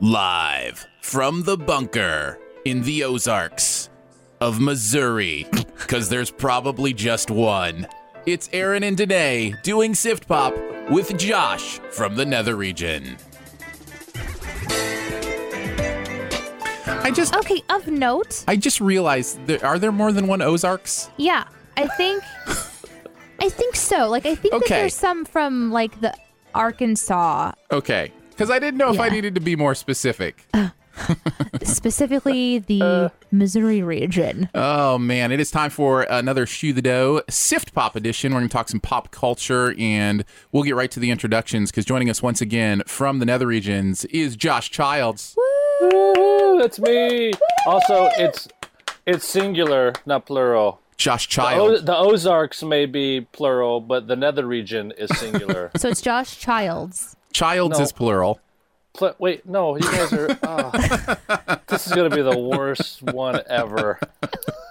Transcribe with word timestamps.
Live 0.00 0.86
from 1.00 1.42
the 1.44 1.56
bunker 1.56 2.38
in 2.64 2.82
the 2.82 3.04
Ozarks 3.04 3.90
of 4.40 4.60
Missouri, 4.60 5.46
because 5.78 6.08
there's 6.08 6.30
probably 6.30 6.92
just 6.92 7.30
one. 7.30 7.86
It's 8.26 8.48
Aaron 8.52 8.82
and 8.82 8.96
Danae 8.96 9.54
doing 9.62 9.94
Sift 9.94 10.26
Pop 10.26 10.54
with 10.90 11.16
Josh 11.16 11.78
from 11.90 12.16
the 12.16 12.24
Nether 12.26 12.56
region. 12.56 13.16
I 16.86 17.10
just 17.14 17.34
Okay, 17.36 17.62
of 17.70 17.86
note, 17.86 18.44
I 18.48 18.56
just 18.56 18.80
realized 18.80 19.46
there, 19.46 19.64
are 19.64 19.78
there 19.78 19.92
more 19.92 20.10
than 20.12 20.26
one 20.26 20.42
Ozarks? 20.42 21.10
yeah, 21.18 21.44
I 21.76 21.86
think, 21.88 22.22
I 23.40 23.48
think 23.48 23.76
so. 23.76 24.08
Like, 24.08 24.26
I 24.26 24.34
think 24.34 24.52
that 24.52 24.62
Okay. 24.64 24.74
there's 24.80 24.94
some 24.94 25.24
from 25.24 25.70
like 25.70 26.00
the 26.00 26.14
Arkansas, 26.54 27.52
Okay, 27.70 28.10
because 28.36 28.50
I 28.50 28.58
didn't 28.58 28.78
know 28.78 28.92
if 28.92 29.00
I 29.00 29.08
needed 29.08 29.34
to 29.36 29.40
be 29.40 29.56
more 29.56 29.74
specific. 29.74 30.46
Uh, 30.52 30.70
specifically 31.62 32.58
the 32.66 33.10
Missouri 33.30 33.82
region. 33.82 34.48
Oh 34.54 34.98
man, 34.98 35.32
it 35.32 35.40
is 35.40 35.50
time 35.50 35.70
for 35.70 36.02
another 36.02 36.46
Shoe 36.46 36.72
the 36.72 36.82
Dough 36.82 37.22
Sift 37.28 37.72
Pop 37.74 37.96
edition. 37.96 38.32
We're 38.32 38.40
going 38.40 38.48
to 38.48 38.52
talk 38.52 38.68
some 38.68 38.80
pop 38.80 39.10
culture 39.10 39.74
and 39.78 40.24
we'll 40.52 40.62
get 40.62 40.74
right 40.74 40.90
to 40.90 41.00
the 41.00 41.10
introductions 41.10 41.70
because 41.70 41.84
joining 41.84 42.10
us 42.10 42.22
once 42.22 42.40
again 42.40 42.82
from 42.86 43.18
the 43.18 43.26
Nether 43.26 43.46
regions 43.46 44.04
is 44.06 44.36
Josh 44.36 44.70
Childs. 44.70 45.34
Woo, 45.80 46.58
that's 46.60 46.78
me. 46.78 47.32
Also, 47.66 48.08
it's 48.18 48.48
it's 49.06 49.26
singular, 49.26 49.92
not 50.06 50.26
plural. 50.26 50.80
Josh 50.96 51.28
The, 51.34 51.42
o- 51.42 51.44
Childs. 51.70 51.84
the 51.84 51.96
Ozarks 51.96 52.62
may 52.62 52.86
be 52.86 53.22
plural, 53.32 53.80
but 53.80 54.06
the 54.06 54.14
Nether 54.16 54.46
region 54.46 54.92
is 54.96 55.10
singular. 55.18 55.70
So 55.76 55.88
it's 55.88 56.00
Josh 56.00 56.38
Childs. 56.38 57.13
Childs 57.34 57.78
No. 57.78 57.84
is 57.84 57.92
plural. 57.92 58.40
Pl- 58.94 59.14
wait, 59.18 59.44
no, 59.44 59.76
you 59.76 59.82
guys 59.82 60.12
are. 60.12 60.38
Oh, 60.44 61.58
this 61.66 61.86
is 61.86 61.92
gonna 61.92 62.08
be 62.14 62.22
the 62.22 62.38
worst 62.38 63.02
one 63.02 63.40
ever. 63.50 63.98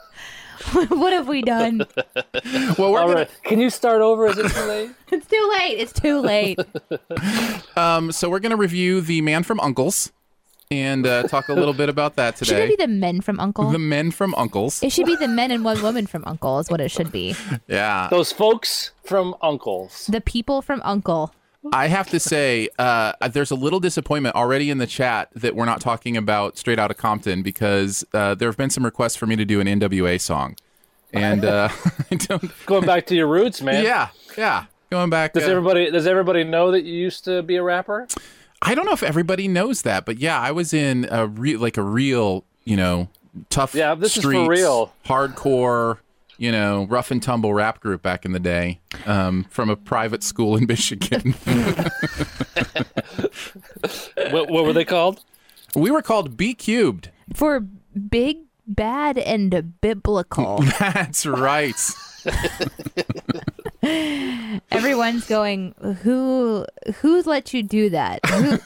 what 0.88 1.14
have 1.14 1.27
we 1.27 1.42
done? 1.42 1.86
Well, 2.77 2.92
we're 2.92 2.99
All 2.99 3.08
gonna, 3.08 3.15
right, 3.21 3.30
can 3.43 3.60
you 3.60 3.70
start 3.70 4.02
over? 4.02 4.26
Is 4.27 4.37
it 4.37 4.49
too 4.52 4.61
late? 4.65 4.92
It's 5.11 5.27
too 5.27 5.54
late. 5.60 5.80
It's 5.80 5.93
too 5.93 6.20
late. 6.20 6.60
um, 7.77 8.11
so 8.11 8.30
we're 8.30 8.39
going 8.39 8.49
to 8.52 8.55
review 8.58 8.99
the 9.02 9.21
Man 9.21 9.43
from 9.43 9.60
Uncles 9.60 10.11
and 10.71 11.05
uh, 11.05 11.23
talk 11.23 11.49
a 11.49 11.54
little 11.54 11.73
bit 11.73 11.89
about 11.89 12.16
that 12.16 12.36
today. 12.37 12.48
Should 12.49 12.58
it 12.58 12.61
today. 12.71 12.76
be 12.77 12.83
the 12.83 12.87
men 12.99 13.21
from 13.21 13.39
Uncle? 13.39 13.70
The 13.70 13.77
Men 13.80 14.10
from 14.11 14.33
Uncles. 14.36 14.82
it 14.82 14.92
should 14.92 15.05
be 15.05 15.16
the 15.16 15.27
men 15.27 15.52
and 15.52 15.64
one 15.64 15.82
woman 15.83 16.08
from 16.08 16.23
Uncle 16.26 16.58
is 16.60 16.70
what 16.71 16.82
it 16.82 16.89
should 16.89 17.11
be. 17.11 17.36
Yeah. 17.67 18.08
Those 18.10 18.32
folks 18.32 18.92
from 19.04 19.36
Uncles. 19.42 20.08
The 20.08 20.21
people 20.21 20.61
from 20.64 20.82
Uncle. 20.83 21.33
I 21.71 21.87
have 21.87 22.09
to 22.09 22.19
say, 22.19 22.69
uh, 22.77 23.13
there's 23.29 23.51
a 23.51 23.55
little 23.55 23.79
disappointment 23.79 24.35
already 24.35 24.69
in 24.69 24.79
the 24.79 24.87
chat 24.87 25.29
that 25.35 25.55
we're 25.55 25.65
not 25.65 25.79
talking 25.79 26.17
about 26.17 26.57
Straight 26.57 26.79
Outta 26.79 26.93
Compton 26.93 27.41
because 27.41 28.03
uh, 28.13 28.35
there 28.35 28.49
have 28.49 28.57
been 28.57 28.69
some 28.69 28.83
requests 28.83 29.15
for 29.15 29.25
me 29.25 29.35
to 29.35 29.45
do 29.45 29.59
an 29.59 29.67
NWA 29.67 30.19
song, 30.19 30.55
and 31.13 31.45
uh, 31.45 31.69
I 32.11 32.15
don't. 32.15 32.51
Going 32.65 32.85
back 32.85 33.05
to 33.07 33.15
your 33.15 33.27
roots, 33.27 33.61
man. 33.61 33.83
Yeah, 33.83 34.09
yeah. 34.37 34.65
Going 34.89 35.09
back. 35.09 35.33
Does 35.33 35.43
uh, 35.43 35.51
everybody 35.51 35.89
does 35.89 36.05
everybody 36.05 36.43
know 36.43 36.71
that 36.71 36.83
you 36.83 36.93
used 36.93 37.23
to 37.25 37.41
be 37.41 37.55
a 37.55 37.63
rapper? 37.63 38.07
I 38.61 38.75
don't 38.75 38.85
know 38.85 38.93
if 38.93 39.03
everybody 39.03 39.47
knows 39.47 39.81
that, 39.81 40.05
but 40.05 40.17
yeah, 40.17 40.39
I 40.39 40.51
was 40.51 40.73
in 40.73 41.07
a 41.11 41.27
re- 41.27 41.57
like 41.57 41.77
a 41.77 41.81
real, 41.81 42.45
you 42.63 42.77
know, 42.77 43.09
tough. 43.49 43.73
Yeah, 43.73 43.95
this 43.95 44.17
is 44.17 44.23
for 44.23 44.47
real. 44.47 44.93
Hardcore. 45.05 45.97
You 46.38 46.52
know, 46.52 46.86
rough 46.89 47.11
and 47.11 47.21
tumble 47.21 47.54
rap 47.54 47.80
group 47.80 48.02
back 48.02 48.26
in 48.26 48.32
the 48.32 48.39
day, 48.39 48.80
um, 49.05 49.45
from 49.49 49.70
a 49.70 49.76
private 49.76 50.23
school 50.23 50.55
in 50.58 50.66
Michigan. 50.66 51.33
what, 54.32 54.49
what 54.49 54.66
were 54.66 54.73
they 54.73 54.86
called? 54.86 55.23
we 55.76 55.92
were 55.92 56.02
called 56.02 56.38
B 56.38 56.54
Cubed. 56.54 57.10
For 57.33 57.60
big, 57.60 58.38
bad, 58.67 59.17
and 59.17 59.80
biblical. 59.82 60.61
That's 60.80 61.26
right. 61.26 61.76
Everyone's 64.72 65.27
going, 65.27 65.76
who 66.04 66.66
who 66.95 67.22
let 67.23 67.54
you 67.54 67.64
do 67.64 67.89
that? 67.89 68.26
Who 68.26 68.60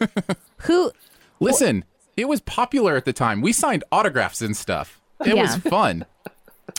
who 0.57 0.91
Listen, 1.39 1.83
it 2.15 2.27
was 2.27 2.41
popular 2.41 2.95
at 2.95 3.05
the 3.05 3.13
time. 3.13 3.41
We 3.41 3.53
signed 3.53 3.83
autographs 3.91 4.41
and 4.41 4.55
stuff. 4.55 5.01
It 5.25 5.35
was 5.35 5.55
fun. 5.57 6.05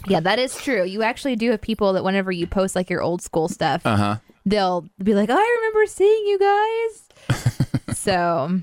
Yeah, 0.07 0.21
that 0.21 0.39
is 0.39 0.57
true. 0.57 0.85
You 0.85 1.03
actually 1.03 1.37
do 1.37 1.51
have 1.51 1.61
people 1.61 1.93
that 1.95 2.05
whenever 2.05 2.31
you 2.33 2.47
post 2.47 2.77
like 2.77 2.89
your 2.91 3.03
old 3.03 3.23
school 3.23 3.49
stuff, 3.49 3.83
Uh-huh. 3.85 4.17
they'll 4.47 4.89
be 5.03 5.15
like, 5.15 5.31
"I 5.31 5.57
remember 5.61 5.87
seeing 5.87 6.27
you 6.27 6.39
guys." 6.39 7.97
so, 7.99 8.61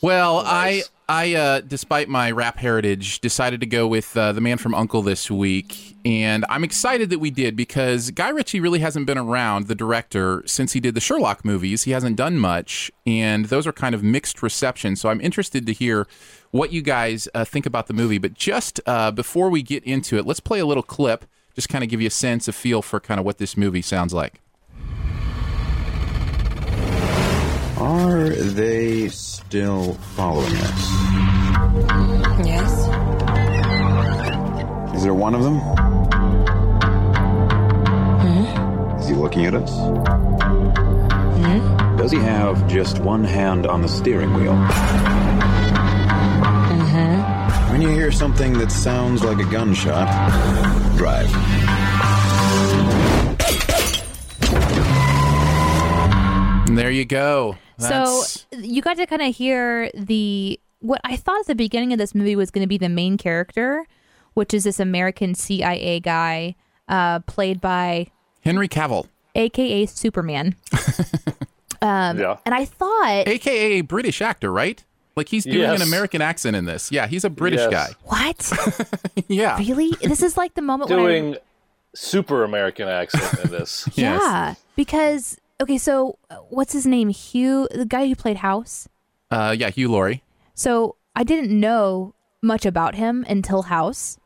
Well, 0.00 0.42
I 0.44 0.82
I 1.12 1.34
uh, 1.34 1.60
despite 1.60 2.08
my 2.08 2.30
rap 2.30 2.56
heritage 2.56 3.20
decided 3.20 3.60
to 3.60 3.66
go 3.66 3.86
with 3.86 4.16
uh, 4.16 4.32
the 4.32 4.40
man 4.40 4.56
from 4.56 4.74
Uncle 4.74 5.02
this 5.02 5.30
week, 5.30 5.94
and 6.06 6.42
I'm 6.48 6.64
excited 6.64 7.10
that 7.10 7.18
we 7.18 7.30
did 7.30 7.54
because 7.54 8.10
Guy 8.12 8.30
Ritchie 8.30 8.60
really 8.60 8.78
hasn't 8.78 9.04
been 9.04 9.18
around, 9.18 9.66
the 9.66 9.74
director, 9.74 10.42
since 10.46 10.72
he 10.72 10.80
did 10.80 10.94
the 10.94 11.02
Sherlock 11.02 11.44
movies. 11.44 11.82
He 11.82 11.90
hasn't 11.90 12.16
done 12.16 12.38
much, 12.38 12.90
and 13.06 13.44
those 13.44 13.66
are 13.66 13.74
kind 13.74 13.94
of 13.94 14.02
mixed 14.02 14.42
reception. 14.42 14.96
So 14.96 15.10
I'm 15.10 15.20
interested 15.20 15.66
to 15.66 15.74
hear 15.74 16.06
what 16.50 16.72
you 16.72 16.80
guys 16.80 17.28
uh, 17.34 17.44
think 17.44 17.66
about 17.66 17.88
the 17.88 17.92
movie. 17.92 18.16
But 18.16 18.32
just 18.32 18.80
uh, 18.86 19.10
before 19.10 19.50
we 19.50 19.62
get 19.62 19.84
into 19.84 20.16
it, 20.16 20.24
let's 20.24 20.40
play 20.40 20.60
a 20.60 20.66
little 20.66 20.82
clip, 20.82 21.26
just 21.54 21.68
kind 21.68 21.84
of 21.84 21.90
give 21.90 22.00
you 22.00 22.06
a 22.06 22.10
sense, 22.10 22.48
a 22.48 22.54
feel 22.54 22.80
for 22.80 23.00
kind 23.00 23.20
of 23.20 23.26
what 23.26 23.36
this 23.36 23.54
movie 23.54 23.82
sounds 23.82 24.14
like. 24.14 24.40
They 28.52 29.08
still 29.08 29.94
following 30.14 30.54
us? 30.56 30.90
Yes. 32.46 32.70
Is 34.94 35.02
there 35.02 35.14
one 35.14 35.34
of 35.34 35.42
them? 35.42 35.58
Hmm? 38.20 38.98
Is 39.00 39.08
he 39.08 39.14
looking 39.14 39.46
at 39.46 39.54
us? 39.54 39.70
Hmm? 41.40 41.96
Does 41.96 42.12
he 42.12 42.18
have 42.18 42.68
just 42.68 42.98
one 42.98 43.24
hand 43.24 43.66
on 43.66 43.80
the 43.82 43.88
steering 43.88 44.34
wheel? 44.34 44.54
Mm-hmm. 46.72 47.72
When 47.72 47.80
you 47.82 47.88
hear 47.88 48.12
something 48.12 48.58
that 48.58 48.70
sounds 48.70 49.24
like 49.24 49.38
a 49.38 49.50
gunshot, 49.50 50.08
drive. 50.96 51.30
And 56.72 56.78
there 56.78 56.90
you 56.90 57.04
go. 57.04 57.58
That's- 57.76 58.46
so 58.50 58.56
you 58.58 58.80
got 58.80 58.96
to 58.96 59.04
kind 59.04 59.20
of 59.20 59.36
hear 59.36 59.90
the 59.92 60.58
what 60.80 61.02
I 61.04 61.16
thought 61.16 61.40
at 61.40 61.46
the 61.46 61.54
beginning 61.54 61.92
of 61.92 61.98
this 61.98 62.14
movie 62.14 62.34
was 62.34 62.50
going 62.50 62.62
to 62.64 62.66
be 62.66 62.78
the 62.78 62.88
main 62.88 63.18
character, 63.18 63.86
which 64.32 64.54
is 64.54 64.64
this 64.64 64.80
American 64.80 65.34
CIA 65.34 66.00
guy, 66.00 66.54
uh, 66.88 67.18
played 67.20 67.60
by 67.60 68.06
Henry 68.40 68.68
Cavill, 68.68 69.06
AKA 69.34 69.84
Superman. 69.84 70.56
um, 71.82 72.18
Yeah. 72.18 72.38
And 72.46 72.54
I 72.54 72.64
thought, 72.64 73.28
aka 73.28 73.72
a 73.72 73.82
British 73.82 74.22
actor, 74.22 74.50
right? 74.50 74.82
Like 75.14 75.28
he's 75.28 75.44
doing 75.44 75.68
an 75.68 75.82
American 75.82 76.22
accent 76.22 76.56
in 76.56 76.64
this. 76.64 76.90
Yeah, 76.90 77.06
he's 77.06 77.22
a 77.22 77.28
British 77.30 77.60
Yes. 77.70 77.70
guy. 77.70 77.94
what? 78.04 78.88
Yeah. 79.28 79.58
really? 79.58 79.90
This 80.02 80.22
is 80.22 80.38
like 80.38 80.54
the 80.54 80.62
moment 80.62 80.88
when 80.88 81.00
I- 81.00 81.02
Doing 81.02 81.36
super 81.94 82.44
American 82.44 82.88
accent 82.88 83.44
in 83.44 83.50
this. 83.50 83.86
Yes. 83.92 84.22
Yeah, 84.22 84.54
because 84.74 85.36
okay, 85.62 85.78
so 85.78 86.18
uh, 86.30 86.36
what's 86.48 86.72
his 86.72 86.86
name? 86.86 87.08
Hugh, 87.08 87.68
the 87.70 87.86
guy 87.86 88.06
who 88.06 88.14
played 88.14 88.38
House. 88.38 88.88
Uh, 89.30 89.54
yeah, 89.56 89.70
Hugh 89.70 89.90
Laurie. 89.90 90.22
So 90.54 90.96
I 91.16 91.24
didn't 91.24 91.58
know 91.58 92.14
much 92.42 92.66
about 92.66 92.94
him 92.94 93.24
until 93.28 93.62
House. 93.62 94.18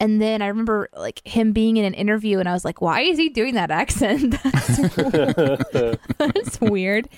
And 0.00 0.22
then 0.22 0.42
I 0.42 0.46
remember 0.46 0.88
like 0.96 1.26
him 1.26 1.52
being 1.52 1.76
in 1.76 1.84
an 1.84 1.94
interview 1.94 2.38
and 2.38 2.48
I 2.48 2.52
was 2.52 2.64
like, 2.64 2.80
why 2.80 3.00
is 3.00 3.18
he 3.18 3.28
doing 3.28 3.54
that 3.54 3.72
accent? 3.72 4.36
That's, 4.42 4.78
that's 6.18 6.60
weird. 6.60 7.08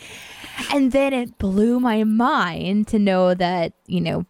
And 0.73 0.91
then 0.91 1.13
it 1.13 1.37
blew 1.39 1.79
my 1.79 2.05
mind 2.05 2.89
to 2.89 2.99
know 2.99 3.35
that, 3.35 3.75
you 3.87 4.01
know, 4.01 4.25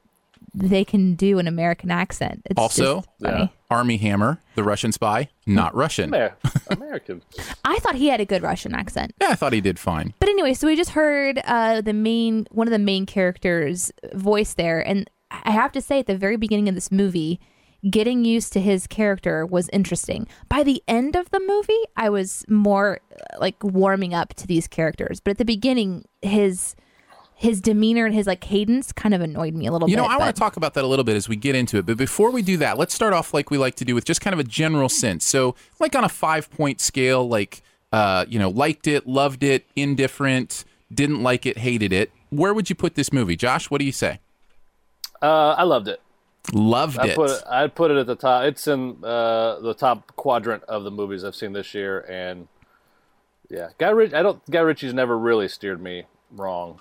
they 0.55 0.85
can 0.85 1.15
do 1.15 1.39
an 1.39 1.47
American 1.47 1.91
accent. 1.91 2.43
It's 2.47 2.59
Also, 2.59 2.97
just 2.97 3.09
funny. 3.23 3.39
Yeah. 3.43 3.49
Armie 3.71 3.99
Hammer, 3.99 4.41
the 4.57 4.65
Russian 4.65 4.91
spy, 4.93 5.29
not 5.47 5.75
Russian. 5.75 6.13
Amer- 6.15 6.37
American. 6.71 7.23
I 7.65 7.79
thought 7.79 7.95
he 7.95 8.09
had 8.09 8.21
a 8.21 8.25
good 8.25 8.43
Russian 8.43 8.75
accent. 8.75 9.15
Yeah, 9.21 9.29
I 9.31 9.35
thought 9.37 9.53
he 9.53 9.61
did 9.61 9.79
fine. 9.79 10.13
But 10.19 10.29
anyway, 10.29 10.55
so 10.55 10.67
we 10.67 10.75
just 10.77 10.91
heard 10.91 11.41
uh, 11.45 11.81
the 11.81 11.93
main 11.93 12.47
one 12.51 12.67
of 12.67 12.73
the 12.73 12.79
main 12.79 13.07
characters' 13.07 13.93
voice 14.15 14.55
there, 14.55 14.81
and 14.87 15.09
I 15.31 15.53
have 15.53 15.71
to 15.73 15.81
say, 15.81 16.01
at 16.01 16.07
the 16.07 16.17
very 16.17 16.37
beginning 16.37 16.69
of 16.69 16.75
this 16.75 16.91
movie, 16.91 17.39
getting 17.89 18.25
used 18.25 18.53
to 18.55 18.61
his 18.61 18.87
character 18.89 19.47
was 19.47 19.69
interesting. 19.73 20.27
By 20.49 20.65
the 20.65 20.83
end 20.89 21.15
of 21.15 21.31
the 21.31 21.41
movie, 21.41 21.81
I 21.97 22.11
was 22.11 22.45
more 22.49 22.99
uh, 23.13 23.39
like 23.39 23.63
warming 23.63 24.13
up 24.15 24.35
to 24.35 24.47
these 24.49 24.67
characters, 24.67 25.21
but 25.21 25.31
at 25.31 25.39
the 25.39 25.45
beginning, 25.45 26.05
his 26.23 26.75
his 27.41 27.63
demeanor 27.63 28.05
and 28.05 28.15
his 28.15 28.27
like 28.27 28.43
cadence 28.43 28.93
kind 28.93 29.15
of 29.15 29.23
annoyed 29.23 29.55
me 29.55 29.67
a 29.67 29.73
little 29.73 29.89
You 29.89 29.97
bit. 29.97 30.03
You 30.03 30.09
know, 30.09 30.15
I 30.15 30.19
want 30.19 30.37
to 30.37 30.39
talk 30.39 30.59
about 30.59 30.75
that 30.75 30.85
a 30.85 30.87
little 30.87 31.07
bit 31.07 31.17
as 31.17 31.27
we 31.27 31.37
get 31.37 31.57
into 31.57 31.79
it. 31.79 31.87
But 31.87 31.97
before 31.97 32.31
we 32.31 32.43
do 32.43 32.59
that, 32.59 32.77
let's 32.77 32.93
start 32.93 33.15
off 33.15 33.33
like 33.33 33.51
we 33.51 33.57
like 33.57 33.77
to 33.77 33.85
do 33.87 33.95
with 33.95 34.05
just 34.05 34.21
kind 34.21 34.35
of 34.35 34.41
a 34.41 34.45
general 34.45 34.91
sense. 34.91 35.25
So, 35.25 35.55
like 35.79 35.97
on 35.97 36.05
a 36.05 36.09
five 36.11 36.51
point 36.51 36.83
scale, 36.83 37.27
like, 37.27 37.63
uh, 37.95 38.27
you 38.29 38.39
know, 38.39 38.51
liked 38.51 38.87
it, 38.87 39.07
loved 39.07 39.43
it, 39.43 39.65
indifferent, 39.75 40.67
didn't 40.93 41.23
like 41.23 41.47
it, 41.47 41.57
hated 41.57 41.95
it. 41.95 42.13
Where 42.29 42.53
would 42.53 42.69
you 42.69 42.77
put 42.77 42.95
this 42.95 43.11
movie? 43.11 43.37
Josh, 43.37 43.71
what 43.71 43.79
do 43.79 43.87
you 43.87 43.93
say? 43.93 44.21
Uh, 45.23 45.55
I 45.57 45.63
loved 45.63 45.89
it. 45.89 46.03
Loved 46.53 46.99
I 46.99 47.07
it. 47.07 47.17
put 47.17 47.31
it, 47.31 47.43
I'd 47.51 47.75
put 47.75 47.91
it 47.91 47.97
at 47.97 48.07
the 48.07 48.17
top. 48.17 48.45
It's 48.45 48.69
in 48.69 49.03
uh, 49.03 49.61
the 49.61 49.73
top 49.73 50.15
quadrant 50.15 50.63
of 50.65 50.85
the 50.85 50.91
movies 50.91 51.25
I've 51.25 51.35
seen 51.35 51.55
this 51.55 51.73
year, 51.73 52.01
and 52.01 52.49
yeah, 53.49 53.71
Guy 53.79 53.89
Ritchie. 53.89 54.15
I 54.15 54.23
don't. 54.23 54.45
Guy 54.51 54.61
Ritchie's 54.61 54.93
never 54.93 55.19
really 55.19 55.49
steered 55.49 55.83
me 55.83 56.05
wrong. 56.31 56.81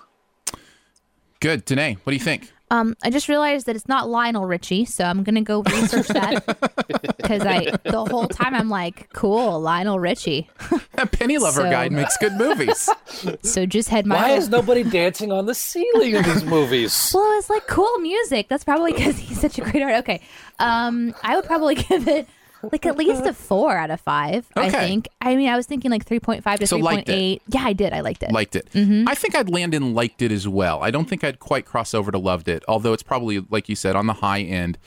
Good. 1.40 1.64
Danae, 1.64 1.94
what 2.04 2.10
do 2.10 2.14
you 2.16 2.20
think? 2.22 2.52
Um, 2.72 2.94
I 3.02 3.10
just 3.10 3.28
realized 3.28 3.66
that 3.66 3.74
it's 3.74 3.88
not 3.88 4.08
Lionel 4.08 4.46
Richie, 4.46 4.84
so 4.84 5.02
I'm 5.02 5.24
gonna 5.24 5.42
go 5.42 5.60
research 5.64 6.06
that 6.06 6.46
because 7.16 7.44
I 7.44 7.72
the 7.82 8.04
whole 8.08 8.28
time 8.28 8.54
I'm 8.54 8.68
like, 8.70 9.12
cool, 9.12 9.60
Lionel 9.60 9.98
Richie. 9.98 10.48
That 10.92 11.10
Penny 11.10 11.36
Lover 11.38 11.62
So- 11.62 11.68
guy 11.72 11.88
makes 11.88 12.16
good 12.18 12.34
movies. 12.34 12.88
So 13.42 13.66
just 13.66 13.88
had 13.88 14.06
my 14.06 14.14
Why 14.14 14.30
is 14.36 14.48
nobody 14.48 14.84
dancing 14.84 15.32
on 15.32 15.46
the 15.46 15.54
ceiling 15.54 16.14
in 16.14 16.22
these 16.22 16.44
movies? 16.44 17.10
Well, 17.12 17.36
it's 17.40 17.50
like 17.50 17.66
cool 17.66 17.98
music. 17.98 18.46
That's 18.48 18.62
probably 18.62 18.92
because 18.92 19.18
he's 19.18 19.40
such 19.40 19.58
a 19.58 19.62
great 19.62 19.82
artist. 19.82 20.02
Okay, 20.04 20.20
um, 20.60 21.12
I 21.24 21.34
would 21.34 21.46
probably 21.46 21.74
give 21.74 22.06
it 22.06 22.28
like 22.62 22.86
at 22.86 22.96
least 22.96 23.24
a 23.24 23.32
four 23.32 23.76
out 23.76 23.90
of 23.90 24.00
five. 24.00 24.46
I 24.54 24.70
think. 24.70 25.08
I 25.20 25.36
mean, 25.36 25.48
I 25.48 25.56
was 25.56 25.66
thinking 25.66 25.90
like 25.90 26.04
three 26.04 26.20
point 26.20 26.42
five 26.44 26.58
to 26.60 26.66
So 26.66 26.76
three 26.76 26.82
point 26.82 27.08
it. 27.08 27.42
Yeah, 27.48 27.64
I 27.64 27.72
did. 27.72 27.92
I 27.92 28.00
liked 28.00 28.22
it. 28.22 28.32
liked 28.32 28.56
it. 28.56 28.70
Mm-hmm. 28.72 29.08
I 29.08 29.14
think 29.14 29.34
I'd 29.34 29.48
land 29.48 29.74
in 29.74 29.94
liked 29.94 30.22
it 30.22 30.32
as 30.32 30.46
well. 30.46 30.82
I 30.82 30.90
don't 30.90 31.08
think 31.08 31.24
I'd 31.24 31.40
quite 31.40 31.64
cross 31.64 31.94
over 31.94 32.10
to 32.10 32.18
loved 32.18 32.48
it, 32.48 32.64
although 32.68 32.92
it's 32.92 33.02
probably, 33.02 33.44
like 33.50 33.68
you 33.68 33.76
said, 33.76 33.96
on 33.96 34.06
the 34.06 34.14
high 34.14 34.40
end 34.40 34.78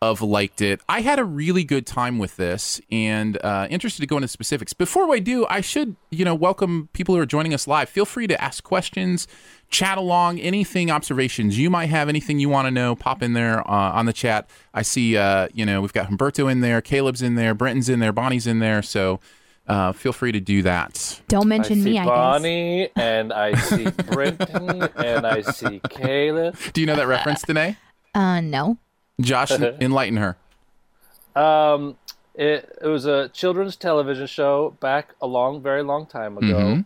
of 0.00 0.22
liked 0.22 0.60
it. 0.60 0.80
I 0.88 1.00
had 1.00 1.18
a 1.18 1.24
really 1.24 1.64
good 1.64 1.86
time 1.86 2.18
with 2.18 2.36
this 2.36 2.80
and 2.90 3.36
uh, 3.42 3.66
interested 3.68 4.00
to 4.02 4.06
go 4.06 4.16
into 4.16 4.28
specifics. 4.28 4.72
Before 4.72 5.12
I 5.12 5.18
do, 5.18 5.46
I 5.50 5.60
should, 5.60 5.96
you 6.10 6.24
know, 6.24 6.34
welcome 6.34 6.88
people 6.92 7.14
who 7.14 7.20
are 7.20 7.26
joining 7.26 7.52
us 7.52 7.66
live. 7.66 7.88
Feel 7.88 8.04
free 8.04 8.26
to 8.28 8.40
ask 8.42 8.62
questions, 8.62 9.26
chat 9.70 9.98
along, 9.98 10.38
anything, 10.38 10.90
observations 10.90 11.58
you 11.58 11.68
might 11.68 11.86
have, 11.86 12.08
anything 12.08 12.38
you 12.38 12.48
want 12.48 12.66
to 12.66 12.70
know, 12.70 12.94
pop 12.94 13.22
in 13.22 13.32
there 13.32 13.60
uh, 13.68 13.92
on 13.92 14.06
the 14.06 14.12
chat. 14.12 14.48
I 14.72 14.82
see, 14.82 15.16
uh, 15.16 15.48
you 15.52 15.66
know, 15.66 15.80
we've 15.80 15.92
got 15.92 16.08
Humberto 16.08 16.50
in 16.50 16.60
there, 16.60 16.80
Caleb's 16.80 17.22
in 17.22 17.34
there, 17.34 17.54
Brenton's 17.54 17.88
in 17.88 17.98
there, 17.98 18.12
Bonnie's 18.12 18.46
in 18.46 18.60
there. 18.60 18.82
So 18.82 19.18
uh, 19.66 19.92
feel 19.92 20.12
free 20.12 20.30
to 20.32 20.40
do 20.40 20.62
that. 20.62 21.20
Don't 21.26 21.44
I 21.44 21.46
mention 21.46 21.82
see 21.82 21.90
me. 21.92 21.98
I 21.98 22.04
guess. 22.04 22.08
Bonnie, 22.08 22.88
and 22.94 23.32
I 23.32 23.54
see 23.54 23.90
Brenton, 24.12 24.82
and 24.96 25.26
I 25.26 25.42
see 25.42 25.80
Caleb. 25.90 26.56
Do 26.72 26.80
you 26.80 26.86
know 26.86 26.96
that 26.96 27.08
reference, 27.08 27.42
Danae? 27.42 27.76
Uh, 28.14 28.40
no. 28.40 28.78
Josh, 29.20 29.50
enlighten 29.80 30.16
her. 30.18 30.36
Um, 31.34 31.96
it 32.34 32.78
it 32.82 32.86
was 32.86 33.04
a 33.06 33.28
children's 33.30 33.76
television 33.76 34.26
show 34.26 34.76
back 34.80 35.14
a 35.20 35.26
long, 35.26 35.62
very 35.62 35.82
long 35.82 36.06
time 36.06 36.36
ago, 36.38 36.46
Mm-hmm. 36.58 36.80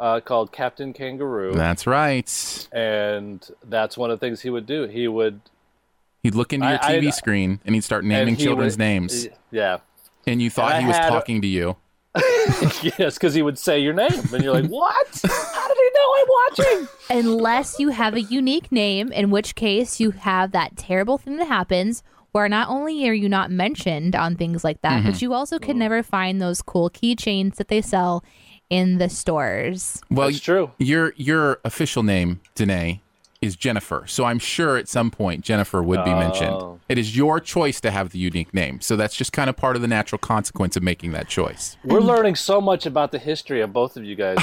uh, 0.00 0.20
called 0.20 0.52
Captain 0.52 0.92
Kangaroo, 0.92 1.52
That's 1.54 1.86
right. 1.86 2.68
and 2.72 3.48
that's 3.64 3.96
one 3.96 4.10
of 4.10 4.18
the 4.20 4.26
things 4.26 4.40
he 4.42 4.50
would 4.50 4.66
do. 4.66 4.86
He 4.86 5.08
would 5.08 5.40
He'd 6.22 6.34
look 6.34 6.52
into 6.52 6.66
your 6.68 6.78
I- 6.82 6.94
I- 6.94 6.98
TV 6.98 7.12
screen 7.12 7.60
and 7.64 7.74
he'd 7.74 7.84
start 7.84 8.04
naming 8.04 8.36
children's 8.36 8.74
would- 8.74 8.78
names, 8.80 9.28
Yeah. 9.50 9.78
and 10.26 10.42
you 10.42 10.50
thought 10.50 10.72
I 10.72 10.80
he 10.80 10.86
was 10.86 10.96
had- 10.96 11.08
talking 11.08 11.40
to 11.42 11.46
you. 11.48 11.76
yes, 12.98 13.14
because 13.14 13.34
he 13.34 13.42
would 13.42 13.58
say 13.58 13.78
your 13.78 13.92
name, 13.92 14.12
and 14.32 14.42
you're 14.42 14.52
like, 14.54 14.66
"What? 14.70 15.06
How 15.24 15.68
did 15.68 15.76
he 15.76 15.90
know 15.94 16.14
I'm 16.18 16.26
watching?" 16.28 16.88
Unless 17.10 17.78
you 17.78 17.90
have 17.90 18.14
a 18.14 18.22
unique 18.22 18.70
name, 18.72 19.12
in 19.12 19.30
which 19.30 19.54
case 19.54 20.00
you 20.00 20.10
have 20.12 20.52
that 20.52 20.76
terrible 20.76 21.18
thing 21.18 21.36
that 21.38 21.48
happens 21.48 22.02
where 22.32 22.48
not 22.48 22.68
only 22.68 23.08
are 23.08 23.14
you 23.14 23.28
not 23.28 23.50
mentioned 23.50 24.14
on 24.14 24.36
things 24.36 24.62
like 24.62 24.82
that, 24.82 25.00
Mm-hmm. 25.00 25.10
but 25.10 25.22
you 25.22 25.32
also 25.32 25.58
can 25.58 25.78
never 25.78 26.02
find 26.02 26.40
those 26.40 26.60
cool 26.60 26.90
keychains 26.90 27.54
that 27.56 27.68
they 27.68 27.80
sell 27.80 28.22
in 28.68 28.98
the 28.98 29.08
stores. 29.08 30.02
Well, 30.10 30.28
That's 30.28 30.40
true. 30.40 30.70
Your 30.78 31.14
your 31.16 31.60
official 31.64 32.02
name, 32.02 32.40
Danae, 32.54 33.00
is 33.46 33.56
Jennifer. 33.56 34.04
So 34.06 34.24
I'm 34.24 34.38
sure 34.38 34.76
at 34.76 34.88
some 34.88 35.10
point 35.10 35.44
Jennifer 35.44 35.82
would 35.82 36.04
be 36.04 36.12
mentioned. 36.12 36.50
Oh. 36.50 36.80
It 36.88 36.98
is 36.98 37.16
your 37.16 37.40
choice 37.40 37.80
to 37.80 37.90
have 37.90 38.10
the 38.10 38.18
unique 38.18 38.52
name. 38.52 38.80
So 38.80 38.96
that's 38.96 39.16
just 39.16 39.32
kind 39.32 39.48
of 39.48 39.56
part 39.56 39.76
of 39.76 39.82
the 39.82 39.88
natural 39.88 40.18
consequence 40.18 40.76
of 40.76 40.82
making 40.82 41.12
that 41.12 41.28
choice. 41.28 41.76
We're 41.84 42.00
learning 42.00 42.34
so 42.36 42.60
much 42.60 42.86
about 42.86 43.12
the 43.12 43.18
history 43.18 43.60
of 43.60 43.72
both 43.72 43.96
of 43.96 44.04
you 44.04 44.14
guys. 44.14 44.36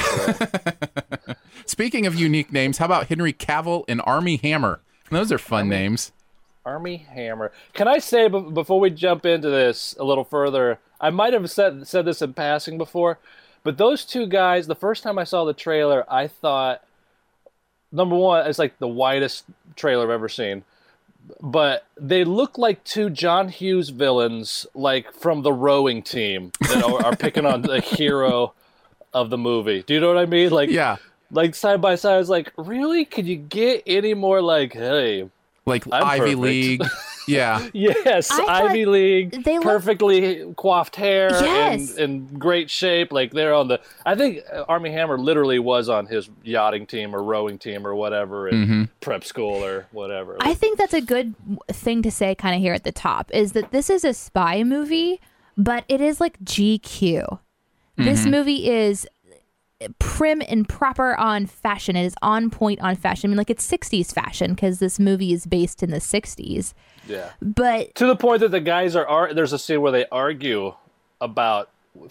Speaking 1.66 2.06
of 2.06 2.14
unique 2.14 2.52
names, 2.52 2.78
how 2.78 2.86
about 2.86 3.06
Henry 3.06 3.32
Cavill 3.32 3.84
and 3.88 4.02
Armie 4.04 4.36
Hammer? 4.36 4.80
Those 5.10 5.30
are 5.30 5.38
fun 5.38 5.68
names. 5.68 6.12
Armie 6.64 6.96
Hammer. 6.96 7.52
Can 7.74 7.88
I 7.88 7.98
say 7.98 8.28
be- 8.28 8.40
before 8.40 8.80
we 8.80 8.90
jump 8.90 9.26
into 9.26 9.50
this 9.50 9.94
a 9.98 10.04
little 10.04 10.24
further? 10.24 10.78
I 11.00 11.10
might 11.10 11.32
have 11.34 11.50
said 11.50 11.86
said 11.86 12.06
this 12.06 12.22
in 12.22 12.32
passing 12.32 12.78
before, 12.78 13.18
but 13.62 13.76
those 13.76 14.04
two 14.04 14.26
guys. 14.26 14.66
The 14.66 14.74
first 14.74 15.02
time 15.02 15.18
I 15.18 15.24
saw 15.24 15.44
the 15.44 15.52
trailer, 15.52 16.04
I 16.10 16.26
thought 16.26 16.82
number 17.94 18.16
one, 18.16 18.46
it's 18.46 18.58
like 18.58 18.78
the 18.78 18.88
widest 18.88 19.44
trailer 19.76 20.04
I've 20.04 20.10
ever 20.10 20.28
seen. 20.28 20.64
But 21.40 21.86
they 21.96 22.24
look 22.24 22.58
like 22.58 22.84
two 22.84 23.08
John 23.08 23.48
Hughes 23.48 23.88
villains, 23.88 24.66
like 24.74 25.10
from 25.14 25.40
the 25.42 25.52
rowing 25.54 26.02
team 26.02 26.52
that 26.60 26.84
are, 26.84 27.06
are 27.06 27.16
picking 27.16 27.46
on 27.46 27.62
the 27.62 27.80
hero 27.96 28.52
of 29.14 29.30
the 29.30 29.38
movie. 29.38 29.82
Do 29.82 29.94
you 29.94 30.00
know 30.00 30.08
what 30.08 30.18
I 30.18 30.26
mean? 30.26 30.50
Like, 30.50 30.68
Yeah. 30.68 30.96
like 31.30 31.54
side 31.54 31.80
by 31.80 31.94
side. 31.94 32.16
I 32.16 32.18
was 32.18 32.28
like, 32.28 32.52
really? 32.58 33.06
Could 33.06 33.26
you 33.26 33.36
get 33.36 33.82
any 33.86 34.12
more 34.12 34.42
like, 34.42 34.74
hey, 34.74 35.30
Like 35.64 35.86
I'm 35.90 36.04
Ivy 36.04 36.18
perfect. 36.20 36.38
League. 36.40 36.82
Yeah. 37.26 37.68
Yes, 37.74 38.30
I 38.30 38.64
Ivy 38.64 38.86
League, 38.86 39.44
they 39.44 39.54
look- 39.58 39.64
perfectly 39.64 40.44
coiffed 40.56 40.96
hair, 40.96 41.30
Yes. 41.32 41.90
and 41.96 41.98
in 42.30 42.38
great 42.38 42.70
shape. 42.70 43.12
Like 43.12 43.32
they're 43.32 43.54
on 43.54 43.68
the. 43.68 43.80
I 44.06 44.14
think 44.14 44.40
uh, 44.52 44.64
Armie 44.68 44.90
Hammer 44.90 45.18
literally 45.18 45.58
was 45.58 45.88
on 45.88 46.06
his 46.06 46.28
yachting 46.42 46.86
team 46.86 47.14
or 47.14 47.22
rowing 47.22 47.58
team 47.58 47.86
or 47.86 47.94
whatever 47.94 48.48
in 48.48 48.54
Mm-hmm. 48.64 48.82
prep 49.00 49.24
school 49.24 49.64
or 49.64 49.86
whatever. 49.92 50.36
I 50.40 50.54
think 50.54 50.78
that's 50.78 50.94
a 50.94 51.00
good 51.00 51.34
thing 51.68 52.02
to 52.02 52.10
say 52.10 52.34
kind 52.34 52.54
of 52.54 52.60
here 52.60 52.74
at 52.74 52.84
the 52.84 52.92
top 52.92 53.30
is 53.32 53.52
that 53.52 53.70
this 53.70 53.90
is 53.90 54.04
a 54.04 54.14
spy 54.14 54.62
movie, 54.64 55.20
but 55.56 55.84
it 55.88 56.00
is 56.00 56.20
like 56.20 56.38
GQ. 56.44 57.38
This 57.96 58.26
movie 58.26 58.68
is 58.68 59.06
prim 59.98 60.42
and 60.48 60.68
proper 60.68 61.14
on 61.16 61.46
fashion. 61.46 61.94
It 61.96 62.06
is 62.06 62.14
on 62.22 62.50
point 62.50 62.80
on 62.80 62.96
fashion. 62.96 63.28
I 63.28 63.30
mean, 63.30 63.36
like 63.38 63.50
it's 63.50 63.66
60s 63.70 64.12
fashion 64.12 64.54
because 64.54 64.78
this 64.78 64.98
movie 64.98 65.32
is 65.32 65.46
based 65.46 65.82
in 65.82 65.90
the 65.90 65.98
60s. 65.98 66.72
Yeah. 67.08 67.30
But 67.42 67.94
To 67.96 68.06
the 68.06 68.16
point 68.16 68.40
that 68.40 68.50
the 68.50 68.60
guys 68.60 68.96
are. 68.96 69.06
Ar- 69.06 69.34
there's 69.34 69.52
a 69.52 69.58
scene 69.58 69.80
where 69.80 69.92
they 69.92 70.06
argue 70.10 70.74
about 71.20 71.70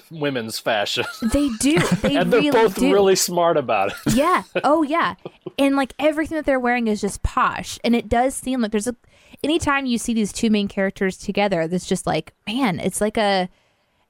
women's 0.10 0.60
fashion, 0.60 1.04
they 1.34 1.50
do. 1.60 1.78
They 2.02 2.16
and 2.16 2.32
they're 2.32 2.40
really 2.42 2.52
both 2.52 2.76
do. 2.76 2.92
really 2.94 3.16
smart 3.16 3.58
about 3.58 3.92
it. 3.92 4.14
Yeah. 4.14 4.44
Oh, 4.64 4.84
yeah. 4.84 5.16
And 5.60 5.76
like 5.76 5.94
everything 6.00 6.36
that 6.38 6.46
they're 6.46 6.60
wearing 6.60 6.88
is 6.88 7.02
just 7.02 7.22
posh. 7.24 7.80
And 7.84 7.96
it 7.96 8.08
does 8.10 8.34
seem 8.36 8.62
like 8.62 8.72
there's 8.72 8.88
a. 8.88 8.96
Anytime 9.44 9.86
you 9.86 9.98
see 9.98 10.14
these 10.14 10.32
two 10.32 10.50
main 10.50 10.68
characters 10.70 11.18
together, 11.18 11.68
that's 11.68 11.86
just 11.86 12.08
like, 12.08 12.34
man, 12.48 12.80
it's 12.80 13.02
like 13.02 13.18
a. 13.18 13.50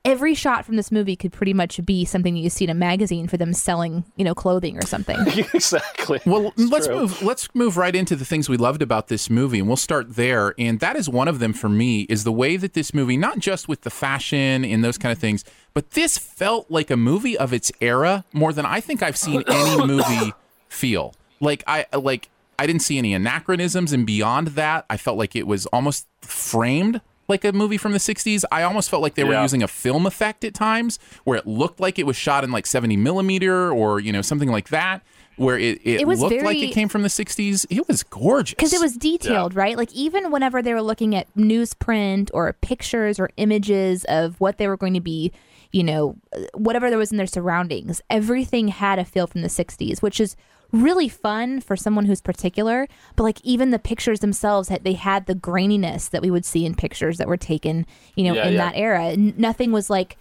every 0.05 0.33
shot 0.33 0.65
from 0.65 0.75
this 0.75 0.91
movie 0.91 1.15
could 1.15 1.31
pretty 1.31 1.53
much 1.53 1.83
be 1.85 2.03
something 2.03 2.33
that 2.33 2.39
you 2.41 2.49
see 2.49 2.65
in 2.65 2.69
a 2.69 2.73
magazine 2.73 3.27
for 3.27 3.37
them 3.37 3.53
selling, 3.53 4.03
you 4.17 4.25
know, 4.25 4.35
clothing 4.35 4.77
or 4.77 4.85
something. 4.85 5.17
exactly. 5.53 6.19
Well, 6.25 6.53
It's 6.57 6.71
let's 6.71 6.87
true. 6.87 6.95
move. 7.01 7.21
Let's 7.21 7.47
move 7.55 7.77
right 7.77 7.95
into 7.95 8.15
the 8.15 8.25
things 8.25 8.49
we 8.49 8.57
loved 8.57 8.81
about 8.81 9.07
this 9.07 9.29
movie, 9.29 9.59
and 9.59 9.67
we'll 9.67 9.77
start 9.77 10.15
there. 10.15 10.53
And 10.59 10.79
that 10.81 10.95
is 10.95 11.07
one 11.07 11.27
of 11.27 11.39
them 11.39 11.53
for 11.53 11.69
me. 11.69 12.01
Is 12.03 12.23
the 12.25 12.31
way 12.33 12.57
that 12.57 12.73
this 12.73 12.93
movie, 12.93 13.15
not 13.17 13.39
just 13.39 13.67
with 13.67 13.81
the 13.81 13.89
fashion 13.89 14.65
and 14.65 14.83
those 14.83 14.97
kind 14.97 15.11
of 15.13 15.19
things, 15.19 15.45
but 15.73 15.91
this 15.91 16.17
felt 16.17 16.69
like 16.69 16.91
a 16.91 16.97
movie 16.97 17.37
of 17.37 17.53
its 17.53 17.71
era 17.79 18.25
more 18.33 18.51
than 18.51 18.65
I 18.65 18.81
think 18.81 19.01
I've 19.01 19.17
seen 19.17 19.43
any 19.47 19.87
movie 19.87 20.33
feel. 20.67 21.13
Like 21.39 21.63
I 21.65 21.85
like 21.97 22.29
I 22.59 22.67
didn't 22.67 22.81
see 22.81 22.97
any 22.97 23.13
anachronisms, 23.13 23.93
and 23.93 24.05
beyond 24.05 24.49
that, 24.49 24.85
I 24.89 24.97
felt 24.97 25.17
like 25.17 25.35
it 25.35 25.47
was 25.47 25.65
almost 25.67 26.07
framed 26.21 27.01
like 27.27 27.45
a 27.45 27.51
movie 27.53 27.77
from 27.77 27.91
the 27.93 27.97
60s. 27.99 28.43
I 28.51 28.63
almost 28.63 28.89
felt 28.89 29.01
like 29.01 29.15
they 29.15 29.23
were 29.23 29.33
Yeah. 29.33 29.41
using 29.43 29.63
a 29.63 29.67
film 29.67 30.05
effect 30.05 30.43
at 30.43 30.53
times 30.53 30.99
where 31.23 31.37
it 31.37 31.47
looked 31.47 31.79
like 31.79 31.97
it 31.99 32.05
was 32.05 32.15
shot 32.15 32.43
in 32.43 32.51
like 32.51 32.65
70 32.67 32.97
millimeter 32.97 33.71
or, 33.71 33.99
you 33.99 34.11
know, 34.11 34.21
something 34.21 34.49
like 34.49 34.69
that, 34.69 35.01
where 35.37 35.57
it, 35.57 35.79
it, 35.83 36.01
It 36.01 36.07
was 36.07 36.19
looked 36.19 36.41
like 36.43 36.57
it 36.57 36.73
came 36.73 36.89
from 36.89 37.01
the 37.01 37.07
60s. 37.07 37.65
It 37.69 37.87
was 37.87 38.03
gorgeous. 38.03 38.53
because 38.55 38.73
it 38.73 38.81
was 38.81 38.97
detailed, 38.97 39.55
right? 39.55 39.77
Like 39.77 39.91
even 39.93 40.31
whenever 40.31 40.61
they 40.61 40.73
were 40.73 40.81
looking 40.81 41.15
at 41.15 41.27
newsprint 41.35 42.29
or 42.33 42.51
pictures 42.61 43.19
or 43.19 43.29
images 43.37 44.03
of 44.05 44.39
what 44.41 44.57
they 44.57 44.67
were 44.67 44.77
going 44.77 44.93
to 44.93 44.99
be, 45.01 45.31
you 45.71 45.83
know, 45.83 46.15
uh, 46.35 46.41
whatever 46.55 46.89
there 46.89 46.99
was 46.99 47.11
in 47.11 47.17
their 47.17 47.25
surroundings, 47.25 48.01
everything 48.09 48.67
had 48.67 48.99
a 48.99 49.05
feel 49.05 49.27
from 49.27 49.41
the 49.41 49.47
60s, 49.47 50.01
which 50.01 50.19
is 50.19 50.35
really 50.73 51.07
fun 51.07 51.61
for 51.61 51.77
someone 51.77 52.05
who's 52.05 52.19
particular. 52.19 52.87
But 53.15 53.23
like 53.23 53.39
even 53.43 53.69
the 53.71 53.79
pictures 53.79 54.19
themselves, 54.19 54.67
had 54.67 54.83
they 54.83 54.93
had 54.93 55.27
the 55.27 55.35
graininess 55.35 56.09
that 56.09 56.21
we 56.21 56.29
would 56.31 56.43
see 56.43 56.65
in 56.65 56.75
pictures 56.75 57.17
that 57.19 57.27
were 57.29 57.37
taken, 57.37 57.85
you 58.15 58.25
know, 58.25 58.33
Yeah, 58.33 58.47
in 58.47 58.53
yeah. 58.55 58.57
that 58.71 58.75
era. 58.75 59.05
N- 59.11 59.35
nothing 59.37 59.71
was 59.71 59.89
like 59.89 60.17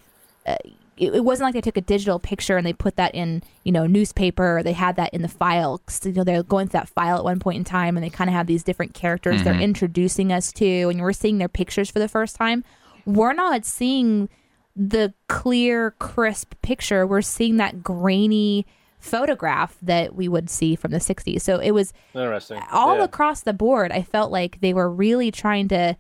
uh, 0.47 0.57
it, 0.99 1.15
it 1.15 1.25
wasn't 1.25 1.47
like 1.47 1.55
they 1.55 1.61
took 1.63 1.77
a 1.79 1.81
digital 1.81 2.19
picture 2.19 2.57
and 2.59 2.67
they 2.67 2.73
put 2.75 2.97
that 2.97 3.15
in 3.15 3.43
you 3.65 3.73
know 3.73 3.87
newspaper 3.87 4.59
or 4.59 4.63
they 4.63 4.75
had 4.75 4.97
that 4.97 5.15
in 5.15 5.23
the 5.23 5.29
file 5.29 5.81
you 6.05 6.13
know 6.13 6.23
they're 6.25 6.43
going 6.43 6.67
through 6.69 6.81
that 6.81 6.89
file 6.89 7.17
at 7.17 7.25
one 7.25 7.39
point 7.41 7.57
in 7.57 7.65
time 7.65 7.97
and 7.97 8.05
they 8.05 8.11
kind 8.11 8.29
of 8.29 8.35
have 8.35 8.47
these 8.47 8.63
different 8.63 8.93
characters 8.93 9.43
they're 9.43 9.55
introducing 9.59 10.33
us 10.33 10.53
to 10.53 10.89
and 10.91 11.01
we're 11.01 11.13
seeing 11.13 11.39
their 11.39 11.49
pictures 11.49 11.89
for 11.91 11.99
the 11.99 12.09
first 12.09 12.37
time 12.37 12.63
we're 13.07 13.33
not 13.33 13.65
seeing 13.65 14.29
the 14.77 15.15
clear 15.29 15.93
crisp 15.99 16.55
picture 16.61 17.07
we're 17.07 17.23
seeing 17.23 17.57
that 17.57 17.83
grainy 17.83 18.67
photograph 19.03 19.77
that 19.83 20.15
we 20.15 20.29
would 20.29 20.49
see 20.49 20.75
from 20.77 20.91
the 20.93 20.99
60s 20.99 21.41
so 21.43 21.59
it 21.59 21.73
was 21.73 21.93
Interesting. 22.15 22.63
all 22.71 22.99
Yeah. 22.99 23.05
across 23.05 23.41
the 23.43 23.53
board 23.53 23.91
i 23.93 24.01
felt 24.03 24.31
like 24.31 24.61
they 24.61 24.73
were 24.73 24.89
really 24.91 25.31
trying 25.31 25.69
to 25.69 25.97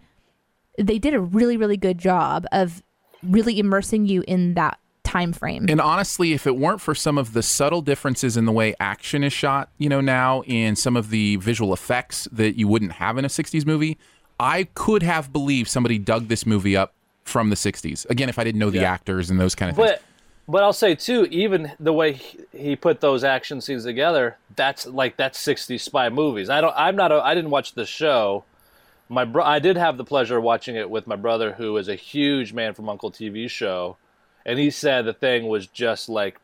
they 0.78 0.98
did 0.98 1.12
a 1.12 1.20
really 1.20 1.56
really 1.56 1.76
good 1.76 1.98
job 1.98 2.46
of 2.52 2.82
really 3.22 3.58
immersing 3.58 4.06
you 4.06 4.22
in 4.28 4.54
that 4.54 4.78
time 5.04 5.32
frame 5.32 5.66
And 5.68 5.80
honestly, 5.80 6.32
if 6.32 6.46
it 6.46 6.56
weren't 6.56 6.80
for 6.80 6.94
some 6.94 7.18
of 7.18 7.32
the 7.34 7.42
subtle 7.42 7.82
differences 7.82 8.36
in 8.36 8.46
the 8.46 8.52
way 8.52 8.74
action 8.80 9.22
is 9.24 9.32
shot, 9.32 9.68
you 9.76 9.88
know, 9.88 10.00
now 10.00 10.42
and 10.42 10.78
some 10.78 10.96
of 10.96 11.10
the 11.10 11.36
visual 11.36 11.74
effects 11.74 12.26
that 12.32 12.56
you 12.56 12.66
wouldn't 12.68 12.92
have 12.92 13.18
in 13.18 13.24
a 13.24 13.28
60s 13.28 13.66
movie, 13.66 13.98
I 14.40 14.68
could 14.74 15.02
have 15.02 15.30
believed 15.32 15.68
somebody 15.68 15.98
dug 15.98 16.28
this 16.28 16.46
movie 16.46 16.76
up 16.76 16.94
from 17.24 17.50
the 17.50 17.56
60s. 17.56 18.08
Again, 18.10 18.28
if 18.30 18.38
I 18.38 18.44
didn't 18.44 18.60
know 18.60 18.70
the 18.70 18.78
Yeah. 18.78 18.92
actors 18.92 19.28
and 19.28 19.38
those 19.38 19.54
kind 19.54 19.70
of 19.70 19.76
things. 19.76 19.98
But 20.48 20.62
I'll 20.62 20.72
say 20.72 20.94
too, 20.94 21.26
even 21.30 21.72
the 21.78 21.92
way 21.92 22.14
he, 22.14 22.38
he 22.52 22.76
put 22.76 23.00
those 23.00 23.22
action 23.22 23.60
scenes 23.60 23.84
together, 23.84 24.36
that's 24.56 24.86
like 24.86 25.16
that's 25.16 25.38
60 25.38 25.78
spy 25.78 26.08
movies. 26.08 26.50
I 26.50 26.60
don't. 26.60 26.74
I'm 26.76 26.96
not. 26.96 27.12
A, 27.12 27.22
I 27.22 27.34
didn't 27.34 27.50
watch 27.50 27.74
the 27.74 27.86
show. 27.86 28.44
My 29.08 29.24
bro, 29.24 29.44
I 29.44 29.58
did 29.58 29.76
have 29.76 29.96
the 29.96 30.04
pleasure 30.04 30.38
of 30.38 30.44
watching 30.44 30.74
it 30.74 30.90
with 30.90 31.06
my 31.06 31.16
brother, 31.16 31.52
who 31.52 31.76
is 31.76 31.88
a 31.88 31.94
huge 31.94 32.52
Man 32.52 32.74
from 32.74 32.88
Uncle 32.88 33.10
TV 33.10 33.48
show, 33.48 33.96
and 34.44 34.58
he 34.58 34.70
said 34.70 35.04
the 35.04 35.12
thing 35.12 35.46
was 35.46 35.66
just 35.66 36.08
like 36.08 36.38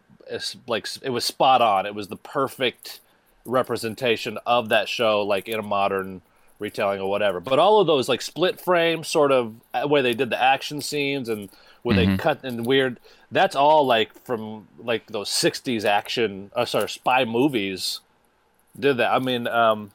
like 0.67 0.87
it 1.03 1.11
was 1.11 1.25
spot 1.25 1.61
on. 1.61 1.87
It 1.87 1.95
was 1.95 2.09
the 2.09 2.17
perfect 2.17 3.01
representation 3.45 4.39
of 4.47 4.69
that 4.69 4.89
show, 4.89 5.23
like 5.23 5.49
in 5.49 5.59
a 5.59 5.63
modern 5.63 6.23
retelling 6.59 7.01
or 7.01 7.09
whatever. 7.09 7.41
But 7.41 7.59
all 7.59 7.81
of 7.81 7.87
those 7.87 8.09
like 8.09 8.23
split 8.23 8.61
frame 8.61 9.05
sort 9.05 9.33
of 9.33 9.55
uh, 9.75 9.87
where 9.87 10.03
they 10.03 10.15
did 10.15 10.31
the 10.31 10.41
action 10.41 10.81
scenes 10.81 11.29
and 11.29 11.49
where 11.83 11.97
they 11.97 12.17
cut 12.17 12.45
and 12.45 12.67
weird. 12.67 13.01
That's 13.31 13.57
all 13.57 13.87
like 13.87 14.13
from 14.25 14.69
like 14.79 15.07
those 15.09 15.29
'60s 15.29 15.85
action, 15.85 16.51
uh, 16.55 16.65
sorry, 16.65 16.89
spy 16.89 17.25
movies. 17.25 18.01
Did 18.79 18.99
that? 18.99 19.13
I 19.13 19.19
mean, 19.19 19.47
um, 19.49 19.91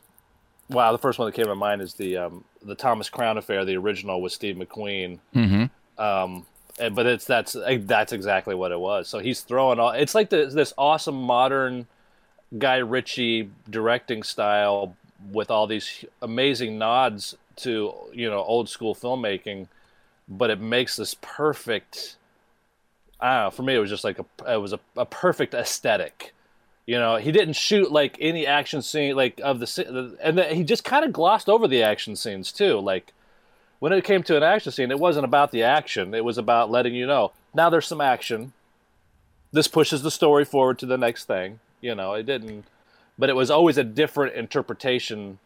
wow. 0.70 0.92
The 0.92 0.98
first 0.98 1.20
one 1.20 1.28
that 1.28 1.36
came 1.36 1.46
to 1.46 1.56
mind 1.56 1.82
is 1.82 1.94
the 1.96 2.18
um, 2.18 2.44
the 2.64 2.76
Thomas 2.76 3.10
Crown 3.10 3.38
Affair, 3.38 3.66
the 3.66 3.78
original 3.78 4.22
with 4.22 4.34
Steve 4.34 4.56
McQueen. 4.56 5.20
Um, 5.98 6.46
and, 6.80 6.96
but 6.96 7.06
it's 7.06 7.26
that's 7.26 7.56
eh, 7.56 7.80
that's 7.82 8.12
exactly 8.14 8.56
what 8.56 8.72
it 8.72 8.80
was. 8.80 9.08
So 9.08 9.20
he's 9.20 9.42
throwing 9.42 9.80
all. 9.80 9.92
It's 9.92 10.16
like 10.16 10.30
the, 10.30 10.48
this 10.48 10.74
awesome 10.78 11.22
modern 11.22 11.88
Guy 12.58 12.78
Ritchie 12.78 13.50
directing 13.70 14.24
style 14.24 14.96
with 15.32 15.50
all 15.50 15.68
these 15.68 16.06
amazing 16.22 16.78
nods 16.78 17.36
to 17.58 17.94
you 18.14 18.30
know 18.30 18.40
old 18.40 18.70
school 18.70 18.96
filmmaking, 18.96 19.68
but 20.38 20.50
it 20.50 20.60
makes 20.60 20.96
this 20.96 21.16
perfect. 21.22 22.18
I 23.20 23.36
don't 23.36 23.44
know. 23.46 23.52
For 23.52 23.64
me, 23.64 23.76
it 23.76 23.80
was 23.80 23.90
just 23.90 24.04
like 24.04 24.20
a 24.20 24.26
it 24.54 24.58
was 24.58 24.74
a, 24.74 24.80
a 24.98 25.06
perfect 25.06 25.54
aesthetic. 25.54 26.34
You 26.86 26.96
know, 27.00 27.16
he 27.16 27.32
didn't 27.32 27.54
shoot 27.56 27.92
like 27.92 28.18
any 28.20 28.46
action 28.46 28.82
scene 28.82 29.16
like 29.16 29.40
of 29.44 29.60
the 29.60 29.66
the- 29.66 30.18
and 30.22 30.38
then 30.38 30.56
he 30.56 30.64
just 30.64 30.84
kind 30.84 31.06
of 31.06 31.14
glossed 31.14 31.48
over 31.48 31.68
the 31.68 31.84
action 31.84 32.16
scenes 32.16 32.52
too. 32.52 32.80
Like 32.80 33.14
when 33.80 33.94
it 33.94 34.04
came 34.04 34.24
to 34.24 34.38
an 34.38 34.44
action 34.44 34.72
scene, 34.72 34.92
it 34.92 35.00
wasn't 35.00 35.26
about 35.26 35.52
the 35.52 35.64
action. 35.64 36.14
It 36.14 36.26
was 36.26 36.38
about 36.38 36.70
letting 36.72 36.94
you 36.96 37.08
know 37.08 37.32
now 37.54 37.70
there's 37.70 37.88
some 37.88 38.02
action. 38.02 38.54
This 39.52 39.68
pushes 39.68 40.02
the 40.02 40.12
story 40.12 40.46
forward 40.46 40.80
to 40.80 40.86
the 40.88 40.98
next 40.98 41.26
thing. 41.26 41.60
You 41.80 41.96
know, 41.96 42.14
it 42.14 42.26
didn't, 42.26 42.66
but 43.20 43.30
it 43.30 43.36
was 43.36 43.52
always 43.52 43.78
a 43.78 43.84
different 43.84 44.36
interpretation 44.36 45.38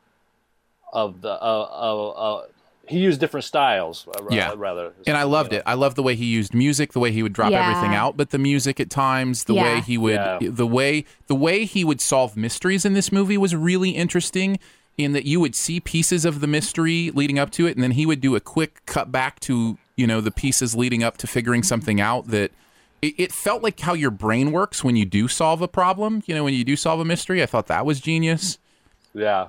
of 0.94 1.22
the. 1.22 1.32
Uh, 1.32 1.70
uh, 1.72 2.10
uh, 2.10 2.46
he 2.88 3.00
used 3.00 3.20
different 3.20 3.44
styles. 3.44 4.08
Uh, 4.08 4.24
Yeah. 4.30 4.54
rather. 4.56 4.94
and 5.06 5.18
I 5.18 5.24
loved 5.24 5.52
you 5.52 5.58
know. 5.58 5.62
it. 5.62 5.64
I 5.68 5.74
loved 5.74 5.96
the 5.98 6.04
way 6.04 6.16
he 6.16 6.26
used 6.26 6.54
music, 6.54 6.94
the 6.94 7.00
way 7.00 7.12
he 7.12 7.22
would 7.24 7.34
drop 7.34 7.52
Yeah. 7.52 7.70
everything 7.70 7.96
out, 7.96 8.16
but 8.18 8.30
the 8.32 8.38
music 8.38 8.80
at 8.80 8.90
times, 8.90 9.44
the 9.46 9.54
Yeah. 9.56 9.64
way 9.64 9.82
he 9.82 9.98
would, 9.98 10.14
Yeah. 10.16 10.40
the 10.42 10.68
way 10.68 11.06
the 11.28 11.36
way 11.36 11.66
he 11.66 11.84
would 11.84 12.00
solve 12.02 12.38
mysteries 12.38 12.86
in 12.86 12.94
this 12.94 13.12
movie 13.12 13.38
was 13.38 13.56
really 13.56 13.92
interesting. 13.92 14.60
In 14.98 15.12
that 15.14 15.26
you 15.26 15.40
would 15.40 15.54
see 15.54 15.80
pieces 15.80 16.26
of 16.26 16.40
the 16.40 16.48
mystery 16.48 17.12
leading 17.14 17.38
up 17.38 17.52
to 17.52 17.68
it, 17.68 17.76
and 17.76 17.84
then 17.84 17.92
he 17.92 18.08
would 18.08 18.20
do 18.20 18.36
a 18.36 18.40
quick 18.40 18.84
cut 18.88 19.12
back 19.12 19.40
to 19.42 19.78
you 19.96 20.08
know 20.08 20.22
the 20.22 20.32
pieces 20.32 20.74
leading 20.76 21.04
up 21.04 21.18
to 21.18 21.28
figuring 21.28 21.62
something 21.62 22.02
out. 22.02 22.28
That 22.30 22.52
it, 23.04 23.14
it 23.18 23.32
felt 23.32 23.62
like 23.62 23.80
how 23.82 23.94
your 23.94 24.10
brain 24.10 24.52
works 24.52 24.84
when 24.84 24.96
you 24.96 25.06
do 25.06 25.28
solve 25.28 25.62
a 25.62 25.68
problem. 25.68 26.24
You 26.26 26.34
know, 26.34 26.44
when 26.44 26.56
you 26.56 26.64
do 26.64 26.76
solve 26.76 27.00
a 27.00 27.06
mystery. 27.06 27.44
I 27.44 27.46
thought 27.46 27.68
that 27.68 27.86
was 27.86 28.00
genius. 28.00 28.58
Yeah. 29.14 29.48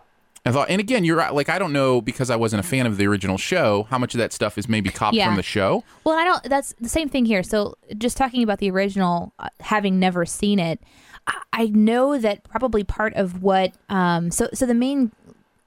I 0.48 0.52
thought, 0.52 0.70
and 0.70 0.80
again, 0.80 1.04
you're 1.04 1.16
right. 1.16 1.32
Like, 1.34 1.48
I 1.48 1.58
don't 1.58 1.72
know 1.72 2.00
because 2.00 2.30
I 2.30 2.36
wasn't 2.36 2.64
a 2.64 2.68
fan 2.68 2.86
of 2.86 2.96
the 2.96 3.06
original 3.06 3.36
show 3.38 3.86
how 3.90 3.98
much 3.98 4.14
of 4.14 4.18
that 4.18 4.32
stuff 4.32 4.56
is 4.56 4.68
maybe 4.68 4.88
copied 4.90 5.18
Yeah. 5.18 5.26
from 5.26 5.36
the 5.36 5.42
show. 5.42 5.84
Well, 6.04 6.18
I 6.18 6.24
don't. 6.24 6.42
That's 6.44 6.74
the 6.80 6.88
same 6.88 7.08
thing 7.08 7.24
here. 7.26 7.42
So, 7.42 7.74
just 7.98 8.16
talking 8.16 8.42
about 8.42 8.58
the 8.58 8.70
original, 8.70 9.32
uh, 9.38 9.48
having 9.60 9.98
never 10.00 10.24
seen 10.24 10.58
it, 10.58 10.80
I, 11.26 11.42
I 11.52 11.66
know 11.66 12.18
that 12.18 12.44
probably 12.44 12.82
part 12.84 13.14
of 13.14 13.42
what. 13.42 13.74
Um. 13.88 14.30
So, 14.30 14.48
so 14.54 14.64
the 14.66 14.74
main, 14.74 15.12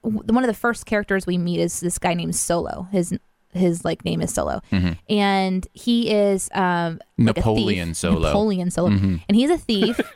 one 0.02 0.44
of 0.44 0.48
the 0.48 0.54
first 0.54 0.86
characters 0.88 1.28
we 1.28 1.38
meet 1.38 1.60
is 1.60 1.80
this 1.80 2.00
guy 2.00 2.14
named 2.16 2.36
Solo. 2.36 2.88
His 2.92 3.14
his 3.54 3.86
like 3.86 4.04
name 4.06 4.22
is 4.22 4.34
Solo, 4.34 4.62
and 5.10 5.68
he 5.74 6.12
is 6.12 6.50
um 6.54 7.00
like. 7.18 7.38
Napoleon 7.38 7.94
Solo. 7.94 8.28
Napoleon 8.28 8.72
Solo, 8.72 8.90
and 8.90 9.36
he's 9.36 9.50
a 9.50 9.58
thief. 9.58 10.00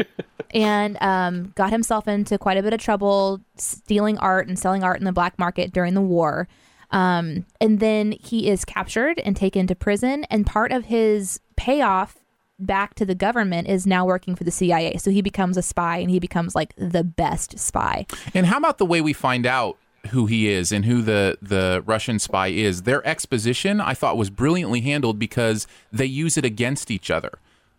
And 0.54 0.98
um, 1.02 1.52
got 1.56 1.72
himself 1.72 2.08
into 2.08 2.38
quite 2.38 2.58
a 2.58 2.64
bit 2.64 2.72
of 2.72 2.80
trouble 2.80 3.42
stealing 3.58 4.18
art 4.20 4.48
and 4.48 4.58
selling 4.58 4.86
art 4.86 5.00
in 5.00 5.04
the 5.04 5.12
black 5.12 5.38
market 5.38 5.74
during 5.74 5.96
the 5.96 6.02
war. 6.02 6.48
Um, 6.92 7.46
and 7.60 7.82
then 7.82 8.14
he 8.14 8.48
is 8.50 8.64
captured 8.64 9.20
and 9.20 9.36
taken 9.36 9.68
to 9.68 9.76
prison. 9.76 10.24
And 10.26 10.46
part 10.46 10.72
of 10.72 10.86
his 10.86 11.42
payoff 11.58 12.20
back 12.58 12.94
to 12.96 13.06
the 13.06 13.16
government 13.16 13.68
is 13.68 13.86
now 13.86 14.06
working 14.06 14.34
for 14.34 14.46
the 14.46 14.52
CIA. 14.52 14.96
So 14.98 15.12
he 15.12 15.22
becomes 15.22 15.58
a 15.58 15.62
spy 15.62 15.98
and 15.98 16.10
he 16.10 16.20
becomes 16.20 16.56
like 16.56 16.74
the 16.78 17.04
best 17.04 17.60
spy. 17.60 18.06
And 18.34 18.46
how 18.46 18.58
about 18.58 18.78
the 18.78 18.86
way 18.86 19.02
we 19.02 19.12
find 19.12 19.46
out 19.46 19.78
who 20.08 20.26
he 20.26 20.48
is 20.50 20.72
and 20.72 20.86
who 20.86 21.02
the 21.02 21.38
the 21.42 21.84
Russian 21.86 22.20
spy 22.20 22.48
is? 22.48 22.84
Their 22.84 23.06
exposition 23.08 23.80
I 23.82 23.94
thought 23.94 24.18
was 24.18 24.30
brilliantly 24.30 24.82
handled 24.82 25.20
because 25.20 25.68
they 25.92 26.06
use 26.06 26.38
it 26.38 26.46
against 26.46 26.92
each 26.92 27.10
other. 27.12 27.32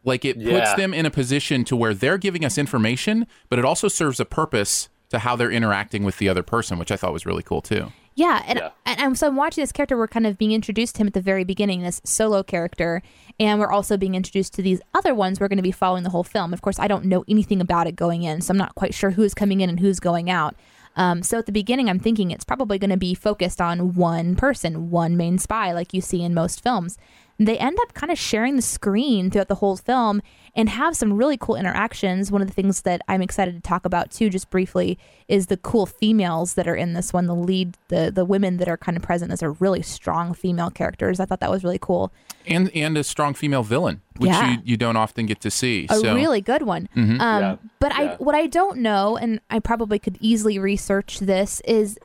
Like 0.04 0.25
it 0.25 0.42
puts 0.42 0.73
them 0.75 0.95
in 0.95 1.04
a 1.04 1.11
position 1.11 1.64
to 1.64 1.75
where 1.76 1.92
they're 1.92 2.18
giving 2.18 2.45
us 2.45 2.56
information, 2.59 3.26
but 3.49 3.59
it 3.59 3.64
also 3.64 3.88
serves 3.88 4.21
a 4.21 4.25
purpose 4.25 4.88
to 5.09 5.18
how 5.21 5.35
they're 5.37 5.50
interacting 5.50 6.04
with 6.04 6.18
the 6.18 6.28
other 6.28 6.42
person, 6.42 6.78
which 6.78 6.90
I 6.92 6.97
thought 6.97 7.12
was 7.12 7.26
really 7.26 7.42
cool 7.42 7.61
too. 7.61 7.92
Yeah, 8.14 8.42
and, 8.47 8.59
Yeah. 8.59 8.71
and 8.87 8.99
and 8.99 9.18
so 9.18 9.26
I'm 9.26 9.37
watching 9.37 9.62
this 9.62 9.73
character. 9.73 9.97
We're 9.97 10.09
kind 10.09 10.26
of 10.26 10.38
being 10.38 10.52
introduced 10.52 10.95
to 10.95 11.02
him 11.02 11.06
at 11.09 11.12
the 11.12 11.21
very 11.21 11.45
beginning, 11.45 11.83
this 11.83 12.00
solo 12.04 12.42
character, 12.42 13.02
and 13.38 13.61
we're 13.61 13.71
also 13.71 13.97
being 13.99 14.14
introduced 14.14 14.54
to 14.54 14.62
these 14.62 14.80
other 14.95 15.14
ones. 15.14 15.38
We're 15.38 15.49
going 15.49 15.59
to 15.59 15.62
be 15.62 15.71
following 15.73 16.02
the 16.02 16.11
whole 16.11 16.25
film. 16.25 16.54
Of 16.54 16.62
course, 16.62 16.78
I 16.78 16.88
don't 16.88 17.04
know 17.04 17.25
anything 17.28 17.61
about 17.61 17.87
it 17.87 17.95
going 17.95 18.23
in, 18.23 18.40
so 18.40 18.52
I'm 18.52 18.56
not 18.56 18.75
quite 18.75 18.95
sure 18.95 19.11
who's 19.11 19.35
coming 19.35 19.61
in 19.61 19.68
and 19.68 19.78
who's 19.80 20.00
going 20.00 20.30
out. 20.30 20.54
Um, 20.97 21.23
so 21.23 21.38
at 21.38 21.47
the 21.47 21.53
beginning, 21.53 21.88
I'm 21.88 21.99
thinking 21.99 22.31
it's 22.31 22.45
probably 22.45 22.79
going 22.79 22.91
to 22.91 22.97
be 22.97 23.15
focused 23.15 23.61
on 23.61 23.95
one 23.95 24.35
person, 24.35 24.91
one 24.91 25.17
main 25.17 25.38
spy, 25.38 25.73
like 25.73 25.93
you 25.95 26.00
see 26.00 26.23
in 26.23 26.35
most 26.35 26.62
films. 26.62 26.99
They 27.38 27.59
end 27.59 27.78
up 27.83 27.93
kind 27.95 28.11
of 28.11 28.19
sharing 28.19 28.57
the 28.57 28.62
screen 28.62 29.31
throughout 29.31 29.49
the 29.49 29.57
whole 29.57 29.76
film 29.76 30.23
and 30.55 30.71
have 30.71 30.97
some 30.97 31.12
really 31.12 31.37
cool 31.37 31.55
interactions. 31.55 32.33
One 32.33 32.40
of 32.40 32.49
the 32.49 32.55
things 32.55 32.81
that 32.83 33.02
I'm 33.09 33.21
excited 33.21 33.55
to 33.55 33.61
talk 33.61 33.85
about 33.85 34.11
too, 34.11 34.31
just 34.31 34.49
briefly, 34.49 34.99
is 35.28 35.49
the 35.49 35.59
cool 35.59 35.85
females 35.85 36.55
that 36.55 36.66
are 36.66 36.75
in 36.75 36.95
this 36.95 37.12
one. 37.12 37.26
The 37.26 37.35
lead, 37.35 37.76
the 37.88 38.11
the 38.11 38.25
women 38.25 38.57
that 38.57 38.69
are 38.69 38.78
kind 38.78 38.97
of 38.97 39.02
present 39.02 39.33
as 39.33 39.43
are 39.43 39.52
really 39.52 39.83
strong 39.83 40.33
female 40.33 40.71
characters. 40.71 41.21
I 41.21 41.26
thought 41.26 41.40
that 41.40 41.50
was 41.50 41.62
really 41.62 41.78
cool. 41.78 42.11
and 42.47 42.71
and 42.75 42.97
a 42.97 43.05
strong 43.05 43.35
female 43.35 43.62
villain, 43.62 44.00
which 44.16 44.31
Yeah. 44.31 44.52
you, 44.52 44.59
you 44.64 44.76
don't 44.78 44.97
often 44.97 45.26
get 45.26 45.40
to 45.43 45.50
see. 45.50 45.87
A 45.90 45.97
so 45.97 46.14
really 46.14 46.40
good 46.40 46.62
one. 46.62 46.88
Um, 46.97 47.19
Yeah. 47.21 47.57
But 47.81 47.93
I, 47.93 48.14
what 48.19 48.35
I 48.35 48.47
don't 48.47 48.78
know, 48.78 49.16
and 49.19 49.40
I 49.50 49.59
probably 49.59 49.99
could 49.99 50.16
easily 50.21 50.59
research 50.59 51.19
this, 51.19 51.61
is 51.66 51.99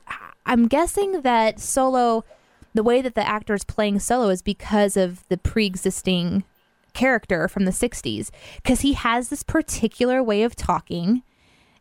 I'm 0.46 0.68
guessing 0.68 1.22
that 1.22 1.60
Solo, 1.62 2.26
the 2.74 2.84
way 2.84 3.02
that 3.02 3.16
the 3.16 3.28
actor 3.28 3.54
is 3.54 3.64
playing 3.64 4.00
Solo 4.00 4.30
is 4.30 4.42
because 4.42 4.98
of 4.98 5.28
the 5.30 5.38
pre-existing 5.38 6.44
character 6.94 7.48
from 7.48 7.66
the 7.66 7.72
'60s, 7.72 8.30
because 8.58 8.82
he 8.82 8.94
has 8.94 9.30
this 9.30 9.44
particular 9.44 10.22
way 10.22 10.44
of 10.44 10.56
talking, 10.56 11.24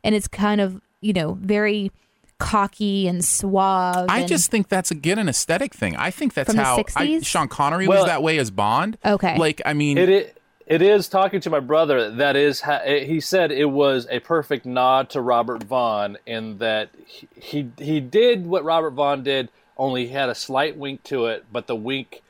and 0.04 0.14
it's 0.14 0.28
kind 0.28 0.60
of 0.60 0.80
you 1.00 1.12
know 1.12 1.34
very 1.40 1.90
cocky 2.38 3.06
and 3.06 3.24
suave. 3.24 4.06
I 4.08 4.20
and- 4.20 4.28
just 4.28 4.50
think 4.50 4.68
that's 4.68 4.90
again 4.90 5.18
an 5.18 5.28
aesthetic 5.28 5.74
thing. 5.74 5.94
I 5.96 6.10
think 6.10 6.34
that's 6.34 6.52
how 6.54 6.76
I, 6.76 6.82
60s? 6.82 7.26
Sean 7.26 7.48
Connery 7.48 7.86
Well- 7.86 7.98
was 8.02 8.06
that 8.06 8.22
way 8.22 8.38
as 8.38 8.50
Bond. 8.50 8.98
Okay. 9.04 9.36
Like 9.38 9.60
I 9.64 9.74
mean, 9.74 9.98
It, 9.98 10.08
it 10.08 10.36
it 10.66 10.82
is 10.82 11.08
talking 11.08 11.40
to 11.40 11.50
my 11.50 11.58
brother. 11.58 12.12
That 12.12 12.36
is, 12.36 12.60
ha- 12.60 12.82
he 12.84 13.18
said 13.18 13.50
it 13.50 13.64
was 13.64 14.06
a 14.08 14.20
perfect 14.20 14.64
nod 14.64 15.10
to 15.10 15.20
Robert 15.20 15.64
Vaughn 15.64 16.16
in 16.26 16.58
that 16.58 16.90
he, 17.06 17.28
he 17.34 17.70
he 17.78 17.98
did 18.00 18.46
what 18.46 18.62
Robert 18.64 18.92
Vaughn 18.92 19.24
did, 19.24 19.48
only 19.80 20.06
had 20.06 20.28
a 20.28 20.34
slight 20.34 20.76
wink 20.76 21.02
to 21.04 21.26
it, 21.26 21.46
but 21.50 21.66
the 21.66 21.74
wink 21.74 22.20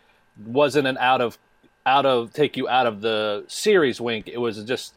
wasn't 0.46 0.86
an 0.86 0.96
out 0.98 1.20
of 1.20 1.36
out 1.84 2.06
of 2.06 2.32
take 2.32 2.56
you 2.56 2.68
out 2.68 2.86
of 2.86 3.00
the 3.02 3.44
series 3.48 4.00
wink. 4.00 4.28
It 4.28 4.38
was 4.38 4.62
just 4.64 4.94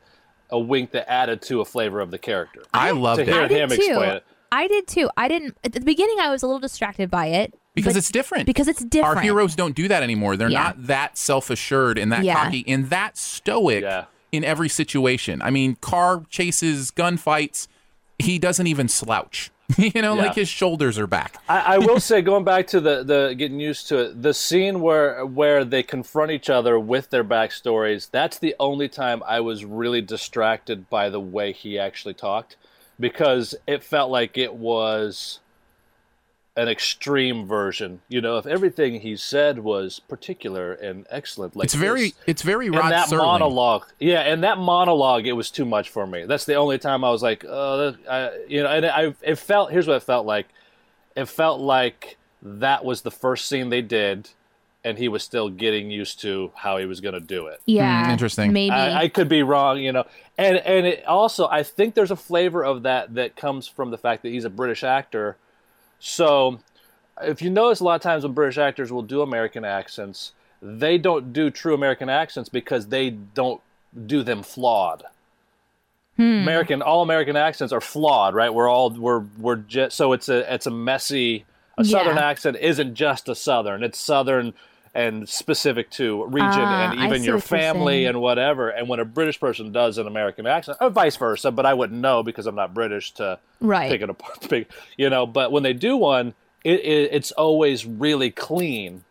a 0.50 0.60
wink 0.60 0.91
that 0.91 1.10
added 1.12 1.41
to 1.41 1.62
a 1.62 1.65
flavor 1.65 2.00
of 2.00 2.12
the 2.12 2.19
character. 2.19 2.62
I 2.74 2.89
to 2.89 2.95
loved 2.95 3.22
hear 3.24 3.41
I 3.41 3.48
him 3.48 3.69
too. 3.69 3.75
explain 3.75 4.10
it. 4.10 4.24
I 4.51 4.67
did 4.67 4.88
too. 4.88 5.10
I 5.17 5.27
didn't 5.27 5.57
at 5.63 5.74
the 5.74 5.81
beginning. 5.81 6.17
I 6.22 6.29
was 6.29 6.43
a 6.43 6.45
little 6.45 6.60
distracted 6.60 7.10
by 7.10 7.27
it 7.27 7.53
because 7.74 7.95
it's 7.95 8.12
different. 8.12 8.45
Because 8.45 8.67
it's 8.67 8.83
different. 8.86 9.17
Our 9.17 9.24
heroes 9.24 9.55
don't 9.55 9.75
do 9.75 9.88
that 9.88 10.03
anymore. 10.03 10.38
They're 10.38 10.50
Yeah. 10.50 10.63
not 10.63 10.88
that 10.88 11.17
self-assured 11.17 11.98
and 11.98 12.12
that 12.12 12.24
Yeah. 12.24 12.36
cocky 12.43 12.63
and 12.67 12.89
that 12.91 13.17
stoic 13.17 13.81
Yeah. 13.81 14.05
in 14.31 14.43
every 14.43 14.69
situation. 14.69 15.41
I 15.41 15.50
mean, 15.50 15.75
car 15.81 16.24
chases, 16.29 16.91
gunfights, 16.91 17.67
he 18.19 18.38
doesn't 18.38 18.67
even 18.67 18.88
slouch. 18.88 19.50
you 19.77 20.01
know, 20.01 20.15
Yeah. 20.15 20.24
like 20.24 20.36
his 20.36 20.50
shoulders 20.50 20.98
are 21.00 21.08
back. 21.08 21.38
I, 21.50 21.75
I 21.75 21.77
will 21.77 22.00
say, 22.10 22.22
going 22.22 22.44
back 22.44 22.68
to 22.68 22.80
the, 22.80 23.03
the 23.03 23.36
getting 23.38 23.60
used 23.60 23.88
to 23.89 23.98
it, 24.00 24.22
the 24.22 24.34
scene 24.34 24.82
where 24.82 25.25
where 25.25 25.63
they 25.65 25.84
confront 25.84 26.32
each 26.32 26.50
other 26.50 26.80
with 26.80 27.10
their 27.10 27.24
backstories. 27.24 28.10
That's 28.10 28.38
the 28.39 28.56
only 28.60 28.89
time 28.89 29.22
I 29.25 29.39
was 29.39 29.65
really 29.65 30.01
distracted 30.01 30.89
by 30.89 31.10
the 31.10 31.20
way 31.20 31.51
he 31.51 31.77
actually 31.80 32.13
talked, 32.13 32.56
because 33.00 33.56
it 33.68 33.84
felt 33.84 34.12
like 34.12 34.38
it 34.38 34.53
was 34.56 35.39
an 36.55 36.67
extreme 36.67 37.48
version. 37.48 38.01
You 38.10 38.22
know, 38.22 38.38
if 38.38 38.45
everything 38.45 39.01
he 39.01 39.15
said 39.15 39.60
was 39.60 40.00
particular 40.00 40.74
and 40.74 41.05
excellent, 41.10 41.55
like 41.55 41.65
It's 41.65 41.74
very 41.74 42.10
this, 42.10 42.13
it's 42.27 42.41
very 42.43 42.67
and 42.67 42.75
Rod 42.75 42.91
that 42.91 43.10
Serling. 43.10 43.17
monologue, 43.17 43.86
yeah, 44.00 44.19
and 44.22 44.43
that 44.43 44.57
monologue, 44.60 45.25
it 45.25 45.33
was 45.33 45.50
too 45.50 45.65
much 45.65 45.89
for 45.89 46.05
me. 46.05 46.25
That's 46.25 46.45
the 46.45 46.55
only 46.55 46.77
time 46.77 47.03
I 47.03 47.10
was 47.10 47.24
like, 47.24 47.43
oh, 47.48 47.77
that, 47.91 48.10
I, 48.10 48.45
you 48.48 48.62
know, 48.62 48.69
and 48.69 48.86
I, 48.86 49.15
it 49.22 49.36
felt. 49.36 49.72
Here's 49.72 49.88
what 49.88 49.95
it 49.98 50.03
felt 50.03 50.25
like. 50.25 50.48
It 51.15 51.25
felt 51.25 51.60
like 51.60 52.17
that 52.41 52.83
was 52.86 53.01
the 53.01 53.12
first 53.12 53.48
scene 53.48 53.69
they 53.69 53.81
did, 53.81 54.29
and 54.83 54.98
he 54.98 55.07
was 55.07 55.24
still 55.24 55.50
getting 55.50 55.89
used 55.89 56.19
to 56.22 56.51
how 56.55 56.77
he 56.77 56.86
was 56.86 57.01
going 57.01 57.13
to 57.15 57.19
do 57.19 57.48
it. 57.48 57.62
Yeah, 57.65 58.05
Hmm, 58.05 58.12
interesting. 58.12 58.53
Maybe 58.53 58.72
I, 58.72 59.03
I 59.03 59.07
could 59.07 59.29
be 59.29 59.41
wrong, 59.41 59.79
you 59.79 59.91
know, 59.91 60.05
and 60.38 60.57
and 60.57 60.86
it 60.86 61.05
also 61.07 61.48
I 61.48 61.63
think 61.63 61.95
there's 61.95 62.12
a 62.12 62.15
flavor 62.15 62.63
of 62.63 62.83
that 62.83 63.15
that 63.15 63.36
comes 63.36 63.67
from 63.67 63.89
the 63.89 63.98
fact 63.98 64.22
that 64.22 64.29
he's 64.29 64.45
a 64.45 64.50
British 64.51 64.83
actor. 64.83 65.38
So, 66.05 66.60
if 67.22 67.41
you 67.41 67.50
notice, 67.50 67.79
a 67.79 67.86
lot 67.86 67.95
of 67.95 68.01
times 68.01 68.24
when 68.24 68.33
British 68.33 68.57
actors 68.57 68.91
will 68.91 69.03
do 69.03 69.22
American 69.22 69.63
accents, 69.63 70.33
they 70.62 70.98
don't 70.98 71.31
do 71.31 71.50
true 71.50 71.74
American 71.74 72.10
accents 72.10 72.50
because 72.50 72.88
they 72.88 73.10
don't 73.12 73.62
do 74.05 74.22
them 74.22 74.43
flawed. 74.43 75.03
Hmm. 76.17 76.41
American 76.41 76.81
all 76.81 77.03
American 77.03 77.38
accents 77.38 77.72
are 77.72 77.79
flawed, 77.81 78.36
right? 78.36 78.53
We're 78.53 78.69
all 78.69 78.89
we're 78.89 79.24
we're 79.38 79.55
just 79.55 79.95
so 79.95 80.12
it's 80.12 80.27
a 80.27 80.53
it's 80.53 80.67
a 80.67 80.72
messy. 80.72 81.45
A 81.77 81.86
Southern 81.86 82.17
Yeah. 82.17 82.25
accent 82.29 82.57
isn't 82.60 82.93
just 82.95 83.28
a 83.30 83.34
Southern; 83.34 83.82
it's 83.82 83.97
Southern 83.97 84.54
and 84.95 85.27
specific 85.27 85.89
to 85.89 86.23
region 86.25 86.49
Ah, 86.62 86.91
and 86.91 86.99
even 86.99 87.23
your 87.23 87.39
family 87.39 88.06
and 88.06 88.21
whatever. 88.21 88.69
And 88.69 88.88
when 88.88 88.99
a 88.99 89.06
British 89.06 89.39
person 89.39 89.71
does 89.71 89.97
an 89.97 90.06
American 90.06 90.45
accent, 90.45 90.77
or 90.79 90.89
vice 90.91 91.15
versa, 91.15 91.51
but 91.51 91.65
I 91.65 91.73
wouldn't 91.73 91.99
know 91.99 92.21
because 92.21 92.45
I'm 92.45 92.56
not 92.56 92.73
British 92.73 93.12
to 93.13 93.39
Right. 93.60 93.89
pick 93.89 94.01
it 94.01 94.10
apart. 94.10 94.41
Pick, 94.49 94.69
you 94.97 95.10
know, 95.10 95.25
but 95.25 95.51
when 95.51 95.63
they 95.63 95.73
do 95.73 95.97
one, 95.97 96.34
it, 96.63 96.79
it, 96.82 97.10
it's 97.12 97.32
always 97.32 97.86
really 97.86 98.29
clean. 98.29 99.03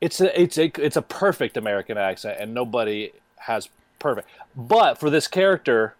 It's 0.00 0.20
a 0.20 0.40
it's 0.40 0.58
a 0.58 0.72
it's 0.84 0.96
a 0.96 1.02
perfect 1.02 1.56
American 1.56 1.96
accent, 1.96 2.38
and 2.40 2.52
nobody 2.52 3.12
has 3.36 3.68
perfect. 4.00 4.28
But 4.56 4.98
for 4.98 5.08
this 5.10 5.28
character, 5.28 5.94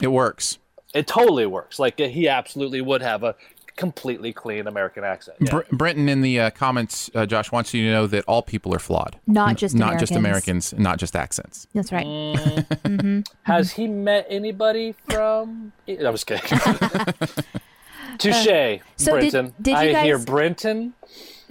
It 0.00 0.08
works. 0.08 0.56
it 0.94 1.06
totally 1.06 1.44
works. 1.44 1.78
Like 1.78 1.98
he 1.98 2.26
absolutely 2.28 2.80
would 2.80 3.02
have 3.02 3.22
a 3.22 3.34
completely 3.76 4.32
clean 4.32 4.66
American 4.66 5.04
accent. 5.04 5.36
Yeah. 5.40 5.50
Br- 5.50 5.76
Brenton 5.76 6.08
in 6.08 6.20
the 6.22 6.38
uh, 6.40 6.50
comments, 6.50 7.10
uh, 7.14 7.26
Josh 7.26 7.50
wants 7.52 7.72
you 7.74 7.84
to 7.86 7.92
know 7.92 8.06
that 8.06 8.24
all 8.26 8.42
people 8.42 8.74
are 8.74 8.78
flawed. 8.78 9.18
Not 9.26 9.56
just 9.56 9.74
not 9.74 9.98
just 9.98 10.12
Americans. 10.12 10.72
Americans, 10.72 10.74
not 10.84 10.98
just 10.98 11.16
accents. 11.16 11.66
That's 11.74 11.90
right. 11.92 12.06
Mm. 12.06 13.26
Has 13.42 13.72
he 13.72 13.88
met 13.88 14.26
anybody 14.28 14.94
from? 15.08 15.72
I 15.88 16.10
was 16.10 16.24
kidding. 16.24 16.58
Touche, 18.18 18.46
Uh, 18.46 18.76
so 18.96 19.18
did- 19.18 19.32
Brenton. 19.32 19.54
did 19.60 19.70
you 19.70 19.76
I 19.76 20.02
hear 20.02 20.16
guys- 20.18 20.24
Brenton. 20.24 20.94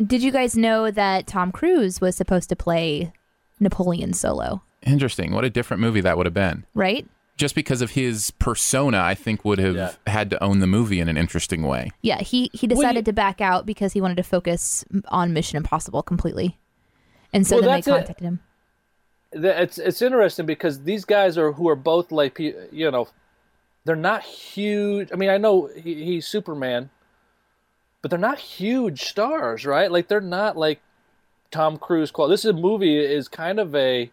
Did 0.06 0.24
you 0.24 0.32
guys 0.32 0.56
know 0.58 0.90
that 0.90 1.28
Tom 1.28 1.52
Cruise 1.52 2.02
was 2.02 2.16
supposed 2.16 2.50
to 2.50 2.56
play 2.56 3.14
Napoleon 3.60 4.14
Solo? 4.14 4.64
Interesting. 4.84 5.32
What 5.32 5.44
a 5.46 5.50
different 5.50 5.82
movie 5.82 6.02
that 6.02 6.18
would 6.18 6.26
have 6.26 6.34
been. 6.34 6.66
Right? 6.74 7.08
Just 7.42 7.56
because 7.56 7.82
of 7.82 7.90
his 7.92 8.30
persona, 8.38 9.00
I 9.02 9.16
think 9.16 9.44
would 9.44 9.58
have 9.58 9.76
Yeah. 9.76 9.92
had 10.06 10.30
to 10.30 10.44
own 10.44 10.60
the 10.60 10.68
movie 10.68 11.00
in 11.00 11.10
an 11.10 11.18
interesting 11.18 11.64
way. 11.64 11.90
Yeah, 12.04 12.20
he 12.22 12.52
he 12.54 12.68
decided 12.68 13.04
to 13.06 13.14
back 13.14 13.42
out 13.42 13.66
because 13.66 13.94
he 13.94 14.00
wanted 14.02 14.18
to 14.18 14.24
focus 14.24 14.86
on 15.08 15.34
Mission 15.34 15.58
Impossible 15.58 16.04
completely, 16.04 16.60
and 17.34 17.48
so 17.48 17.56
Well, 17.56 17.64
then 17.64 17.70
they 17.72 17.78
that's 17.78 17.88
it. 17.88 17.92
contacted 17.92 18.26
him. 18.28 18.40
It's 19.34 19.80
it's 19.80 20.02
interesting 20.04 20.46
because 20.46 20.84
these 20.84 21.04
guys 21.04 21.36
are 21.38 21.54
who 21.54 21.68
are 21.68 21.76
both 21.76 22.12
like 22.12 22.38
you 22.38 22.92
know, 22.92 23.08
they're 23.86 23.96
not 23.96 24.22
huge. 24.22 25.10
I 25.12 25.16
mean, 25.16 25.32
I 25.32 25.38
know 25.38 25.68
he, 25.76 25.96
he's 26.06 26.28
Superman, 26.28 26.92
but 28.04 28.12
they're 28.12 28.20
not 28.20 28.38
huge 28.38 29.02
stars, 29.06 29.66
right? 29.66 29.92
Like 29.92 30.10
they're 30.10 30.22
not 30.22 30.58
like 30.58 30.80
Tom 31.50 31.78
Cruise. 31.80 32.12
Qual- 32.12 32.28
this 32.28 32.46
is 32.46 32.52
a 32.52 32.54
movie 32.54 33.00
is 33.00 33.28
kind 33.28 33.60
of 33.60 33.74
a. 33.74 34.12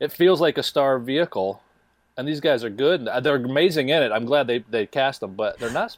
It 0.00 0.12
feels 0.12 0.40
like 0.40 0.56
a 0.56 0.62
star 0.62 0.98
vehicle, 0.98 1.60
and 2.16 2.26
these 2.28 2.40
guys 2.40 2.64
are 2.64 2.70
good. 2.70 3.06
Uh, 3.08 3.20
they're 3.20 3.36
amazing 3.36 3.88
in 3.88 4.02
it. 4.02 4.12
I'm 4.12 4.24
glad 4.24 4.46
they 4.46 4.58
they 4.70 4.86
cast 4.86 5.20
them, 5.20 5.34
but 5.34 5.58
they're 5.58 5.70
not 5.70 5.96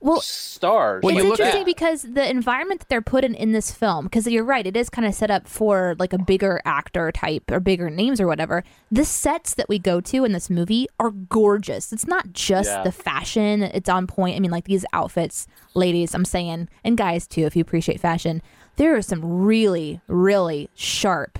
Well, 0.00 0.20
stars. 0.20 1.02
Well, 1.04 1.14
it's 1.14 1.22
you 1.22 1.30
look 1.30 1.38
interesting 1.38 1.60
at- 1.60 1.66
because 1.66 2.02
the 2.02 2.28
environment 2.28 2.80
that 2.80 2.88
they're 2.88 3.00
put 3.02 3.22
in 3.24 3.34
in 3.36 3.52
this 3.52 3.70
film, 3.70 4.06
because 4.06 4.26
you're 4.26 4.42
right, 4.42 4.66
it 4.66 4.76
is 4.76 4.90
kind 4.90 5.06
of 5.06 5.14
set 5.14 5.30
up 5.30 5.46
for 5.46 5.94
like 5.98 6.12
a 6.12 6.18
bigger 6.18 6.60
actor 6.64 7.12
type 7.12 7.50
or 7.52 7.60
bigger 7.60 7.88
names 7.88 8.20
or 8.20 8.26
whatever. 8.26 8.64
The 8.90 9.04
sets 9.04 9.54
that 9.54 9.68
we 9.68 9.78
go 9.78 10.00
to 10.00 10.24
in 10.24 10.32
this 10.32 10.50
movie 10.50 10.88
are 10.98 11.10
gorgeous. 11.12 11.92
It's 11.92 12.06
not 12.08 12.32
just 12.32 12.68
Yeah. 12.70 12.82
the 12.82 12.90
fashion; 12.92 13.62
it's 13.62 13.88
on 13.88 14.06
point. 14.08 14.36
I 14.36 14.40
mean, 14.40 14.50
like 14.50 14.64
these 14.64 14.84
outfits, 14.92 15.46
ladies, 15.74 16.14
I'm 16.14 16.24
saying, 16.24 16.68
and 16.82 16.96
guys 16.98 17.28
too, 17.28 17.42
if 17.46 17.54
you 17.54 17.62
appreciate 17.62 18.00
fashion, 18.00 18.42
there 18.76 18.96
are 18.96 19.02
some 19.02 19.44
really, 19.44 20.00
really 20.08 20.68
sharp 20.74 21.38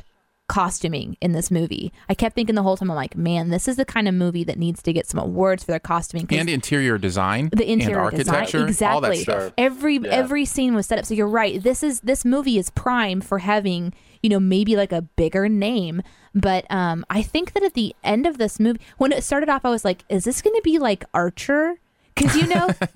costuming 0.53 1.17
in 1.23 1.33
this 1.33 1.51
movie. 1.51 1.93
I 2.11 2.15
kept 2.15 2.35
thinking 2.35 2.55
the 2.55 2.63
whole 2.63 2.77
time, 2.77 2.91
I'm 2.91 2.95
like, 2.95 3.17
man, 3.17 3.49
this 3.49 3.67
is 3.67 3.77
the 3.77 3.87
kind 3.87 4.07
of 4.07 4.15
movie 4.15 4.45
that 4.45 4.59
needs 4.59 4.83
to 4.83 4.93
get 4.93 5.07
some 5.07 5.19
awards 5.19 5.65
for 5.65 5.73
their 5.73 5.81
costuming 5.81 6.27
And 6.31 6.51
interior 6.51 6.99
design, 6.99 7.49
the 7.53 7.71
interior 7.71 7.97
and 7.97 8.05
architecture, 8.05 8.67
design. 8.67 8.93
all 8.93 9.01
that 9.01 9.13
exactly. 9.13 9.45
stuff. 9.47 9.53
Every 9.57 9.97
Yeah. 9.97 10.11
every 10.11 10.45
scene 10.45 10.75
was 10.75 10.87
set 10.87 10.99
up. 10.99 11.07
So 11.07 11.15
you're 11.15 11.27
right. 11.27 11.63
This 11.63 11.83
is 11.83 12.01
this 12.01 12.25
movie 12.27 12.59
is 12.59 12.69
prime 12.71 13.21
for 13.23 13.39
having 13.39 13.95
you 14.23 14.29
know 14.29 14.39
maybe 14.39 14.77
like 14.77 14.93
a 14.93 15.01
bigger 15.03 15.49
name. 15.49 16.03
But 16.35 16.71
um, 16.71 17.05
I 17.09 17.23
think 17.23 17.53
that 17.55 17.63
at 17.63 17.75
the 17.75 17.95
end 18.05 18.27
of 18.27 18.37
this 18.39 18.61
movie, 18.61 18.81
when 18.99 19.11
it 19.13 19.25
started 19.25 19.49
off, 19.49 19.65
I 19.65 19.71
was 19.71 19.85
like, 19.85 20.05
is 20.11 20.25
this 20.25 20.43
going 20.43 20.55
to 20.57 20.63
be 20.63 20.79
like 20.79 21.05
Archer? 21.15 21.79
Because 22.15 22.37
you 22.37 22.47
know, 22.47 22.69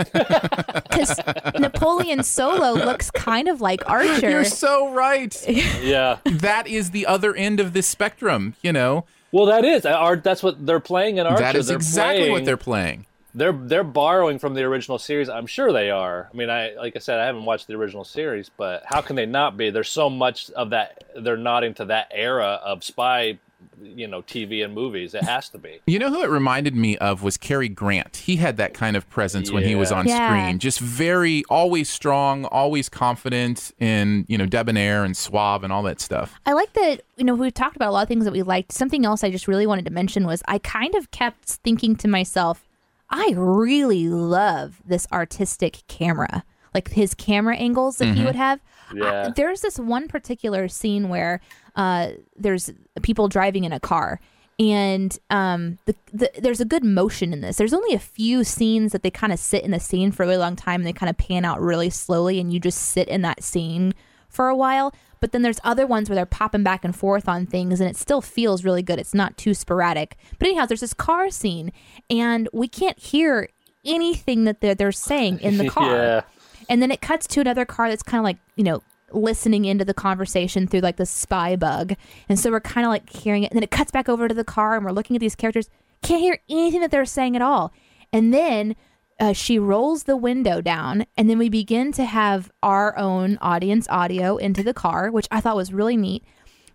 because 0.90 1.18
Napoleon 1.58 2.22
Solo 2.22 2.72
looks 2.72 3.10
kind 3.10 3.48
of 3.48 3.60
like 3.60 3.88
Archer. 3.88 4.28
You're 4.30 4.44
so 4.44 4.92
right. 4.92 5.34
yeah. 5.82 6.18
that 6.24 6.66
is 6.66 6.90
the 6.90 7.06
other 7.06 7.34
end 7.34 7.60
of 7.60 7.72
this 7.72 7.86
spectrum, 7.86 8.54
you 8.62 8.72
know. 8.72 9.04
Well, 9.32 9.46
that 9.46 9.64
is 9.64 9.84
uh, 9.84 9.90
art. 9.90 10.22
That's 10.22 10.42
what 10.42 10.64
they're 10.66 10.80
playing 10.80 11.16
in 11.18 11.26
Archer. 11.26 11.42
that 11.42 11.56
is 11.56 11.66
They're 11.68 11.76
exactly 11.76 12.30
what 12.30 12.44
they're 12.44 12.56
playing. 12.56 13.06
they're 13.34 13.52
they're 13.52 13.84
borrowing 13.84 14.38
from 14.38 14.54
the 14.54 14.62
original 14.62 14.98
series. 14.98 15.28
I'm 15.28 15.46
sure 15.46 15.72
they 15.72 15.90
are. 15.90 16.28
I 16.32 16.36
mean, 16.36 16.48
I 16.48 16.74
like 16.74 16.96
I 16.96 17.00
said, 17.00 17.18
I 17.18 17.26
haven't 17.26 17.44
watched 17.44 17.66
the 17.66 17.74
original 17.74 18.04
series, 18.04 18.50
but 18.56 18.82
how 18.86 19.00
can 19.00 19.16
they 19.16 19.26
not 19.26 19.56
be? 19.56 19.70
There's 19.70 19.90
so 19.90 20.08
much 20.08 20.50
of 20.50 20.70
that. 20.70 21.04
They're 21.20 21.36
nodding 21.36 21.74
to 21.74 21.86
that 21.86 22.08
era 22.12 22.60
of 22.64 22.84
spy, 22.84 23.38
you 23.82 24.06
know, 24.06 24.22
TV 24.22 24.64
and 24.64 24.74
movies. 24.74 25.14
It 25.14 25.22
has 25.24 25.48
to 25.50 25.58
be. 25.58 25.80
You 25.86 25.98
know 25.98 26.10
who 26.10 26.22
it 26.22 26.28
reminded 26.28 26.74
me 26.74 26.96
of 26.98 27.22
was 27.22 27.36
Cary 27.36 27.68
Grant. 27.68 28.16
He 28.16 28.36
had 28.36 28.56
that 28.58 28.74
kind 28.74 28.96
of 28.96 29.08
presence 29.08 29.50
when 29.50 29.62
he 29.64 29.74
was 29.74 29.90
on 29.92 30.06
Yeah. 30.06 30.26
screen. 30.28 30.58
Just 30.58 30.78
very, 30.80 31.42
always 31.48 31.88
strong, 31.88 32.44
always 32.46 32.88
confident, 32.88 33.72
and 33.80 34.24
you 34.28 34.36
know, 34.36 34.46
debonair 34.46 35.04
and 35.04 35.16
suave 35.16 35.62
and 35.64 35.72
all 35.72 35.82
that 35.84 36.00
stuff. 36.00 36.34
I 36.44 36.52
like 36.52 36.72
that, 36.74 37.02
you 37.16 37.24
know, 37.24 37.34
we've 37.34 37.54
talked 37.54 37.76
about 37.76 37.88
a 37.88 37.92
lot 37.92 38.02
of 38.02 38.08
things 38.08 38.24
that 38.24 38.32
we 38.32 38.42
liked. 38.42 38.72
Something 38.72 39.04
else 39.06 39.24
I 39.24 39.30
just 39.30 39.48
really 39.48 39.66
wanted 39.66 39.84
to 39.86 39.90
mention 39.92 40.26
was 40.26 40.42
I 40.48 40.58
kind 40.58 40.94
of 40.94 41.10
kept 41.10 41.44
thinking 41.48 41.96
to 41.96 42.08
myself, 42.08 42.66
I 43.10 43.32
really 43.36 44.08
love 44.08 44.82
this 44.84 45.06
artistic 45.12 45.82
camera. 45.88 46.44
Like 46.76 46.90
his 46.92 47.14
camera 47.14 47.56
angles 47.56 47.96
that 47.98 48.14
he 48.14 48.24
would 48.24 48.36
have. 48.36 48.60
Yeah. 48.94 49.26
I- 49.28 49.30
there's 49.30 49.60
this 49.62 49.78
one 49.78 50.06
particular 50.08 50.68
scene 50.68 51.08
where 51.08 51.40
uh, 51.74 52.10
there's 52.36 52.70
people 53.02 53.28
driving 53.28 53.64
in 53.64 53.72
a 53.72 53.80
car. 53.80 54.20
And 54.58 55.18
um, 55.28 55.78
the, 55.84 55.94
the, 56.14 56.30
there's 56.38 56.60
a 56.60 56.64
good 56.64 56.82
motion 56.84 57.32
in 57.34 57.40
this. 57.42 57.56
There's 57.58 57.74
only 57.74 57.94
a 57.94 57.98
few 57.98 58.42
scenes 58.42 58.92
that 58.92 59.02
they 59.02 59.10
kind 59.10 59.32
of 59.32 59.38
sit 59.38 59.62
in 59.64 59.70
the 59.70 59.80
scene 59.80 60.12
for 60.12 60.22
a 60.22 60.26
really 60.26 60.38
long 60.38 60.56
time 60.56 60.80
and 60.80 60.86
they 60.86 60.92
kind 60.94 61.10
of 61.10 61.18
pan 61.18 61.44
out 61.44 61.60
really 61.60 61.90
slowly, 61.90 62.40
and 62.40 62.50
you 62.52 62.58
just 62.60 62.78
sit 62.80 63.06
in 63.08 63.20
that 63.22 63.42
scene 63.42 63.92
for 64.30 64.48
a 64.48 64.56
while. 64.56 64.94
But 65.20 65.32
then 65.32 65.42
there's 65.42 65.60
other 65.64 65.86
ones 65.86 66.08
where 66.08 66.16
they're 66.16 66.24
popping 66.26 66.62
back 66.62 66.84
and 66.86 66.96
forth 66.96 67.28
on 67.28 67.44
things, 67.46 67.80
and 67.80 67.90
it 67.90 67.96
still 67.96 68.22
feels 68.22 68.64
really 68.64 68.82
good. 68.82 68.98
It's 68.98 69.12
not 69.14 69.36
too 69.36 69.52
sporadic. 69.52 70.16
But 70.38 70.48
anyhow, 70.48 70.64
there's 70.66 70.80
this 70.80 70.94
car 70.94 71.28
scene, 71.30 71.70
and 72.08 72.48
we 72.52 72.66
can't 72.68 72.98
hear 72.98 73.48
anything 73.84 74.44
that 74.44 74.60
they're, 74.60 74.74
they're 74.74 74.92
saying 74.92 75.40
in 75.40 75.58
the 75.58 75.68
car. 75.76 75.90
Yeah. 75.96 76.20
And 76.68 76.82
then 76.82 76.90
it 76.90 77.00
cuts 77.00 77.26
to 77.28 77.40
another 77.40 77.64
car 77.64 77.88
that's 77.88 78.02
kind 78.02 78.18
of 78.18 78.24
like, 78.24 78.38
you 78.56 78.64
know, 78.64 78.82
listening 79.12 79.64
into 79.64 79.84
the 79.84 79.94
conversation 79.94 80.66
through 80.66 80.80
like 80.80 80.96
the 80.96 81.06
spy 81.06 81.56
bug. 81.56 81.94
And 82.28 82.38
so 82.38 82.50
we're 82.50 82.60
kind 82.60 82.84
of 82.86 82.90
like 82.90 83.08
hearing 83.10 83.44
it. 83.44 83.50
And 83.50 83.56
then 83.56 83.62
it 83.62 83.70
cuts 83.70 83.90
back 83.90 84.08
over 84.08 84.28
to 84.28 84.34
the 84.34 84.44
car 84.44 84.76
and 84.76 84.84
we're 84.84 84.92
looking 84.92 85.16
at 85.16 85.20
these 85.20 85.36
characters. 85.36 85.68
Can't 86.02 86.20
hear 86.20 86.38
anything 86.48 86.80
that 86.80 86.90
they're 86.90 87.04
saying 87.04 87.36
at 87.36 87.42
all. 87.42 87.72
And 88.12 88.34
then 88.34 88.76
uh, 89.18 89.32
she 89.32 89.58
rolls 89.58 90.04
the 90.04 90.16
window 90.16 90.60
down. 90.60 91.06
And 91.16 91.30
then 91.30 91.38
we 91.38 91.48
begin 91.48 91.92
to 91.92 92.04
have 92.04 92.50
our 92.62 92.96
own 92.98 93.38
audience 93.40 93.86
audio 93.88 94.36
into 94.36 94.62
the 94.62 94.74
car, 94.74 95.10
which 95.10 95.28
I 95.30 95.40
thought 95.40 95.56
was 95.56 95.72
really 95.72 95.96
neat. 95.96 96.24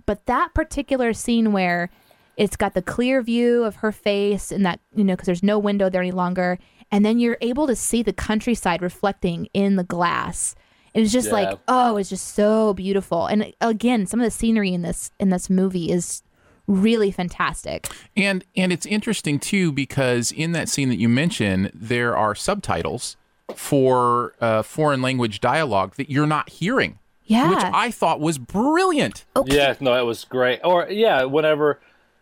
But 0.05 0.25
that 0.25 0.53
particular 0.53 1.13
scene 1.13 1.51
where 1.51 1.89
it's 2.37 2.55
got 2.55 2.73
the 2.73 2.81
clear 2.81 3.21
view 3.21 3.63
of 3.63 3.77
her 3.77 3.91
face 3.91 4.51
and 4.51 4.65
that, 4.65 4.79
you 4.95 5.03
know, 5.03 5.13
because 5.13 5.27
there's 5.27 5.43
no 5.43 5.59
window 5.59 5.89
there 5.89 6.01
any 6.01 6.11
longer. 6.11 6.57
And 6.91 7.05
then 7.05 7.19
you're 7.19 7.37
able 7.41 7.67
to 7.67 7.75
see 7.75 8.03
the 8.03 8.13
countryside 8.13 8.81
reflecting 8.81 9.47
in 9.53 9.75
the 9.77 9.83
glass. 9.83 10.55
It 10.93 10.99
was 10.99 11.11
just 11.11 11.27
Yeah. 11.27 11.33
like, 11.33 11.59
oh, 11.67 11.95
it's 11.97 12.09
just 12.09 12.35
so 12.35 12.73
beautiful. 12.73 13.25
And 13.27 13.53
again, 13.61 14.05
some 14.05 14.19
of 14.19 14.25
the 14.25 14.31
scenery 14.31 14.73
in 14.73 14.81
this 14.81 15.11
in 15.19 15.29
this 15.29 15.49
movie 15.49 15.89
is 15.91 16.21
really 16.67 17.11
fantastic. 17.11 17.87
And 18.17 18.43
and 18.57 18.73
it's 18.73 18.85
interesting 18.85 19.39
too 19.39 19.71
because 19.71 20.31
in 20.33 20.51
that 20.51 20.67
scene 20.69 20.89
that 20.89 20.99
you 20.99 21.07
mentioned, 21.07 21.71
there 21.73 22.15
are 22.17 22.35
subtitles 22.35 23.15
for 23.55 24.33
uh, 24.41 24.61
foreign 24.63 25.01
language 25.01 25.39
dialogue 25.39 25.95
that 25.95 26.09
you're 26.09 26.27
not 26.27 26.49
hearing, 26.49 26.99
Yeah. 27.25 27.49
which 27.49 27.63
I 27.63 27.91
thought 27.91 28.19
was 28.19 28.37
brilliant. 28.37 29.25
okay. 29.35 29.55
Yeah, 29.55 29.75
no, 29.79 29.97
it 29.99 30.05
was 30.05 30.23
great. 30.25 30.59
Or 30.63 30.87
yeah, 30.89 31.23
whenever, 31.23 31.79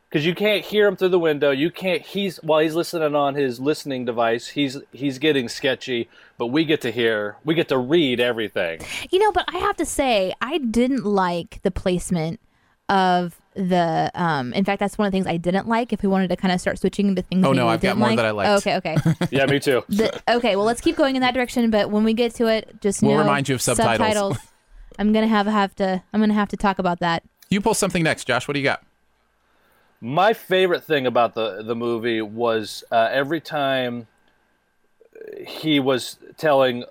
because 0.09 0.25
you 0.25 0.33
can't 0.33 0.65
hear 0.65 0.87
him 0.87 0.95
through 0.95 1.09
the 1.09 1.19
window. 1.19 1.51
You 1.51 1.69
can't. 1.71 2.01
He's 2.01 2.37
while 2.37 2.59
he's 2.59 2.73
listening 2.75 3.13
on 3.15 3.35
his 3.35 3.59
listening 3.59 4.05
device. 4.05 4.47
He's 4.47 4.77
he's 4.91 5.19
getting 5.19 5.47
sketchy, 5.49 6.09
but 6.37 6.47
we 6.47 6.65
get 6.65 6.81
to 6.81 6.91
hear. 6.91 7.37
We 7.45 7.53
get 7.55 7.67
to 7.69 7.77
read 7.77 8.19
everything. 8.19 8.81
You 9.11 9.19
know, 9.19 9.31
but 9.31 9.45
I 9.53 9.57
have 9.59 9.77
to 9.77 9.85
say, 9.85 10.33
I 10.41 10.57
didn't 10.57 11.05
like 11.05 11.59
the 11.63 11.71
placement 11.71 12.39
of 12.89 13.39
the. 13.55 14.09
Um, 14.15 14.51
in 14.53 14.65
fact, 14.65 14.79
that's 14.79 14.97
one 14.97 15.05
of 15.05 15.11
the 15.11 15.15
things 15.17 15.27
I 15.27 15.37
didn't 15.37 15.67
like. 15.67 15.93
If 15.93 16.01
we 16.01 16.09
wanted 16.09 16.29
to 16.29 16.35
kind 16.35 16.51
of 16.53 16.59
start 16.59 16.79
switching 16.79 17.07
into 17.09 17.21
things, 17.21 17.45
Oh, 17.45 17.53
no, 17.53 17.67
I've 17.67 17.81
got 17.81 17.97
more 17.97 18.07
like. 18.09 18.17
that 18.17 18.25
I 18.25 18.31
liked. 18.31 18.65
Okay, 18.67 18.77
okay. 18.77 18.97
Yeah, 19.31 19.45
me 19.45 19.59
too. 19.59 19.83
The- 19.89 20.21
okay, 20.27 20.55
well, 20.55 20.65
let's 20.65 20.81
keep 20.81 20.95
going 20.95 21.15
in 21.15 21.21
that 21.21 21.33
direction. 21.35 21.69
But 21.69 21.91
when 21.91 22.03
we 22.03 22.13
get 22.13 22.33
to 22.35 22.47
it, 22.47 22.81
just 22.81 23.01
We'll 23.03 23.13
know 23.13 23.19
remind 23.19 23.47
you 23.47 23.55
of 23.55 23.61
subtitles. 23.61 24.37
I'm 24.97 25.13
gonna 25.13 25.27
have 25.27 25.45
have 25.45 25.75
to. 25.75 26.01
I'm 26.13 26.19
gonna 26.19 26.33
have 26.33 26.49
to 26.49 26.57
talk 26.57 26.79
about 26.79 26.99
that. 26.99 27.23
You 27.49 27.61
pull 27.61 27.73
something 27.73 28.03
next, 28.03 28.25
Josh. 28.25 28.47
What 28.47 28.53
do 28.55 28.59
you 28.59 28.63
got? 28.65 28.83
My 30.01 30.33
favorite 30.33 30.83
thing 30.83 31.05
about 31.05 31.33
the 31.33 31.61
the 31.61 31.75
movie 31.75 32.21
was 32.21 32.83
uh, 32.91 33.09
every 33.11 33.41
time 33.41 34.07
he 35.45 35.79
was 35.79 36.17
telling 36.37 36.85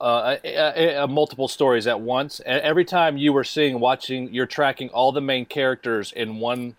uh, 0.00 0.36
uh, 0.44 1.02
uh, 1.02 1.06
multiple 1.08 1.48
stories 1.48 1.86
at 1.86 2.00
once. 2.00 2.40
And 2.40 2.60
every 2.62 2.84
time 2.84 3.16
you 3.16 3.32
were 3.32 3.44
seeing, 3.44 3.78
watching, 3.78 4.32
you're 4.34 4.46
tracking 4.46 4.88
all 4.88 5.12
the 5.12 5.20
main 5.20 5.46
characters 5.46 6.12
in 6.12 6.40
one 6.40 6.74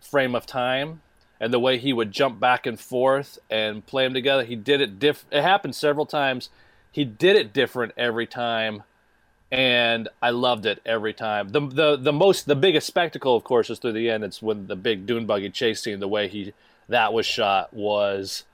frame 0.00 0.34
of 0.34 0.46
time. 0.46 1.02
And 1.38 1.52
the 1.52 1.58
way 1.58 1.76
he 1.76 1.92
would 1.92 2.12
jump 2.12 2.38
back 2.38 2.66
and 2.66 2.78
forth 2.78 3.38
and 3.50 3.84
play 3.84 4.04
them 4.04 4.14
together, 4.14 4.44
he 4.44 4.56
did 4.56 4.80
it 4.80 4.98
diff. 4.98 5.26
It 5.30 5.42
happened 5.42 5.74
several 5.74 6.06
times. 6.06 6.50
He 6.90 7.04
did 7.04 7.36
it 7.36 7.52
different 7.52 7.92
every 7.96 8.26
time, 8.26 8.84
and 9.52 10.08
I 10.22 10.30
loved 10.30 10.64
it 10.64 10.80
every 10.86 11.12
time. 11.12 11.50
The 11.50 11.60
the 11.60 11.96
the 11.96 12.12
most 12.12 12.46
the 12.46 12.56
biggest 12.56 12.86
spectacle, 12.86 13.36
of 13.36 13.44
course, 13.44 13.68
is 13.68 13.78
through 13.78 13.92
the 13.92 14.08
end. 14.08 14.24
It's 14.24 14.40
when 14.40 14.66
the 14.66 14.76
big 14.76 15.04
dune 15.06 15.26
buggy 15.26 15.50
chase 15.50 15.82
scene. 15.82 16.00
The 16.00 16.08
way 16.08 16.26
he 16.26 16.54
that 16.88 17.12
was 17.12 17.26
shot 17.26 17.72
was 17.74 18.44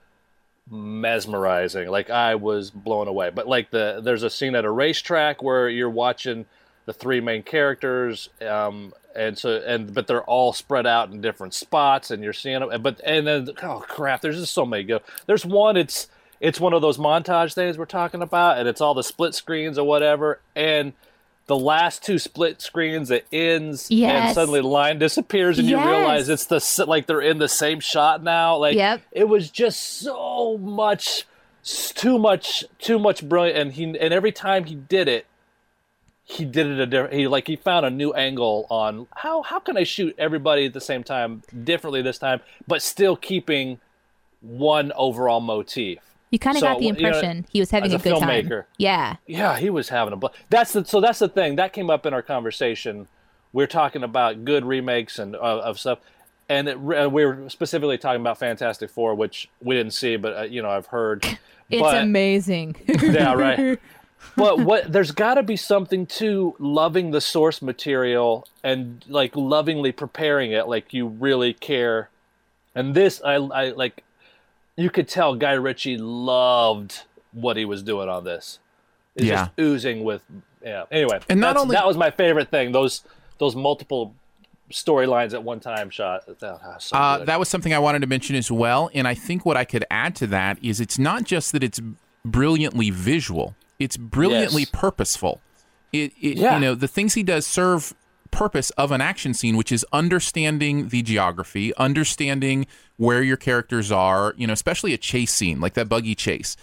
mesmerizing. 0.69 1.87
Like 1.87 2.09
I 2.09 2.35
was 2.35 2.69
blown 2.69 3.07
away. 3.07 3.31
But 3.33 3.47
like 3.47 3.71
the 3.71 4.01
there's 4.03 4.23
a 4.23 4.29
scene 4.29 4.55
at 4.55 4.65
a 4.65 4.71
racetrack 4.71 5.41
where 5.41 5.69
you're 5.69 5.89
watching 5.89 6.45
the 6.85 6.91
three 6.91 7.21
main 7.21 7.43
characters, 7.43 8.29
um, 8.45 8.93
and 9.15 9.37
so 9.37 9.55
and 9.65 9.93
but 9.93 10.05
they're 10.05 10.23
all 10.23 10.51
spread 10.51 10.85
out 10.85 11.11
in 11.11 11.21
different 11.21 11.53
spots, 11.53 12.11
and 12.11 12.21
you're 12.21 12.33
seeing 12.33 12.59
them. 12.59 12.81
But 12.81 12.99
and 13.05 13.25
then 13.25 13.49
oh 13.63 13.85
crap, 13.87 14.19
there's 14.19 14.37
just 14.37 14.53
so 14.53 14.65
many 14.65 14.83
good. 14.83 15.01
There's 15.27 15.45
one. 15.45 15.77
It's 15.77 16.09
it's 16.39 16.59
one 16.59 16.73
of 16.73 16.81
those 16.81 16.97
montage 16.97 17.53
things 17.53 17.77
we're 17.77 17.85
talking 17.85 18.21
about, 18.21 18.57
and 18.57 18.67
it's 18.67 18.81
all 18.81 18.93
the 18.93 19.03
split 19.03 19.33
screens 19.35 19.77
or 19.77 19.85
whatever, 19.85 20.39
and. 20.55 20.93
The 21.47 21.57
last 21.57 22.03
two 22.03 22.19
split 22.19 22.61
screens, 22.61 23.09
it 23.09 23.25
ends, 23.33 23.89
and 24.27 24.35
suddenly 24.35 24.61
the 24.61 24.67
line 24.67 24.99
disappears, 24.99 25.57
and 25.57 25.67
you 25.67 25.77
realize 25.83 26.29
it's 26.29 26.45
the 26.45 26.85
like 26.85 27.07
they're 27.07 27.21
in 27.21 27.39
the 27.39 27.49
same 27.49 27.79
shot 27.79 28.21
now. 28.21 28.55
Like 28.57 28.75
Yep. 28.75 29.01
it 29.11 29.27
was 29.27 29.49
just 29.49 29.81
so 29.81 30.59
much 30.59 31.25
too 31.63 32.19
much 32.19 32.63
too 32.77 32.99
much 32.99 33.27
brilliant 33.27 33.57
and 33.57 33.73
he 33.73 33.83
and 33.83 34.13
every 34.13 34.31
time 34.31 34.65
he 34.65 34.75
did 34.75 35.07
it 35.07 35.25
he 36.23 36.45
did 36.45 36.67
it 36.67 36.79
a 36.79 36.85
different 36.85 37.15
he 37.15 37.27
like 37.27 37.47
he 37.47 37.55
found 37.55 37.83
a 37.83 37.89
new 37.89 38.13
angle 38.13 38.67
on 38.69 39.07
how 39.17 39.41
how 39.41 39.59
can 39.59 39.75
i 39.75 39.83
shoot 39.83 40.13
everybody 40.17 40.65
at 40.67 40.73
the 40.73 40.79
same 40.79 41.03
time 41.03 41.41
differently 41.63 42.01
this 42.01 42.17
time 42.19 42.39
but 42.67 42.81
still 42.81 43.15
keeping 43.15 43.79
one 44.39 44.91
overall 44.95 45.41
motif 45.41 45.99
You 46.31 46.39
kind 46.39 46.55
of 46.55 46.61
So, 46.61 46.67
got 46.67 46.79
the 46.79 46.85
you 46.85 46.93
know, 46.93 46.97
impression 46.97 47.45
he 47.49 47.59
was 47.59 47.71
having 47.71 47.91
a 47.91 47.95
a 47.95 47.99
good 47.99 48.19
time. 48.19 48.63
Yeah. 48.77 49.15
yeah, 49.25 49.57
he 49.57 49.69
was 49.69 49.89
having 49.89 50.13
a 50.13 50.15
bl- 50.15 50.27
that's 50.49 50.73
the 50.73 50.85
so 50.85 51.01
that's 51.01 51.19
the 51.19 51.29
thing 51.29 51.55
that 51.55 51.73
came 51.73 51.89
up 51.89 52.05
in 52.05 52.13
our 52.13 52.21
conversation. 52.21 53.07
We're 53.51 53.67
talking 53.67 54.03
about 54.03 54.45
good 54.45 54.63
remakes 54.63 55.17
and 55.17 55.35
uh, 55.35 55.39
of 55.39 55.79
stuff, 55.79 55.99
and 56.47 56.67
it, 56.67 56.75
uh, 56.75 57.09
we 57.09 57.25
were 57.25 57.49
specifically 57.49 57.97
talking 57.97 58.21
about 58.21 58.37
Fantastic 58.37 58.91
Four, 58.91 59.15
which 59.15 59.49
we 59.59 59.75
didn't 59.75 59.93
see, 59.93 60.17
but 60.17 60.37
uh, 60.37 60.41
you 60.43 60.61
know 60.61 60.69
I've 60.69 60.87
heard. 60.87 61.25
It's 61.71 61.83
but, 61.83 62.01
amazing. 62.01 62.75
yeah, 62.87 63.33
right. 63.35 63.79
But 64.35 64.59
what 64.59 64.91
there's 64.91 65.11
got 65.11 65.35
to 65.35 65.43
be 65.43 65.55
something 65.55 66.05
to 66.07 66.55
loving 66.59 67.11
the 67.11 67.21
source 67.21 67.61
material 67.61 68.45
and 68.63 69.03
like 69.07 69.35
lovingly 69.35 69.91
preparing 69.91 70.51
it, 70.51 70.67
like 70.67 70.93
you 70.93 71.07
really 71.07 71.53
care. 71.53 72.09
And 72.75 72.93
this, 72.93 73.21
I, 73.23 73.35
I 73.35 73.69
like, 73.71 74.03
you 74.79 74.89
could 74.89 75.07
tell 75.07 75.35
Guy 75.35 75.53
Ritchie 75.53 75.97
loved 75.97 77.03
what 77.33 77.57
he 77.57 77.65
was 77.65 77.83
doing 77.83 78.09
on 78.09 78.23
this. 78.23 78.59
It's 79.15 79.25
Yeah. 79.25 79.35
just 79.45 79.51
oozing 79.59 80.03
with, 80.03 80.21
yeah. 80.63 80.83
Anyway, 80.91 81.19
And 81.29 81.39
not 81.39 81.57
only- 81.57 81.75
that 81.75 81.85
was 81.85 81.97
my 81.97 82.11
favorite 82.11 82.49
thing. 82.49 82.71
Those 82.71 83.03
those 83.39 83.55
multiple 83.55 84.13
storylines 84.71 85.33
at 85.33 85.43
one 85.43 85.59
time 85.59 85.89
shot. 85.89 86.25
That, 86.39 86.61
was 86.61 86.83
so 86.83 86.97
Uh, 86.97 87.23
that 87.25 87.39
was 87.39 87.47
something 87.49 87.73
I 87.73 87.79
wanted 87.79 87.99
to 88.01 88.07
mention 88.07 88.35
as 88.35 88.51
well. 88.51 88.89
And 88.93 89.07
I 89.07 89.13
think 89.13 89.45
what 89.45 89.55
I 89.57 89.63
could 89.65 89.85
add 89.89 90.15
to 90.17 90.27
that 90.27 90.57
is 90.61 90.79
it's 90.81 90.99
not 90.99 91.23
just 91.23 91.53
that 91.53 91.63
it's 91.63 91.79
brilliantly 92.25 92.89
visual, 92.89 93.55
it's 93.79 93.97
brilliantly 93.97 94.63
Yes. 94.63 94.69
purposeful. 94.73 95.39
It, 95.93 96.11
it 96.21 96.37
Yeah. 96.37 96.55
you 96.55 96.59
know, 96.59 96.75
the 96.75 96.87
things 96.87 97.13
he 97.15 97.23
does 97.23 97.47
serve 97.47 97.93
purpose 98.31 98.69
of 98.71 98.91
an 98.91 99.01
action 99.01 99.33
scene, 99.33 99.57
which 99.57 99.71
is 99.71 99.85
understanding 99.91 100.89
the 100.89 101.01
geography, 101.01 101.73
understanding 101.75 102.65
where 102.97 103.21
your 103.23 103.37
characters 103.37 103.91
are, 103.91 104.33
you 104.37 104.45
know, 104.47 104.53
especially 104.53 104.93
a 104.93 104.97
chase 104.97 105.33
scene 105.33 105.59
like 105.59 105.73
that 105.75 105.87
buggy 105.89 106.15
chase. 106.15 106.55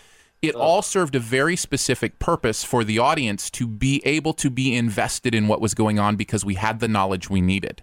It 0.43 0.55
all 0.55 0.83
served 0.83 1.15
a 1.15 1.19
very 1.19 1.57
specific 1.57 2.19
purpose 2.19 2.63
for 2.63 2.85
the 2.85 2.99
audience 2.99 3.51
to 3.53 3.67
be 3.67 4.03
able 4.05 4.33
to 4.35 4.51
be 4.51 4.75
invested 4.75 5.35
in 5.35 5.49
what 5.49 5.61
was 5.61 5.73
going 5.75 5.99
on 5.99 6.17
because 6.17 6.45
we 6.45 6.55
had 6.55 6.81
the 6.81 6.89
knowledge 6.89 7.31
we 7.31 7.41
needed 7.41 7.83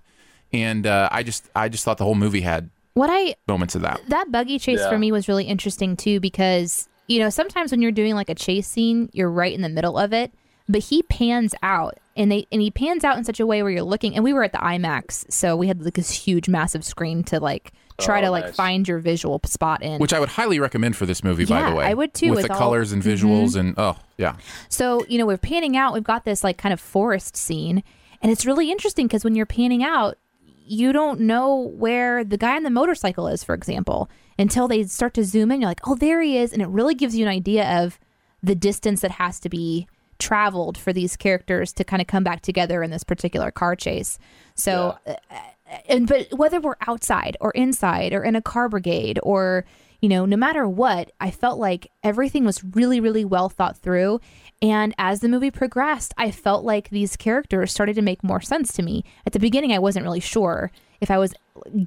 and 0.54 0.86
uh, 0.86 1.10
I 1.12 1.24
just 1.24 1.50
I 1.56 1.68
just 1.68 1.84
thought 1.84 1.98
the 1.98 2.04
whole 2.04 2.14
movie 2.14 2.42
had 2.42 2.70
What 2.94 3.10
I 3.12 3.34
moments 3.48 3.74
of 3.74 3.82
that. 3.82 4.02
that 4.10 4.32
buggy 4.32 4.60
chase 4.60 4.80
Yeah. 4.82 4.90
for 4.90 5.00
me 5.00 5.12
was 5.12 5.28
really 5.28 5.46
interesting 5.46 5.98
too 5.98 6.20
because 6.20 6.88
you 7.08 7.18
know 7.20 7.30
sometimes 7.32 7.72
when 7.72 7.82
you're 7.82 7.92
doing 7.92 8.14
like 8.14 8.30
a 8.30 8.36
chase 8.36 8.68
scene 8.68 9.10
you're 9.14 9.32
right 9.32 9.52
in 9.52 9.62
the 9.62 9.68
middle 9.70 9.98
of 9.98 10.14
it 10.14 10.32
but 10.70 10.82
he 10.84 11.02
pans 11.04 11.56
out 11.64 11.98
and 12.16 12.32
they 12.32 12.48
and 12.52 12.62
he 12.62 12.70
pans 12.72 13.04
out 13.04 13.18
in 13.18 13.24
such 13.24 13.40
a 13.40 13.46
way 13.46 13.62
where 13.64 13.72
you're 13.72 13.84
looking 13.84 14.16
and 14.16 14.24
we 14.24 14.34
were 14.34 14.44
at 14.44 14.52
the 14.52 14.58
IMAX 14.60 15.32
so 15.32 15.56
we 15.56 15.68
had 15.68 15.84
like 15.84 15.94
this 15.96 16.12
huge 16.12 16.48
massive 16.48 16.84
screen 16.86 17.24
to 17.24 17.40
like 17.40 17.72
try 18.00 18.20
Oh, 18.20 18.22
to 18.22 18.32
like 18.32 18.46
nice. 18.46 18.56
find 18.56 18.88
your 18.88 19.00
visual 19.00 19.40
spot 19.46 19.84
in 19.84 20.00
Which 20.00 20.14
I 20.14 20.20
would 20.20 20.30
highly 20.30 20.60
recommend 20.60 20.96
for 20.96 21.06
this 21.06 21.24
movie, 21.24 21.46
by 21.46 21.70
the 21.70 21.76
way. 21.76 21.86
I 21.86 21.94
would 21.94 22.14
too, 22.14 22.30
With, 22.32 22.38
with 22.38 22.48
the 22.48 22.54
all- 22.54 22.60
colors 22.60 22.92
and 22.92 23.04
visuals 23.04 23.50
mm-hmm. 23.50 23.60
and 23.60 23.76
oh 23.78 23.98
yeah. 24.18 24.36
So, 24.70 25.06
you 25.08 25.18
know, 25.20 25.26
we're 25.26 25.38
panning 25.38 25.78
out, 25.78 25.94
we've 25.94 26.04
got 26.04 26.26
this 26.26 26.44
like 26.44 26.58
kind 26.58 26.74
of 26.74 26.80
forest 26.80 27.36
scene, 27.38 27.84
and 28.22 28.32
it's 28.32 28.46
really 28.46 28.72
interesting 28.72 29.06
because 29.08 29.24
when 29.24 29.36
you're 29.36 29.46
panning 29.46 29.84
out, 29.84 30.18
you 30.66 30.92
don't 30.94 31.20
know 31.20 31.56
where 31.56 32.24
the 32.24 32.38
guy 32.38 32.56
on 32.56 32.64
the 32.64 32.70
motorcycle 32.70 33.28
is, 33.28 33.44
for 33.44 33.54
example, 33.54 34.10
until 34.40 34.68
they 34.68 34.84
start 34.86 35.14
to 35.16 35.24
zoom 35.24 35.52
in. 35.52 35.62
You're 35.62 35.70
like, 35.70 35.86
oh, 35.88 35.96
there 35.96 36.22
he 36.22 36.38
is. 36.38 36.54
And 36.54 36.62
it 36.62 36.70
really 36.70 36.96
gives 36.96 37.16
you 37.16 37.26
an 37.26 37.32
idea 37.32 37.84
of 37.84 38.00
the 38.42 38.56
distance 38.56 39.02
that 39.02 39.12
has 39.12 39.40
to 39.42 39.50
be 39.50 39.88
traveled 40.24 40.78
for 40.78 40.94
these 40.94 41.18
characters 41.18 41.74
to 41.74 41.84
kind 41.84 42.02
of 42.02 42.08
come 42.08 42.24
back 42.24 42.42
together 42.42 42.82
in 42.82 42.92
this 42.92 43.04
particular 43.04 43.52
car 43.52 43.76
chase. 43.76 44.18
So, 44.56 44.98
uh, 45.06 45.16
and 45.90 46.08
but 46.08 46.32
whether 46.32 46.62
we're 46.62 46.76
outside 46.88 47.36
or 47.42 47.52
inside 47.52 48.14
or 48.14 48.24
in 48.24 48.36
a 48.36 48.42
car 48.42 48.70
brigade 48.70 49.20
or 49.22 49.66
you 50.02 50.08
know 50.08 50.26
no 50.26 50.38
matter 50.38 50.68
what 50.68 51.12
i 51.20 51.32
felt 51.32 51.58
like 51.58 51.90
everything 52.04 52.46
was 52.46 52.64
really 52.64 53.00
really 53.00 53.26
well 53.26 53.50
thought 53.50 53.78
through. 53.78 54.20
And 54.62 54.96
as 54.98 55.20
the 55.20 55.28
movie 55.28 55.52
progressed 55.52 56.14
i 56.18 56.32
felt 56.32 56.64
like 56.64 56.90
these 56.90 57.18
characters 57.18 57.72
started 57.72 57.96
to 57.96 58.02
make 58.02 58.24
more 58.24 58.42
sense 58.42 58.72
to 58.74 58.84
me. 58.84 59.04
At 59.26 59.34
the 59.34 59.40
beginning 59.40 59.74
i 59.74 59.80
wasn't 59.80 60.06
really 60.06 60.22
sure 60.22 60.72
if 61.02 61.12
i 61.12 61.18
was 61.18 61.34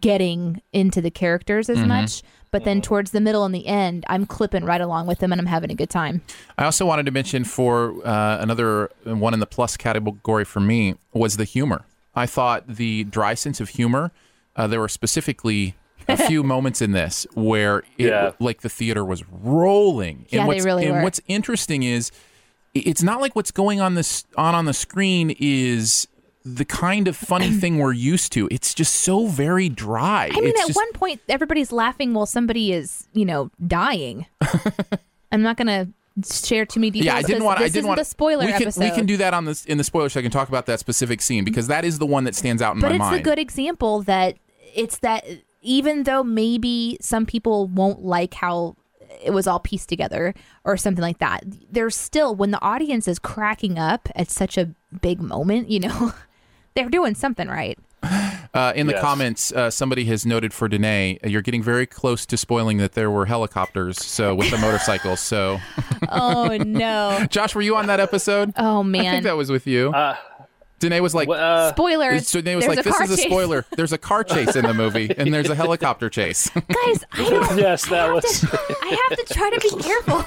getting 0.01 0.61
into 0.73 1.01
the 1.01 1.11
characters 1.11 1.69
as 1.69 1.79
much 1.79 2.23
but 2.53 2.65
then 2.65 2.81
towards 2.81 3.11
the 3.11 3.21
middle 3.21 3.45
and 3.45 3.55
the 3.55 3.67
end 3.67 4.05
i'm 4.09 4.25
clipping 4.25 4.65
right 4.65 4.81
along 4.81 5.07
with 5.07 5.19
them 5.19 5.33
and 5.33 5.41
i'm 5.41 5.47
having 5.47 5.71
a 5.71 5.75
good 5.75 5.91
time 5.91 6.23
I 6.57 6.65
also 6.65 6.87
wanted 6.87 7.05
to 7.07 7.13
mention 7.13 7.45
for 7.45 7.95
uh, 8.07 8.39
another 8.41 8.91
one 9.05 9.35
in 9.35 9.41
the 9.41 9.47
plus 9.47 9.77
category 9.77 10.45
for 10.45 10.61
me 10.61 10.95
was 11.13 11.37
the 11.37 11.45
humor. 11.45 11.85
I 12.15 12.25
thought 12.27 12.67
the 12.67 13.05
dry 13.05 13.35
sense 13.35 13.61
of 13.61 13.69
humor. 13.71 14.11
Uh, 14.55 14.67
there 14.67 14.81
were 14.81 14.89
specifically 14.89 15.75
a 16.09 16.17
few 16.29 16.43
moments 16.43 16.81
in 16.81 16.93
this 16.93 17.27
where 17.35 17.81
it, 17.99 18.07
Yeah. 18.09 18.31
like 18.41 18.63
the 18.63 18.71
theater 18.71 19.05
was 19.05 19.23
rolling. 19.29 20.25
Yeah, 20.31 20.43
they 20.43 20.47
what's, 20.47 20.65
really 20.65 20.87
and 20.87 20.97
were. 20.97 21.03
what's 21.03 21.21
interesting 21.29 21.83
is 21.83 22.11
it's 22.73 23.03
not 23.03 23.21
like 23.21 23.37
what's 23.37 23.51
going 23.51 23.81
on 23.83 23.95
this 23.97 24.25
on 24.37 24.55
on 24.55 24.65
the 24.65 24.73
screen 24.75 25.35
is 25.39 26.09
the 26.55 26.65
kind 26.65 27.09
of 27.09 27.17
funny 27.17 27.51
thing 27.51 27.79
we're 27.79 27.93
used 27.93 28.33
to. 28.33 28.47
It's 28.53 28.73
just 28.73 28.95
so 28.95 29.27
very 29.27 29.69
dry. 29.69 30.31
I 30.33 30.41
mean, 30.41 30.51
It's 30.51 30.61
at 30.61 30.67
just- 30.69 30.77
one 30.77 30.93
point, 30.93 31.21
everybody's 31.29 31.73
laughing 31.73 32.15
while 32.15 32.27
somebody 32.27 32.73
is, 32.73 33.09
you 33.13 33.25
know, 33.25 33.51
dying. 33.67 34.27
I'm 35.33 35.43
not 35.43 35.57
gonna 35.57 35.89
share 36.25 36.65
too 36.65 36.81
many 36.81 36.93
details. 36.93 37.07
Yeah, 37.07 37.17
I 37.17 37.23
didn't 37.23 37.45
want. 37.45 37.59
This 37.59 37.67
I 37.67 37.75
didn't 37.75 37.89
want 37.89 37.99
the 37.99 38.05
spoiler 38.05 38.47
we 38.47 38.53
can, 38.53 38.63
episode. 38.63 38.85
We 38.85 38.91
can 38.91 39.07
do 39.07 39.17
that 39.17 39.35
on 39.35 39.45
this 39.45 39.65
in 39.67 39.77
the 39.77 39.85
spoiler 39.85 40.09
so 40.09 40.21
I 40.21 40.23
can 40.23 40.31
talk 40.31 40.49
about 40.49 40.67
that 40.67 40.79
specific 40.79 41.21
scene 41.21 41.45
because 41.45 41.67
that 41.67 41.85
is 41.85 41.99
the 41.99 42.07
one 42.07 42.25
that 42.25 42.35
stands 42.35 42.63
out 42.63 42.75
in 42.77 42.81
but 42.81 42.95
my 42.97 43.15
it's 43.15 43.21
a 43.21 43.23
good 43.23 43.39
example 43.39 44.03
that 44.03 44.37
it's 44.75 44.99
that 44.99 45.25
even 45.63 46.05
though 46.05 46.23
maybe 46.23 46.97
some 47.01 47.27
people 47.27 47.67
won't 47.67 48.05
like 48.05 48.35
how 48.35 48.77
it 49.23 49.31
was 49.31 49.47
all 49.47 49.59
pieced 49.59 49.89
together 49.89 50.33
or 50.65 50.77
something 50.77 51.03
like 51.03 51.19
that, 51.19 51.43
there's 51.71 51.97
still 51.97 52.35
when 52.35 52.51
the 52.53 52.63
audience 52.63 53.09
is 53.09 53.19
cracking 53.19 53.79
up 53.79 54.09
at 54.15 54.31
such 54.31 54.57
a 54.57 54.71
big 55.03 55.21
moment, 55.21 55.71
you 55.71 55.81
know, 55.81 56.13
they're 56.77 56.89
doing 56.89 57.15
something 57.17 57.49
right. 57.49 57.77
Uh, 58.55 58.73
in 58.77 58.87
the 58.87 58.93
Yes. 58.93 59.03
comments, 59.03 59.53
uh, 59.53 59.69
somebody 59.69 60.05
has 60.05 60.25
noted 60.25 60.55
for 60.55 60.69
Danae, 60.69 61.19
uh, 61.25 61.29
you're 61.29 61.43
getting 61.43 61.63
very 61.63 61.87
close 61.87 62.25
to 62.27 62.37
spoiling 62.37 62.79
that 62.79 62.93
there 62.93 63.11
were 63.11 63.27
helicopters. 63.27 63.99
So 63.99 64.35
with 64.35 64.51
the 64.51 64.59
motorcycles. 64.59 65.19
So, 65.21 65.59
Oh 66.09 66.57
no! 66.57 67.27
Josh, 67.31 67.55
were 67.55 67.63
you 67.63 67.75
on 67.77 67.87
that 67.89 67.99
episode? 67.99 68.53
Oh 68.57 68.83
man, 68.85 69.07
I 69.07 69.11
think 69.11 69.25
that 69.25 69.37
was 69.37 69.51
with 69.51 69.67
you. 69.67 69.91
Uh, 69.91 70.17
Danae 70.79 71.01
was 71.01 71.15
like, 71.15 71.29
wh- 71.29 71.33
uh, 71.33 71.71
Spoiler! 71.71 72.19
so 72.21 72.41
Danae 72.41 72.57
was 72.57 72.67
there's 72.67 72.77
like, 72.77 72.85
this 72.85 73.01
is 73.01 73.11
a 73.13 73.17
chase." 73.17 73.25
spoiler. 73.27 73.65
There's 73.77 73.93
a 73.93 73.99
car 73.99 74.23
chase 74.25 74.57
in 74.57 74.65
the 74.65 74.75
movie, 74.75 75.11
and 75.17 75.33
there's 75.33 75.49
a 75.49 75.55
helicopter 75.55 76.11
chase. 76.11 76.51
Guys, 76.55 77.05
I 77.13 77.25
don't. 77.31 77.59
yes, 77.59 77.87
that 77.89 78.13
was 78.13 78.45
I 78.83 79.07
have 79.09 79.19
to 79.27 79.35
try 79.35 79.51
to 79.51 79.61
be 79.61 79.83
careful. 79.83 80.25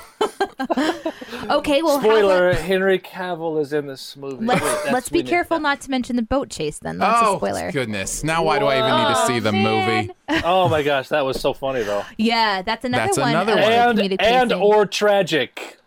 okay, 1.57 1.81
well, 1.81 1.99
how 1.99 2.03
spoiler. 2.03 2.49
about- 2.51 2.61
Henry 2.61 2.99
Cavill 2.99 3.61
is 3.61 3.73
in 3.73 3.87
this 3.87 4.15
movie. 4.17 4.45
let's 4.45 4.61
Wait, 4.61 4.91
let's 4.93 5.09
be 5.09 5.19
we 5.19 5.23
need- 5.23 5.29
careful 5.29 5.59
not 5.59 5.81
to 5.81 5.91
mention 5.91 6.15
the 6.15 6.21
boat 6.21 6.49
chase. 6.49 6.79
Then 6.79 6.97
that's 6.97 7.21
oh 7.23 7.35
a 7.35 7.37
spoiler. 7.37 7.71
goodness! 7.71 8.23
Now 8.23 8.43
why 8.43 8.59
do 8.59 8.65
I 8.65 8.77
even 8.79 8.97
need 9.07 9.15
to 9.15 9.25
see 9.27 9.39
the 9.39 9.51
man. 9.51 10.07
movie? 10.07 10.41
Oh 10.43 10.67
my 10.69 10.83
gosh, 10.83 11.09
that 11.09 11.21
was 11.25 11.39
so 11.39 11.53
funny 11.53 11.83
though. 11.83 12.03
Yeah, 12.17 12.61
that's 12.61 12.85
another 12.85 13.05
That's 13.05 13.17
one. 13.17 13.29
another 13.29 13.53
one. 13.55 13.99
And 13.99 14.21
and 14.21 14.53
or 14.53 14.85
tragic. 14.85 15.77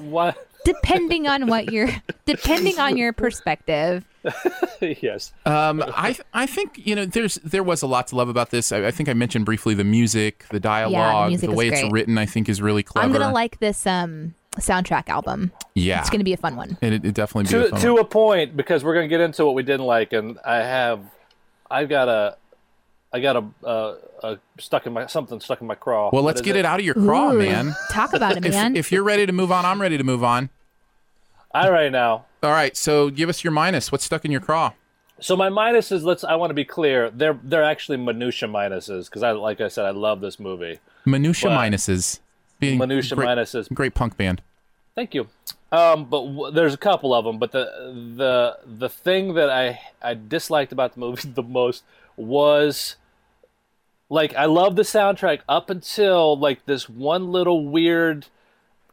what? 0.00 0.48
Depending 0.64 1.26
on 1.26 1.46
what 1.46 1.72
your 1.72 1.88
depending 2.26 2.78
on 2.78 2.96
your 2.96 3.12
perspective. 3.12 4.04
yes. 4.80 5.32
Um, 5.46 5.82
I 5.88 6.16
I 6.32 6.46
think 6.46 6.86
you 6.86 6.94
know 6.94 7.04
there's 7.06 7.34
there 7.36 7.62
was 7.62 7.82
a 7.82 7.86
lot 7.86 8.06
to 8.08 8.16
love 8.16 8.28
about 8.28 8.50
this. 8.50 8.72
I, 8.72 8.86
I 8.86 8.90
think 8.90 9.08
I 9.08 9.14
mentioned 9.14 9.44
briefly 9.44 9.74
the 9.74 9.84
music, 9.84 10.44
the 10.50 10.60
dialogue, 10.60 11.30
music 11.30 11.48
the 11.48 11.52
is 11.52 11.58
way 11.58 11.68
it's 11.68 11.92
written. 11.92 12.18
I 12.18 12.26
think 12.26 12.48
is 12.48 12.62
really 12.62 12.82
clever. 12.82 13.04
I'm 13.06 13.12
gonna 13.12 13.32
like 13.32 13.58
this 13.60 13.86
um 13.86 14.34
soundtrack 14.56 15.08
album. 15.08 15.50
Yeah, 15.74 16.00
It's 16.00 16.10
gonna 16.10 16.24
be 16.24 16.34
a 16.34 16.36
fun 16.36 16.56
one. 16.56 16.76
and 16.82 16.94
it, 16.94 17.04
it 17.04 17.14
definitely 17.14 17.44
be 17.44 17.48
to 17.62 17.66
a 17.66 17.70
fun 17.70 17.80
to 17.80 17.92
one. 17.94 18.02
a 18.02 18.04
point 18.04 18.56
because 18.56 18.84
we're 18.84 18.94
gonna 18.94 19.08
get 19.08 19.20
into 19.20 19.44
what 19.46 19.54
we 19.54 19.62
didn't 19.62 19.86
like, 19.86 20.12
and 20.12 20.38
I 20.44 20.56
have, 20.58 21.00
I've 21.70 21.88
got 21.88 22.08
a, 22.08 22.36
I 23.12 23.20
got 23.20 23.36
a, 23.36 23.66
uh, 23.66 23.94
a 24.22 24.38
stuck 24.58 24.86
in 24.86 24.92
my 24.94 25.06
something 25.06 25.38
stuck 25.40 25.60
in 25.60 25.66
my 25.66 25.74
craw. 25.74 26.10
Well, 26.12 26.22
let's 26.22 26.40
get 26.40 26.56
it? 26.56 26.64
out 26.64 26.80
of 26.80 26.86
your 26.86 26.94
craw, 26.94 27.32
Ooh, 27.32 27.38
man. 27.38 27.74
Talk 27.90 28.14
about 28.14 28.36
it, 28.36 28.44
If, 28.46 28.52
man. 28.52 28.74
if 28.76 28.90
you're 28.90 29.02
ready 29.02 29.26
to 29.26 29.32
move 29.32 29.52
on, 29.52 29.64
I'm 29.66 29.80
ready 29.80 29.98
to 29.98 30.04
move 30.04 30.24
on. 30.24 30.48
All 31.54 31.70
right 31.70 31.92
now. 31.92 32.24
All 32.42 32.50
right, 32.50 32.76
so 32.76 33.10
give 33.10 33.28
us 33.28 33.44
your 33.44 33.50
minus. 33.52 33.92
What's 33.92 34.04
stuck 34.04 34.24
in 34.24 34.30
your 34.30 34.40
craw? 34.40 34.72
So 35.20 35.36
my 35.36 35.50
minuses, 35.50 36.02
let's. 36.02 36.24
I 36.24 36.34
want 36.34 36.50
to 36.50 36.54
be 36.54 36.64
clear. 36.64 37.10
They're 37.10 37.38
they're 37.44 37.62
actually 37.62 37.98
minutia 37.98 38.48
minuses 38.48 39.06
because 39.06 39.22
I 39.22 39.32
like 39.32 39.60
I 39.60 39.68
said 39.68 39.84
I 39.84 39.90
love 39.90 40.20
this 40.20 40.40
movie. 40.40 40.80
Minutia 41.04 41.50
What? 41.50 41.58
minuses. 41.58 42.18
Being 42.58 42.78
Minutia 42.78 43.16
great, 43.16 43.28
minuses. 43.28 43.72
Great 43.72 43.94
punk 43.94 44.16
band. 44.16 44.40
Thank 44.94 45.14
you. 45.14 45.28
Um, 45.70 46.04
but 46.06 46.24
w- 46.26 46.50
there's 46.52 46.74
a 46.74 46.78
couple 46.78 47.14
of 47.14 47.24
them. 47.24 47.38
But 47.38 47.52
the 47.52 47.64
the 48.16 48.58
the 48.66 48.88
thing 48.88 49.34
that 49.34 49.48
I 49.50 49.80
I 50.02 50.14
disliked 50.14 50.72
about 50.72 50.94
the 50.94 51.00
movie 51.00 51.28
the 51.34 51.42
most 51.42 51.84
was 52.16 52.96
like 54.12 54.34
I 54.34 54.44
love 54.44 54.76
the 54.76 54.82
soundtrack 54.82 55.40
up 55.48 55.70
until 55.70 56.38
like 56.38 56.66
this 56.66 56.86
one 56.86 57.32
little 57.32 57.66
weird 57.66 58.26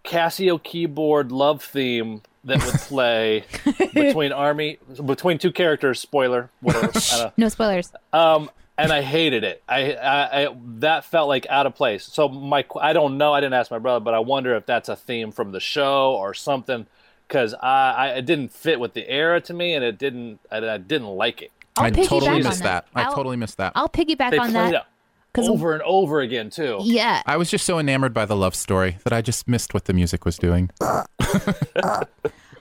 Casio 0.05 0.63
keyboard 0.63 1.29
love 1.29 1.61
theme 1.61 2.21
that 2.45 2.63
would 2.65 2.75
play 2.75 3.43
between 3.93 4.31
army 4.31 4.79
between 5.05 5.37
two 5.37 5.51
characters. 5.51 5.99
Spoiler, 5.99 6.49
whatever. 6.61 6.87
I 6.87 6.91
don't 6.91 7.19
know. 7.19 7.31
no 7.37 7.49
spoilers. 7.49 7.91
Um, 8.13 8.49
and 8.77 8.93
I 8.93 9.01
hated 9.01 9.43
it. 9.43 9.61
I, 9.67 9.91
I, 9.93 10.43
I 10.45 10.55
that 10.77 11.03
felt 11.03 11.27
like 11.27 11.45
out 11.49 11.65
of 11.65 11.75
place. 11.75 12.05
So 12.05 12.29
my, 12.29 12.63
I 12.79 12.93
don't 12.93 13.17
know. 13.17 13.33
I 13.33 13.41
didn't 13.41 13.55
ask 13.55 13.69
my 13.69 13.77
brother, 13.77 13.99
but 13.99 14.13
I 14.13 14.19
wonder 14.19 14.55
if 14.55 14.65
that's 14.65 14.87
a 14.87 14.95
theme 14.95 15.33
from 15.33 15.51
the 15.51 15.59
show 15.59 16.13
or 16.13 16.33
something, 16.33 16.87
because 17.27 17.53
I, 17.55 17.91
I, 17.91 18.07
it 18.19 18.25
didn't 18.25 18.53
fit 18.53 18.79
with 18.79 18.93
the 18.93 19.05
era 19.09 19.41
to 19.41 19.53
me, 19.53 19.73
and 19.73 19.83
it 19.83 19.97
didn't, 19.97 20.39
I, 20.49 20.59
I 20.65 20.77
didn't 20.77 21.09
like 21.09 21.41
it. 21.41 21.51
I'll 21.75 21.85
I 21.85 21.89
totally 21.91 22.41
missed 22.41 22.63
that. 22.63 22.87
I 22.95 23.03
I'll- 23.03 23.13
totally 23.15 23.35
missed 23.37 23.57
that. 23.57 23.73
I'll 23.75 23.89
piggyback 23.89 24.31
They 24.31 24.37
on 24.37 24.51
played 24.51 24.73
that. 24.73 24.87
It 25.29 25.33
'cause- 25.35 25.47
over 25.49 25.73
and 25.73 25.81
over 25.83 26.19
again 26.21 26.49
too. 26.49 26.79
Yeah, 26.81 27.21
I 27.25 27.37
was 27.37 27.49
just 27.49 27.65
so 27.65 27.79
enamored 27.79 28.13
by 28.13 28.25
the 28.25 28.35
love 28.35 28.55
story 28.55 28.97
that 29.03 29.13
I 29.13 29.21
just 29.21 29.47
missed 29.47 29.73
what 29.73 29.85
the 29.85 29.93
music 29.93 30.25
was 30.25 30.37
doing. 30.37 30.69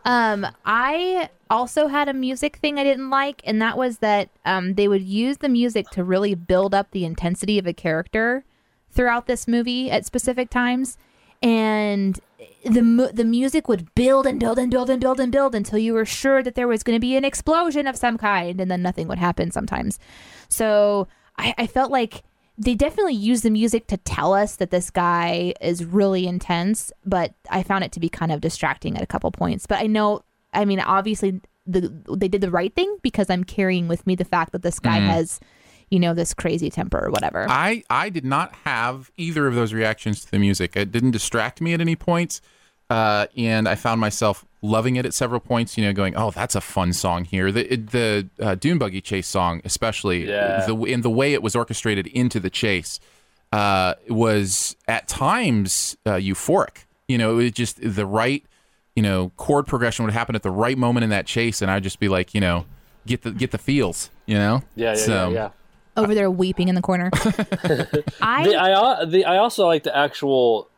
Um, 0.05 0.47
I 0.65 1.29
also 1.51 1.87
had 1.89 2.09
a 2.09 2.15
music 2.15 2.57
thing 2.57 2.79
I 2.79 2.85
didn't 2.85 3.11
like, 3.11 3.43
and 3.45 3.61
that 3.61 3.77
was 3.77 3.99
that 3.99 4.31
um, 4.47 4.75
they 4.75 4.89
would 4.89 5.03
use 5.03 5.39
the 5.39 5.51
music 5.51 5.91
to 5.91 6.03
really 6.03 6.35
build 6.35 6.75
up 6.75 6.93
the 6.93 7.05
intensity 7.05 7.59
of 7.59 7.67
a 7.67 7.75
character 7.75 8.43
throughout 8.91 9.27
this 9.27 9.47
movie 9.47 9.91
at 9.91 10.07
specific 10.07 10.49
times, 10.49 10.97
and 11.43 12.21
the 12.65 12.81
mu- 12.83 13.13
the 13.13 13.25
music 13.25 13.69
would 13.69 13.95
build 13.95 14.27
and 14.27 14.41
build 14.41 14.59
and 14.59 14.71
build 14.71 14.89
and 14.89 15.01
build 15.01 15.21
and 15.21 15.31
build 15.31 15.55
until 15.55 15.79
you 15.79 15.93
were 15.93 16.07
sure 16.07 16.43
that 16.43 16.55
there 16.55 16.69
was 16.69 16.83
going 16.83 16.97
to 16.97 17.01
be 17.01 17.15
an 17.17 17.25
explosion 17.25 17.87
of 17.87 17.95
some 17.97 18.17
kind, 18.17 18.63
and 18.63 18.71
then 18.71 18.81
nothing 18.81 19.09
would 19.09 19.19
happen 19.19 19.51
sometimes. 19.51 19.99
So 20.49 21.07
I, 21.37 21.55
I 21.59 21.67
felt 21.67 21.91
like 21.91 22.23
they 22.59 22.75
definitely 22.75 23.15
use 23.15 23.43
the 23.43 23.51
music 23.51 23.87
to 23.87 23.97
tell 23.99 24.35
us 24.35 24.57
that 24.57 24.71
this 24.71 24.91
guy 24.91 25.55
is 25.61 25.85
really 25.85 26.27
intense, 26.27 26.93
but 27.07 27.33
I 27.51 27.63
found 27.63 27.85
it 27.85 27.93
to 27.93 28.01
be 28.01 28.09
kind 28.09 28.33
of 28.33 28.41
distracting 28.41 28.97
at 28.97 29.03
a 29.03 29.07
couple 29.07 29.31
points. 29.31 29.67
But 29.67 29.79
I 29.79 29.87
know, 29.87 30.23
I 30.53 30.65
mean, 30.65 30.81
obviously 30.81 31.41
the 31.67 31.93
they 32.17 32.29
did 32.29 32.41
the 32.41 32.51
right 32.51 32.75
thing 32.75 32.97
because 33.03 33.31
I'm 33.31 33.45
carrying 33.45 33.87
with 33.87 34.07
me 34.07 34.17
the 34.17 34.25
fact 34.25 34.53
that 34.53 34.63
this 34.63 34.81
guy 34.81 34.99
has, 34.99 35.39
you 35.91 36.01
know, 36.01 36.15
this 36.15 36.35
crazy 36.35 36.71
temper 36.71 36.99
or 36.99 37.11
whatever. 37.11 37.47
I 37.49 37.85
I 37.91 38.09
did 38.09 38.25
not 38.25 38.55
have 38.65 39.13
either 39.17 39.47
of 39.47 39.55
those 39.55 39.73
reactions 39.73 40.25
to 40.25 40.31
the 40.31 40.39
music. 40.39 40.77
It 40.77 40.91
didn't 40.91 41.13
distract 41.13 41.61
me 41.61 41.75
at 41.75 41.81
any 41.81 41.95
points, 41.95 42.41
uh, 42.91 43.27
and 43.37 43.69
I 43.69 43.77
found 43.77 44.01
myself 44.01 44.45
loving 44.63 44.97
it 44.97 45.07
at 45.07 45.15
several 45.15 45.41
points. 45.41 45.77
You 45.79 45.85
know, 45.85 45.93
going, 45.93 46.17
"Oh, 46.17 46.31
that's 46.31 46.55
a 46.55 46.61
fun 46.61 46.93
song 46.93 47.25
here." 47.25 47.51
The 47.53 47.77
the 47.77 48.29
uh, 48.41 48.55
Dune 48.55 48.79
Buggy 48.79 49.01
Chase 49.01 49.27
song, 49.29 49.61
especially 49.65 50.29
Yeah. 50.29 50.67
the 50.67 50.75
in 50.85 51.03
the 51.03 51.11
way 51.11 51.33
it 51.33 51.43
was 51.43 51.55
orchestrated 51.57 52.07
into 52.09 52.41
the 52.41 52.51
chase, 52.51 53.01
uh, 53.53 53.95
was 54.09 54.77
at 54.87 55.09
times 55.09 55.97
uh, 56.07 56.13
euphoric. 56.15 56.85
You 57.09 57.19
know, 57.19 57.39
it 57.39 57.43
was 57.45 57.53
just 57.53 57.79
the 57.81 58.05
right, 58.07 58.45
you 58.95 59.03
know, 59.03 59.31
chord 59.37 59.67
progression 59.67 60.05
would 60.05 60.13
happen 60.15 60.35
at 60.35 60.43
the 60.43 60.51
right 60.51 60.77
moment 60.77 61.05
in 61.05 61.11
that 61.11 61.27
chase, 61.27 61.63
and 61.63 61.71
I'd 61.71 61.83
just 61.83 62.01
be 62.01 62.09
like, 62.09 62.35
you 62.35 62.41
know, 62.41 62.67
get 63.07 63.23
the 63.23 63.31
get 63.31 63.51
the 63.53 63.59
feels. 63.59 64.11
You 64.27 64.35
know, 64.37 64.63
Yeah, 64.77 64.91
yeah, 64.91 64.95
So- 64.97 65.29
yeah, 65.31 65.35
yeah. 65.35 65.49
Over 65.97 66.15
there 66.15 66.31
weeping 66.31 66.69
in 66.69 66.77
the 66.77 66.83
corner. 66.83 67.11
I 68.21 68.45
The, 68.45 68.57
I 68.57 69.05
the 69.05 69.25
I 69.25 69.39
also 69.39 69.67
like 69.67 69.83
the 69.83 69.97
actual 69.97 70.69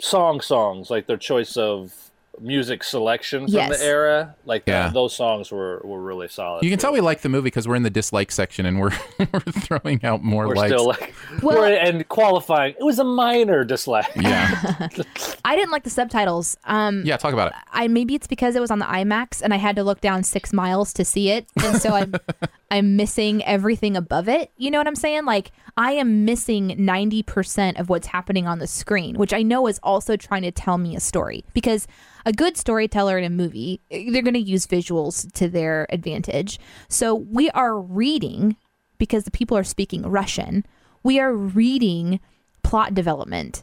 song 0.00 0.40
songs, 0.40 0.90
like 0.90 1.06
their 1.08 1.16
choice 1.16 1.56
of 1.56 1.92
music 2.40 2.82
selection 2.84 3.44
from 3.46 3.52
Yes. 3.54 3.78
the 3.78 3.84
era. 3.84 4.34
Like 4.44 4.62
uh, 4.68 4.72
Yeah. 4.72 4.82
that, 4.84 4.94
those 4.94 5.14
songs 5.14 5.50
were, 5.52 5.80
were 5.84 6.00
really 6.02 6.28
solid. 6.28 6.62
You 6.64 6.70
can 6.70 6.78
too. 6.78 6.82
tell 6.82 6.92
we 6.92 7.00
like 7.00 7.20
the 7.22 7.28
movie 7.28 7.46
because 7.46 7.66
we're 7.68 7.76
in 7.76 7.82
the 7.82 7.90
dislike 7.90 8.30
section 8.32 8.66
and 8.66 8.80
we're 8.80 8.92
we're 9.32 9.40
throwing 9.40 10.04
out 10.04 10.22
more 10.22 10.48
we're 10.48 10.54
likes. 10.56 10.72
still 10.72 10.86
like 10.86 11.14
Well- 11.42 11.58
we're 11.58 11.74
and 11.74 12.08
qualifying. 12.08 12.74
It 12.78 12.84
was 12.84 12.98
a 12.98 13.04
minor 13.04 13.64
dislike. 13.64 14.06
yeah, 14.16 14.88
I 15.44 15.56
didn't 15.56 15.70
like 15.70 15.84
the 15.84 15.90
subtitles. 15.90 16.56
Um, 16.64 17.02
yeah. 17.04 17.16
Talk 17.16 17.32
about 17.32 17.48
it. 17.48 17.54
I 17.72 17.88
maybe 17.88 18.14
it's 18.14 18.26
because 18.26 18.56
it 18.56 18.60
was 18.60 18.70
on 18.70 18.78
the 18.78 18.84
IMAX 18.86 19.42
and 19.42 19.52
I 19.52 19.56
had 19.56 19.76
to 19.76 19.84
look 19.84 20.00
down 20.00 20.22
six 20.22 20.52
miles 20.52 20.92
to 20.94 21.04
see 21.04 21.30
it, 21.30 21.46
and 21.62 21.80
so 21.80 21.90
I'm 21.90 22.14
I'm 22.70 22.96
missing 22.96 23.44
everything 23.44 23.96
above 23.96 24.28
it. 24.28 24.50
You 24.56 24.70
know 24.70 24.78
what 24.78 24.86
I'm 24.86 24.94
saying? 24.96 25.24
Like 25.24 25.52
I 25.76 25.92
am 25.92 26.24
missing 26.24 26.74
ninety 26.78 27.22
percent 27.22 27.78
of 27.78 27.88
what's 27.88 28.08
happening 28.08 28.46
on 28.46 28.58
the 28.58 28.66
screen, 28.66 29.16
which 29.16 29.32
I 29.32 29.42
know 29.42 29.66
is 29.66 29.80
also 29.82 30.16
trying 30.16 30.42
to 30.42 30.50
tell 30.50 30.78
me 30.78 30.96
a 30.96 31.00
story. 31.00 31.44
Because 31.52 31.86
a 32.26 32.32
good 32.32 32.56
storyteller 32.56 33.18
in 33.18 33.24
a 33.24 33.30
movie, 33.30 33.80
they're 33.90 34.22
going 34.22 34.32
to 34.34 34.40
use 34.40 34.66
visuals 34.66 35.30
to 35.34 35.48
their 35.48 35.86
advantage. 35.90 36.58
So 36.88 37.14
we 37.14 37.50
are 37.50 37.78
reading 37.78 38.56
because 38.98 39.24
the 39.24 39.30
people 39.30 39.56
are 39.58 39.64
speaking 39.64 40.02
Russian. 40.02 40.64
We 41.04 41.20
are 41.20 41.32
reading 41.32 42.18
plot 42.62 42.94
development 42.94 43.62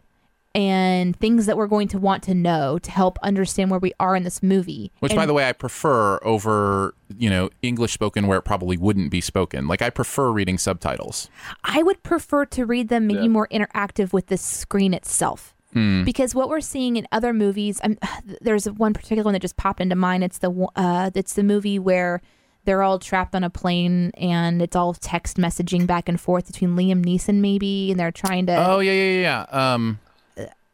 and 0.53 1.15
things 1.15 1.45
that 1.45 1.55
we're 1.57 1.67
going 1.67 1.87
to 1.87 1.97
want 1.97 2.23
to 2.23 2.33
know 2.33 2.77
to 2.77 2.91
help 2.91 3.17
understand 3.23 3.71
where 3.71 3.79
we 3.79 3.93
are 3.99 4.15
in 4.15 4.23
this 4.23 4.43
movie. 4.43 4.91
Which, 4.99 5.13
And 5.13 5.17
by 5.17 5.25
the 5.25 5.33
way, 5.33 5.47
I 5.47 5.53
prefer 5.53 6.19
over 6.23 6.93
you 7.17 7.29
know 7.29 7.49
English 7.61 7.93
spoken 7.93 8.27
where 8.27 8.37
it 8.37 8.43
probably 8.43 8.77
wouldn't 8.77 9.11
be 9.11 9.21
spoken. 9.21 9.67
Like 9.67 9.81
I 9.81 9.89
prefer 9.89 10.31
reading 10.31 10.57
subtitles. 10.57 11.29
I 11.63 11.83
would 11.83 12.03
prefer 12.03 12.45
to 12.45 12.65
read 12.65 12.89
them 12.89 13.07
maybe 13.07 13.27
more 13.27 13.47
interactive 13.49 14.13
with 14.13 14.27
the 14.27 14.37
screen 14.37 14.93
itself. 14.93 15.55
Because 16.03 16.35
what 16.35 16.49
we're 16.49 16.59
seeing 16.59 16.97
in 16.97 17.07
other 17.13 17.31
movies, 17.31 17.79
I'm, 17.81 17.97
there's 18.41 18.69
one 18.69 18.93
particular 18.93 19.23
one 19.23 19.33
that 19.33 19.41
just 19.41 19.55
popped 19.55 19.79
into 19.79 19.95
mind. 19.95 20.23
It's 20.23 20.37
the 20.39 20.51
uh, 20.75 21.11
it's 21.15 21.33
the 21.33 21.43
movie 21.43 21.79
where 21.79 22.21
they're 22.65 22.83
all 22.83 22.99
trapped 22.99 23.35
on 23.35 23.43
a 23.43 23.49
plane 23.49 24.11
and 24.15 24.61
it's 24.61 24.75
all 24.75 24.93
text 24.93 25.37
messaging 25.37 25.87
back 25.87 26.07
and 26.07 26.19
forth 26.19 26.47
between 26.47 26.75
Liam 26.75 27.03
Neeson 27.03 27.35
maybe, 27.35 27.91
and 27.91 27.99
they're 27.99 28.11
trying 28.11 28.45
to. 28.47 28.55
Oh 28.55 28.79
yeah, 28.79 28.91
yeah, 28.91 29.19
yeah. 29.19 29.45
yeah. 29.51 29.73
Um, 29.73 29.99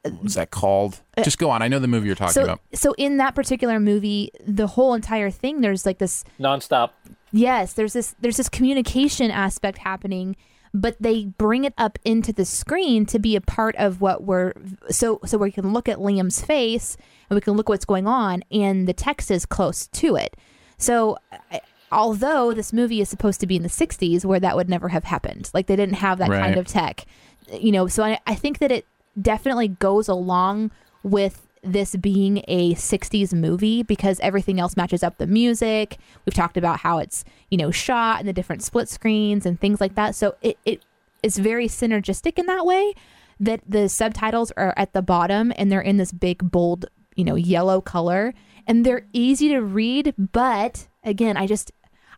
what's 0.04 0.36
that 0.36 0.52
called? 0.52 1.02
Just 1.24 1.38
go 1.38 1.50
on. 1.50 1.62
I 1.62 1.68
know 1.68 1.80
the 1.80 1.88
movie 1.88 2.08
you're 2.08 2.16
talking 2.16 2.34
so, 2.34 2.44
about. 2.44 2.62
so 2.74 2.94
in 2.98 3.18
that 3.18 3.36
particular 3.36 3.80
movie, 3.80 4.32
the 4.46 4.68
whole 4.68 4.94
entire 4.94 5.30
thing, 5.30 5.62
there's 5.62 5.86
like 5.86 5.98
this 5.98 6.24
Nonstop. 6.40 6.92
Yes, 7.32 7.74
there's 7.74 7.94
this 7.94 8.16
there's 8.20 8.38
this 8.38 8.50
communication 8.50 9.32
aspect 9.32 9.80
happening, 9.80 10.36
but 10.74 10.96
they 11.00 11.26
bring 11.26 11.64
it 11.64 11.74
up 11.78 12.00
into 12.06 12.32
the 12.32 12.46
screen 12.46 13.06
to 13.08 13.20
be 13.20 13.36
a 13.36 13.42
part 13.42 13.76
of 13.76 14.02
what 14.02 14.24
we're 14.24 14.54
so 14.90 15.20
so 15.26 15.38
we 15.38 15.52
can 15.52 15.74
look 15.74 15.90
at 15.90 15.98
Liam's 15.98 16.42
face 16.42 16.98
and 17.30 17.36
we 17.36 17.42
can 17.42 17.54
look 17.54 17.70
what's 17.70 17.86
going 17.86 18.08
on 18.08 18.44
and 18.52 18.88
the 18.88 18.94
text 18.94 19.30
is 19.32 19.46
close 19.46 19.88
to 19.88 20.16
it. 20.16 20.38
So 20.78 21.18
I- 21.52 21.62
although 21.92 22.54
this 22.54 22.74
movie 22.74 23.02
is 23.02 23.10
supposed 23.10 23.40
to 23.42 23.48
be 23.48 23.56
in 23.56 23.64
the 23.64 23.70
60s 23.70 24.26
where 24.26 24.40
that 24.40 24.56
would 24.56 24.70
never 24.70 24.90
have 24.90 25.06
happened. 25.06 25.50
Like 25.54 25.68
they 25.68 25.76
didn't 25.76 25.96
have 25.96 26.18
that 26.20 26.30
Right. 26.30 26.42
kind 26.42 26.58
of 26.58 26.68
tech. 26.68 27.06
You 27.52 27.72
know, 27.72 27.88
so 27.88 28.04
I, 28.04 28.20
I 28.28 28.36
think 28.36 28.60
that 28.60 28.72
it 28.72 28.86
definitely 29.22 29.70
goes 29.70 30.08
along 30.08 30.72
with 31.04 31.48
this 31.64 31.96
being 31.96 32.44
a 32.48 32.74
60s 32.76 33.34
movie 33.34 33.84
because 33.84 34.20
everything 34.20 34.60
else 34.60 34.78
matches 34.78 35.04
up 35.04 35.18
the 35.18 35.28
music. 35.28 35.98
We've 36.26 36.34
talked 36.34 36.56
about 36.58 36.80
how 36.80 37.00
it's, 37.00 37.24
you 37.50 37.58
know, 37.58 37.72
shot 37.72 38.20
and 38.20 38.28
the 38.28 38.34
different 38.34 38.64
split 38.64 38.88
screens 38.90 39.46
and 39.46 39.60
things 39.60 39.82
like 39.82 39.96
that. 39.96 40.16
So 40.16 40.36
it, 40.42 40.58
it 40.66 40.84
is 41.24 41.38
very 41.38 41.68
synergistic 41.68 42.38
in 42.38 42.46
that 42.46 42.66
way 42.66 42.94
that 43.40 43.62
the 43.68 43.90
subtitles 43.90 44.52
are 44.58 44.74
at 44.78 44.94
the 44.94 45.02
bottom 45.02 45.52
and 45.58 45.72
they're 45.72 45.82
in 45.82 45.98
this 45.98 46.12
big 46.12 46.52
bold, 46.52 46.86
you 47.16 47.24
know, 47.24 47.36
yellow 47.36 47.82
color 47.82 48.34
and 48.68 48.86
they're 48.86 49.08
easy 49.14 49.50
to 49.50 49.60
read, 49.62 50.14
but 50.18 50.88
again, 51.08 51.38
I 51.38 51.48
just 51.48 51.72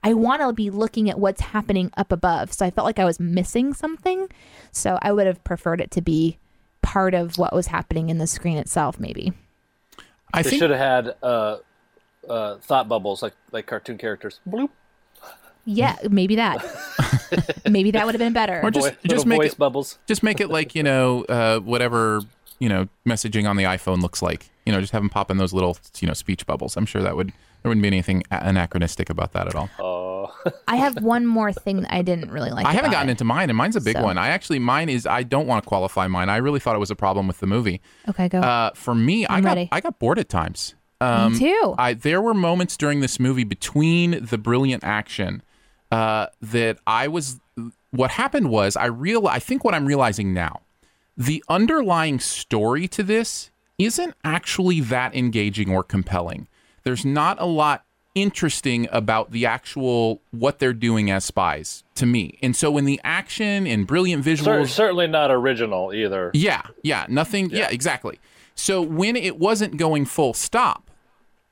I 0.04 0.14
want 0.14 0.42
to 0.42 0.54
be 0.54 0.70
looking 0.70 1.10
at 1.10 1.20
what's 1.20 1.42
happening 1.42 1.92
up 1.98 2.12
above. 2.12 2.54
So 2.54 2.66
I 2.66 2.72
felt 2.72 2.86
like 2.86 3.00
I 3.00 3.06
was 3.06 3.20
missing 3.20 3.74
something. 3.74 4.30
So 4.72 4.98
I 5.02 5.12
would 5.12 5.28
have 5.28 5.44
preferred 5.44 5.82
it 5.82 5.92
to 5.92 6.02
be 6.02 6.38
part 6.82 7.14
of 7.14 7.38
what 7.38 7.54
was 7.54 7.68
happening 7.68 8.10
in 8.10 8.18
the 8.18 8.28
screen 8.28 8.58
itself, 8.58 9.00
maybe. 9.00 9.34
I 10.34 10.42
They 10.42 10.52
think 10.52 10.62
should 10.62 10.70
have 10.72 10.80
had 10.80 11.16
uh, 11.24 11.58
uh, 12.30 12.58
thought 12.58 12.88
bubbles 12.88 13.22
like 13.22 13.34
like 13.52 13.66
cartoon 13.68 13.98
characters. 13.98 14.40
Bloop. 14.48 14.70
Yeah, 15.66 15.98
maybe 16.10 16.36
that. 16.38 16.64
maybe 17.70 17.92
that 17.92 18.06
would 18.06 18.16
have 18.16 18.20
been 18.20 18.34
better. 18.34 18.62
Or 18.64 18.72
just 18.72 18.88
Voice- 18.88 18.98
just 19.06 19.26
make 19.26 19.38
voice 19.42 19.52
it 19.54 19.58
bubbles. 19.60 20.00
just 20.08 20.24
make 20.24 20.40
it 20.40 20.50
like 20.50 20.74
you 20.76 20.82
know 20.84 21.24
uh, 21.26 21.60
whatever 21.60 22.22
you 22.60 22.70
know 22.70 22.88
messaging 23.08 23.48
on 23.48 23.58
the 23.58 23.64
iPhone 23.66 24.02
looks 24.02 24.22
like. 24.22 24.50
You 24.66 24.72
know, 24.72 24.82
just 24.82 24.94
have 24.94 25.02
them 25.02 25.10
pop 25.10 25.30
in 25.30 25.38
those 25.38 25.52
little 25.54 25.78
you 26.00 26.08
know 26.08 26.14
speech 26.14 26.46
bubbles. 26.46 26.78
I'm 26.78 26.86
sure 26.86 27.02
that 27.02 27.16
would 27.16 27.34
there 27.62 27.70
wouldn't 27.70 27.82
be 27.82 27.88
anything 27.88 28.24
anachronistic 28.32 29.10
about 29.10 29.34
that 29.34 29.48
at 29.48 29.56
all. 29.56 29.70
Oh, 29.80 30.34
I 30.68 30.76
have 30.78 31.02
one 31.04 31.26
more 31.26 31.52
thing 31.52 31.82
that 31.82 31.94
I 31.94 32.02
didn't 32.02 32.32
really 32.32 32.52
like. 32.52 32.66
I 32.66 32.72
haven't 32.74 32.92
gotten 32.92 33.10
it. 33.10 33.14
into 33.14 33.24
mine, 33.26 33.50
and 33.50 33.58
mine's 33.58 33.76
a 33.76 33.82
big 33.82 33.96
So- 33.98 34.04
one. 34.04 34.18
I 34.18 34.30
actually 34.30 34.60
mine 34.60 34.90
is 34.90 35.06
I 35.06 35.24
don't 35.24 35.48
want 35.48 35.64
to 35.64 35.68
qualify 35.68 36.08
mine. 36.08 36.30
I 36.30 36.38
really 36.38 36.60
thought 36.60 36.76
it 36.76 36.80
was 36.80 36.92
a 36.92 36.96
problem 36.96 37.28
with 37.28 37.40
the 37.40 37.48
movie. 37.48 37.82
Okay, 38.08 38.30
go. 38.30 38.40
Uh, 38.40 38.72
for 38.74 38.96
me, 38.96 39.26
I 39.26 39.38
I'm 39.38 39.44
got 39.44 39.50
ready. 39.50 39.70
I 39.72 39.82
got 39.82 40.00
bored 40.00 40.20
at 40.20 40.30
times. 40.30 40.76
Um, 41.02 41.34
Me 41.34 41.40
too. 41.40 41.76
I 41.78 41.94
there 41.94 42.22
were 42.22 42.34
moments 42.34 42.76
during 42.78 43.00
this 43.00 43.20
movie 43.20 43.46
between 43.46 44.24
the 44.26 44.38
brilliant 44.38 44.84
action 44.84 45.42
uh, 45.92 46.28
that 46.42 46.78
I 46.86 47.08
was. 47.08 47.40
What 47.92 48.12
happened 48.12 48.50
was 48.50 48.76
I 48.78 48.86
real. 48.86 49.28
I 49.28 49.40
think 49.40 49.64
what 49.64 49.74
I'm 49.74 49.86
realizing 49.86 50.34
now, 50.34 50.62
the 51.18 51.44
underlying 51.50 52.20
story 52.20 52.88
to 52.90 53.02
this 53.04 53.50
isn't 53.78 54.14
actually 54.26 54.82
that 54.82 55.16
engaging 55.16 55.72
or 55.72 55.84
compelling. 55.84 56.48
There's 56.84 57.06
not 57.06 57.40
a 57.42 57.46
lot 57.46 57.86
interesting 58.16 58.88
about 58.92 59.32
the 59.32 59.46
actual 59.46 60.22
what 60.32 60.60
they're 60.60 60.74
doing 60.74 61.12
as 61.12 61.24
spies 61.26 61.84
to 61.96 62.06
me. 62.06 62.38
And 62.42 62.56
so 62.56 62.72
when 62.72 62.86
the 62.86 63.00
action 63.04 63.68
and 63.68 63.86
brilliant 63.86 64.26
Cer- 64.26 64.32
visuals 64.32 64.70
certainly 64.70 65.08
not 65.08 65.32
original 65.32 65.94
either. 65.94 66.32
yeah, 66.34 66.64
yeah, 66.84 67.06
nothing. 67.08 67.50
Yeah, 67.52 67.70
exactly. 67.70 68.20
So 68.56 68.82
when 68.82 69.16
it 69.16 69.38
wasn't 69.40 69.78
going 69.78 70.06
full 70.06 70.34
stop, 70.34 70.90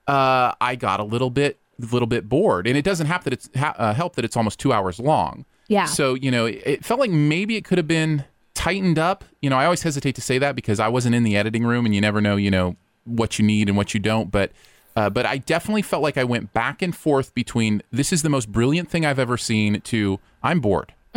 uh, 0.07 0.53
I 0.59 0.75
got 0.75 0.99
a 0.99 1.03
little 1.03 1.29
bit, 1.29 1.57
little 1.79 2.07
bit 2.07 2.27
bored, 2.27 2.67
and 2.67 2.77
it 2.77 2.83
doesn't 2.83 3.07
have 3.07 3.23
that 3.23 3.33
it's 3.33 3.49
ha- 3.55 3.75
uh, 3.77 3.93
help 3.93 4.15
that 4.15 4.25
it's 4.25 4.35
almost 4.35 4.59
two 4.59 4.73
hours 4.73 4.99
long. 4.99 5.45
Yeah. 5.67 5.85
So 5.85 6.15
you 6.15 6.31
know, 6.31 6.45
it, 6.47 6.61
it 6.65 6.85
felt 6.85 6.99
like 6.99 7.11
maybe 7.11 7.55
it 7.55 7.63
could 7.65 7.77
have 7.77 7.87
been 7.87 8.25
tightened 8.55 8.97
up. 8.99 9.23
You 9.41 9.49
know, 9.49 9.57
I 9.57 9.65
always 9.65 9.83
hesitate 9.83 10.15
to 10.15 10.21
say 10.21 10.37
that 10.39 10.55
because 10.55 10.79
I 10.79 10.87
wasn't 10.87 11.15
in 11.15 11.23
the 11.23 11.37
editing 11.37 11.65
room, 11.65 11.85
and 11.85 11.93
you 11.93 12.01
never 12.01 12.19
know, 12.19 12.35
you 12.35 12.51
know, 12.51 12.75
what 13.05 13.37
you 13.39 13.45
need 13.45 13.69
and 13.69 13.77
what 13.77 13.93
you 13.93 13.99
don't. 13.99 14.31
But 14.31 14.51
uh, 14.97 15.12
but 15.12 15.27
I 15.27 15.38
definitely 15.38 15.83
felt 15.83 16.01
like 16.01 16.17
I 16.17 16.23
went 16.23 16.53
back 16.53 16.81
and 16.81 16.95
forth 16.95 17.36
between 17.36 17.83
this 17.91 18.12
is 18.12 18.23
the 18.23 18.29
most 18.29 18.51
brilliant 18.51 18.89
thing 18.89 19.05
I've 19.05 19.19
ever 19.19 19.38
seen 19.38 19.79
to 19.81 20.19
I'm 20.41 20.60
bored. 20.60 20.91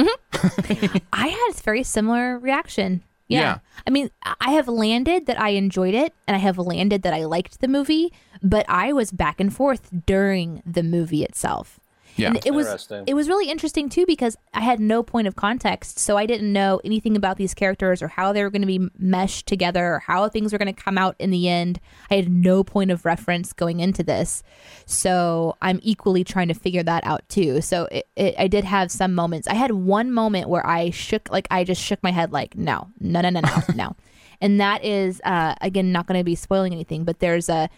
I 1.12 1.28
had 1.28 1.48
a 1.50 1.62
very 1.62 1.82
similar 1.82 2.38
reaction. 2.38 3.02
Yeah. 3.28 3.40
Yeah. 3.40 3.58
I 3.86 3.90
mean, 3.90 4.10
I 4.22 4.50
have 4.50 4.68
landed 4.68 5.24
that 5.26 5.40
I 5.40 5.50
enjoyed 5.50 5.94
it 5.94 6.12
and 6.26 6.36
I 6.36 6.40
have 6.40 6.58
landed 6.58 7.00
that 7.02 7.14
I 7.14 7.24
liked 7.24 7.60
the 7.60 7.68
movie, 7.68 8.12
but 8.42 8.66
I 8.68 8.92
was 8.92 9.12
back 9.12 9.40
and 9.40 9.54
forth 9.54 9.88
during 10.04 10.62
the 10.66 10.82
movie 10.82 11.24
itself. 11.24 11.79
Yeah. 12.16 12.28
And 12.28 12.46
it 12.46 12.52
was 12.52 12.90
it 13.06 13.14
was 13.14 13.28
really 13.28 13.50
interesting 13.50 13.88
too 13.88 14.04
because 14.06 14.36
I 14.52 14.60
had 14.60 14.80
no 14.80 15.02
point 15.02 15.26
of 15.26 15.36
context, 15.36 15.98
so 15.98 16.16
I 16.16 16.26
didn't 16.26 16.52
know 16.52 16.80
anything 16.84 17.16
about 17.16 17.36
these 17.36 17.54
characters 17.54 18.02
or 18.02 18.08
how 18.08 18.32
they 18.32 18.42
were 18.42 18.50
going 18.50 18.62
to 18.62 18.66
be 18.66 18.88
meshed 18.98 19.46
together 19.46 19.94
or 19.94 19.98
how 20.00 20.28
things 20.28 20.52
were 20.52 20.58
going 20.58 20.74
to 20.74 20.82
come 20.82 20.98
out 20.98 21.16
in 21.18 21.30
the 21.30 21.48
end. 21.48 21.80
I 22.10 22.16
had 22.16 22.30
no 22.30 22.62
point 22.64 22.90
of 22.90 23.04
reference 23.04 23.52
going 23.52 23.80
into 23.80 24.02
this, 24.02 24.42
so 24.86 25.56
I'm 25.62 25.80
equally 25.82 26.24
trying 26.24 26.48
to 26.48 26.54
figure 26.54 26.82
that 26.82 27.06
out 27.06 27.28
too. 27.28 27.60
So 27.60 27.84
it, 27.86 28.08
it, 28.16 28.34
I 28.38 28.48
did 28.48 28.64
have 28.64 28.90
some 28.90 29.14
moments. 29.14 29.48
I 29.48 29.54
had 29.54 29.72
one 29.72 30.12
moment 30.12 30.48
where 30.48 30.66
I 30.66 30.90
shook, 30.90 31.30
like 31.30 31.46
I 31.50 31.64
just 31.64 31.82
shook 31.82 32.02
my 32.02 32.12
head, 32.12 32.32
like 32.32 32.56
no, 32.56 32.88
no, 33.00 33.20
no, 33.20 33.30
no, 33.30 33.40
no, 33.40 33.62
no. 33.74 33.96
And 34.42 34.58
that 34.58 34.82
is 34.82 35.20
uh, 35.24 35.54
again 35.60 35.92
not 35.92 36.06
going 36.06 36.18
to 36.18 36.24
be 36.24 36.34
spoiling 36.34 36.72
anything, 36.72 37.04
but 37.04 37.18
there's 37.18 37.50
a 37.50 37.68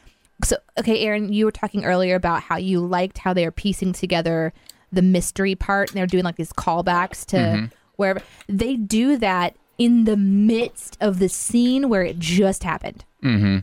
so 0.45 0.57
okay 0.79 1.01
aaron 1.07 1.33
you 1.33 1.45
were 1.45 1.53
talking 1.53 1.85
earlier 1.85 2.15
about 2.15 2.43
how 2.43 2.57
you 2.57 2.81
liked 2.81 3.19
how 3.19 3.33
they 3.33 3.45
are 3.45 3.51
piecing 3.53 3.93
together 3.93 4.53
the 4.93 5.03
mystery 5.03 5.55
part 5.55 5.91
and 5.91 5.97
they're 5.97 6.07
doing 6.07 6.25
like 6.25 6.37
these 6.37 6.53
callbacks 6.53 7.25
to 7.27 7.71
wherever 7.97 8.21
they 8.49 8.77
do 8.77 9.17
that 9.17 9.55
in 9.79 10.05
the 10.05 10.17
midst 10.17 10.97
of 11.01 11.19
the 11.19 11.29
scene 11.29 11.89
where 11.89 12.03
it 12.03 12.19
just 12.19 12.63
happened 12.65 13.05
Mm-hmm. 13.23 13.59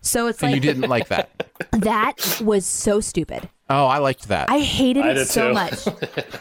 So 0.00 0.28
it's 0.28 0.40
And 0.42 0.52
like 0.52 0.54
you 0.54 0.60
didn't 0.60 0.88
like 0.88 1.08
that. 1.08 1.30
that 1.72 2.40
was 2.44 2.64
so 2.66 3.00
stupid. 3.00 3.48
Oh, 3.68 3.86
I 3.86 3.98
liked 3.98 4.28
that. 4.28 4.48
I 4.50 4.60
hated 4.60 5.04
I 5.04 5.10
it 5.12 5.24
so 5.26 5.48
too. 5.48 5.54
much. 5.54 5.88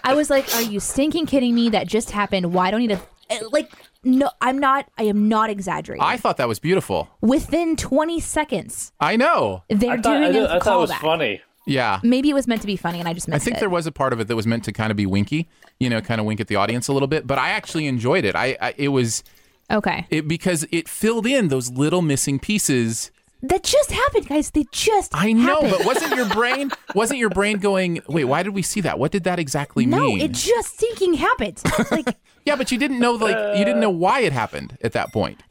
I 0.03 0.13
was 0.13 0.29
like, 0.29 0.53
"Are 0.55 0.61
you 0.61 0.79
stinking 0.79 1.25
kidding 1.25 1.55
me? 1.55 1.69
That 1.69 1.87
just 1.87 2.11
happened. 2.11 2.53
Why 2.53 2.69
don't 2.71 2.81
you 2.81 2.89
need 2.89 2.99
to 3.29 3.47
like?" 3.49 3.71
No, 4.07 4.29
I'm 4.41 4.57
not. 4.57 4.89
I 4.97 5.03
am 5.03 5.27
not 5.27 5.49
exaggerating. 5.49 6.01
I 6.03 6.17
thought 6.17 6.37
that 6.37 6.47
was 6.47 6.59
beautiful. 6.59 7.09
Within 7.21 7.75
20 7.75 8.19
seconds, 8.19 8.91
I 8.99 9.17
know. 9.17 9.63
they're 9.69 9.91
I 9.91 9.95
thought, 9.97 10.03
doing 10.03 10.23
I, 10.23 10.27
a 10.27 10.33
did- 10.33 10.49
I 10.49 10.59
thought 10.59 10.77
it 10.77 10.81
was 10.81 10.91
callback. 10.91 10.99
funny. 11.01 11.41
Yeah. 11.65 11.99
Maybe 12.01 12.29
it 12.29 12.33
was 12.33 12.47
meant 12.47 12.61
to 12.61 12.67
be 12.67 12.77
funny, 12.77 12.99
and 12.99 13.09
I 13.09 13.13
just 13.13 13.27
I 13.27 13.33
missed 13.33 13.43
think 13.43 13.57
it. 13.57 13.59
there 13.59 13.69
was 13.69 13.85
a 13.85 13.91
part 13.91 14.13
of 14.13 14.21
it 14.21 14.29
that 14.29 14.35
was 14.37 14.47
meant 14.47 14.63
to 14.63 14.71
kind 14.71 14.89
of 14.89 14.95
be 14.95 15.05
winky, 15.05 15.49
you 15.81 15.89
know, 15.89 15.99
kind 15.99 16.21
of 16.21 16.25
wink 16.25 16.39
at 16.39 16.47
the 16.47 16.55
audience 16.55 16.87
a 16.87 16.93
little 16.93 17.09
bit. 17.09 17.27
But 17.27 17.37
I 17.37 17.49
actually 17.49 17.87
enjoyed 17.87 18.23
it. 18.23 18.35
I, 18.37 18.55
I 18.61 18.73
it 18.77 18.87
was 18.87 19.21
okay, 19.69 20.07
it 20.09 20.29
because 20.29 20.65
it 20.71 20.87
filled 20.87 21.27
in 21.27 21.49
those 21.49 21.69
little 21.71 22.01
missing 22.01 22.39
pieces. 22.39 23.11
That 23.43 23.63
just 23.63 23.91
happened, 23.91 24.27
guys. 24.27 24.51
They 24.51 24.65
just. 24.71 25.11
I 25.15 25.31
know, 25.33 25.61
happened. 25.61 25.71
but 25.77 25.85
wasn't 25.85 26.15
your 26.15 26.27
brain 26.29 26.71
wasn't 26.95 27.19
your 27.19 27.29
brain 27.29 27.57
going? 27.59 28.01
Wait, 28.07 28.25
why 28.25 28.43
did 28.43 28.53
we 28.53 28.61
see 28.61 28.81
that? 28.81 28.97
What 28.99 29.11
did 29.11 29.23
that 29.25 29.39
exactly 29.39 29.85
no, 29.85 29.99
mean? 30.07 30.21
it 30.21 30.31
just 30.31 30.75
stinking 30.75 31.15
happened. 31.15 31.61
Like, 31.91 32.17
yeah, 32.45 32.55
but 32.55 32.71
you 32.71 32.77
didn't 32.77 32.99
know 32.99 33.11
like 33.13 33.57
you 33.57 33.65
didn't 33.65 33.79
know 33.81 33.89
why 33.89 34.21
it 34.21 34.33
happened 34.33 34.77
at 34.81 34.93
that 34.93 35.11
point. 35.13 35.41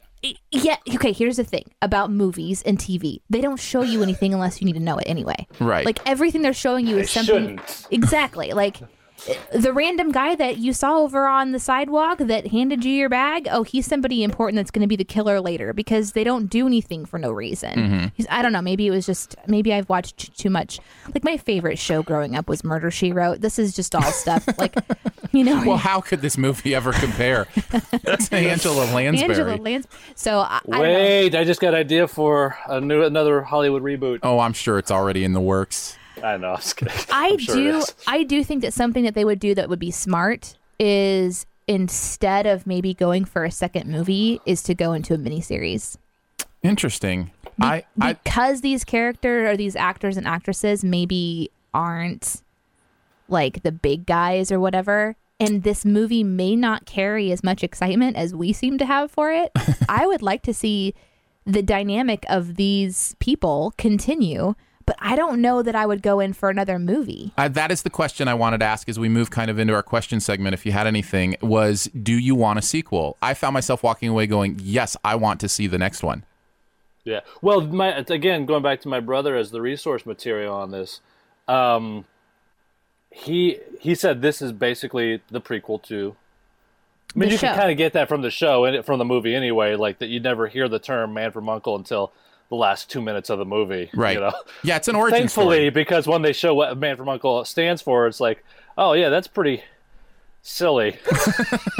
yeah. 0.51 0.77
Okay, 0.95 1.11
here's 1.13 1.37
the 1.37 1.43
thing 1.43 1.63
about 1.81 2.11
movies 2.11 2.61
and 2.63 2.77
TV: 2.77 3.21
they 3.29 3.39
don't 3.41 3.59
show 3.59 3.81
you 3.81 4.01
anything 4.03 4.33
unless 4.33 4.59
you 4.61 4.65
need 4.65 4.73
to 4.73 4.79
know 4.81 4.97
it 4.97 5.05
anyway. 5.07 5.47
Right. 5.59 5.85
Like 5.85 5.99
everything 6.05 6.41
they're 6.41 6.53
showing 6.53 6.87
you 6.87 6.97
is 6.97 7.13
They 7.13 7.21
something. 7.21 7.57
shouldn't. 7.57 7.87
Exactly. 7.91 8.51
Like 8.53 8.77
the 9.53 9.73
random 9.73 10.11
guy 10.11 10.35
that 10.35 10.57
you 10.57 10.73
saw 10.73 10.99
over 10.99 11.27
on 11.27 11.51
the 11.51 11.59
sidewalk 11.59 12.19
that 12.19 12.47
handed 12.47 12.85
you 12.85 12.93
your 12.93 13.09
bag. 13.09 13.47
Oh, 13.51 13.63
he's 13.63 13.85
somebody 13.85 14.23
important 14.23 14.57
that's 14.57 14.71
going 14.71 14.81
to 14.81 14.87
be 14.87 14.95
the 14.95 15.03
killer 15.03 15.41
later 15.41 15.73
because 15.73 16.11
they 16.13 16.23
don't 16.23 16.47
do 16.47 16.67
anything 16.67 17.05
for 17.05 17.17
no 17.17 17.31
reason. 17.31 17.73
Mm-hmm. 17.73 18.05
He's, 18.13 18.27
I 18.29 18.41
don't 18.41 18.53
know. 18.53 18.61
Maybe 18.61 18.87
it 18.87 18.91
was 18.91 19.05
just 19.05 19.35
maybe 19.47 19.73
I've 19.73 19.89
watched 19.89 20.37
too 20.37 20.49
much. 20.49 20.79
Like 21.13 21.23
my 21.23 21.37
favorite 21.37 21.77
show 21.77 22.03
growing 22.03 22.35
up 22.35 22.47
was 22.47 22.63
Murder 22.63 22.91
She 22.91 23.11
Wrote. 23.11 23.41
This 23.41 23.59
is 23.59 23.75
just 23.75 23.95
all 23.95 24.03
stuff 24.03 24.47
like 24.57 24.75
you 25.31 25.43
know. 25.43 25.63
Well, 25.65 25.77
how 25.77 26.01
could 26.01 26.21
this 26.21 26.37
movie 26.37 26.75
ever 26.75 26.93
compare 26.93 27.47
That's 28.03 28.31
Angela 28.31 28.85
Lansbury? 28.93 29.29
Angela 29.29 29.55
Lance. 29.57 29.87
So 30.15 30.39
I, 30.39 30.57
I 30.57 30.59
don't 30.63 30.81
know. 30.81 30.81
Wait, 30.81 31.35
I 31.35 31.43
just 31.43 31.59
got 31.59 31.73
an 31.73 31.79
idea 31.79 32.07
for 32.07 32.57
a 32.67 32.79
new 32.79 33.03
another 33.03 33.41
Hollywood 33.41 33.83
reboot. 33.83 34.19
oh, 34.23 34.39
I'm 34.39 34.53
sure 34.53 34.77
it's 34.77 34.91
already 34.91 35.23
in 35.23 35.33
the 35.33 35.41
works. 35.41 35.97
I 36.23 36.37
know. 36.37 36.49
I, 36.49 36.55
was 36.55 36.73
kidding. 36.73 36.93
I 37.11 37.29
I'm 37.29 37.37
sure 37.37 37.55
do 37.55 37.77
is. 37.77 37.93
I 38.07 38.23
do 38.23 38.43
think 38.43 38.61
that 38.61 38.73
something 38.73 39.03
that 39.03 39.13
they 39.13 39.25
would 39.25 39.39
do 39.39 39.55
that 39.55 39.69
would 39.69 39.79
be 39.79 39.91
smart 39.91 40.55
is 40.79 41.45
instead 41.67 42.45
of 42.45 42.65
maybe 42.65 42.93
going 42.93 43.25
for 43.25 43.43
a 43.43 43.51
second 43.51 43.89
movie 43.89 44.39
is 44.45 44.63
to 44.63 44.73
go 44.73 44.93
into 44.93 45.13
a 45.13 45.17
miniseries. 45.17 45.97
Interesting. 46.63 47.31
I, 47.59 47.85
I 47.99 48.13
Because 48.13 48.61
these 48.61 48.83
characters 48.83 49.49
or 49.49 49.57
these 49.57 49.75
actors 49.75 50.17
and 50.17 50.27
actresses 50.27 50.83
maybe 50.83 51.49
aren't 51.73 52.41
like 53.27 53.63
the 53.63 53.71
big 53.71 54.05
guys 54.05 54.51
or 54.51 54.59
whatever. 54.59 55.15
And 55.39 55.63
this 55.63 55.85
movie 55.85 56.23
may 56.23 56.55
not 56.55 56.85
carry 56.85 57.31
as 57.31 57.43
much 57.43 57.63
excitement 57.63 58.15
as 58.15 58.33
we 58.33 58.53
seem 58.53 58.77
to 58.79 58.85
have 58.85 59.11
for 59.11 59.31
it. 59.31 59.51
I 59.89 60.07
would 60.07 60.21
like 60.21 60.41
to 60.43 60.53
see 60.53 60.95
the 61.45 61.61
dynamic 61.61 62.25
of 62.27 62.55
these 62.55 63.15
people 63.19 63.73
continue, 63.77 64.55
but 64.87 64.95
I 64.99 65.15
don't 65.17 65.41
know 65.41 65.61
that 65.61 65.75
I 65.75 65.85
would 65.85 66.01
go 66.01 66.19
in 66.19 66.33
for 66.33 66.49
another 66.49 66.79
movie. 66.79 67.33
Uh, 67.37 67.49
that 67.49 67.71
is 67.71 67.83
the 67.83 67.89
question 67.89 68.27
I 68.27 68.33
wanted 68.33 68.59
to 68.59 68.65
ask 68.65 68.89
as 68.89 68.97
we 68.97 69.09
move 69.09 69.29
kind 69.29 69.51
of 69.51 69.59
into 69.59 69.73
our 69.73 69.83
question 69.83 70.19
segment. 70.19 70.55
If 70.55 70.65
you 70.65 70.71
had 70.71 70.87
anything, 70.87 71.35
was 71.41 71.89
do 72.01 72.13
you 72.13 72.33
want 72.33 72.57
a 72.57 72.61
sequel? 72.61 73.17
I 73.21 73.35
found 73.35 73.53
myself 73.53 73.83
walking 73.83 74.09
away 74.09 74.25
going, 74.27 74.59
yes, 74.63 74.97
I 75.03 75.15
want 75.15 75.41
to 75.41 75.49
see 75.49 75.67
the 75.67 75.77
next 75.77 76.03
one. 76.03 76.23
Yeah. 77.03 77.19
Well, 77.41 77.61
my 77.61 77.97
again 77.97 78.45
going 78.45 78.63
back 78.63 78.81
to 78.81 78.87
my 78.87 79.01
brother 79.01 79.35
as 79.35 79.51
the 79.51 79.61
resource 79.61 80.05
material 80.05 80.55
on 80.55 80.71
this. 80.71 81.01
Um, 81.49 82.05
he 83.11 83.59
he 83.79 83.93
said 83.93 84.21
this 84.21 84.41
is 84.41 84.51
basically 84.53 85.21
the 85.29 85.41
prequel 85.41 85.83
to. 85.83 86.15
I 87.15 87.19
mean, 87.19 87.29
The 87.29 87.35
you 87.35 87.39
can 87.39 87.57
kind 87.57 87.71
of 87.71 87.77
get 87.77 87.93
that 87.93 88.07
from 88.07 88.21
the 88.21 88.31
show 88.31 88.65
and 88.65 88.85
from 88.85 88.99
the 88.99 89.05
movie 89.05 89.35
anyway. 89.35 89.75
Like 89.75 89.99
that, 89.99 90.07
you 90.07 90.19
never 90.19 90.47
hear 90.47 90.67
the 90.69 90.79
term 90.79 91.13
"man 91.13 91.31
from 91.31 91.47
Uncle" 91.49 91.75
until 91.75 92.11
the 92.49 92.55
last 92.55 92.89
two 92.89 93.01
minutes 93.01 93.29
of 93.29 93.39
the 93.39 93.45
movie. 93.45 93.89
Right. 93.93 94.15
You 94.15 94.21
know? 94.21 94.33
Yeah, 94.63 94.77
it's 94.77 94.87
an 94.87 94.95
origin 94.95 95.19
Thankfully, 95.19 95.57
story. 95.57 95.69
because 95.69 96.07
when 96.07 96.21
they 96.21 96.33
show 96.33 96.53
what 96.53 96.77
"man 96.77 96.97
from 96.97 97.09
Uncle" 97.09 97.43
stands 97.45 97.81
for, 97.81 98.07
it's 98.07 98.19
like, 98.19 98.43
oh 98.77 98.93
yeah, 98.93 99.09
that's 99.09 99.27
pretty 99.27 99.63
silly. 100.41 100.97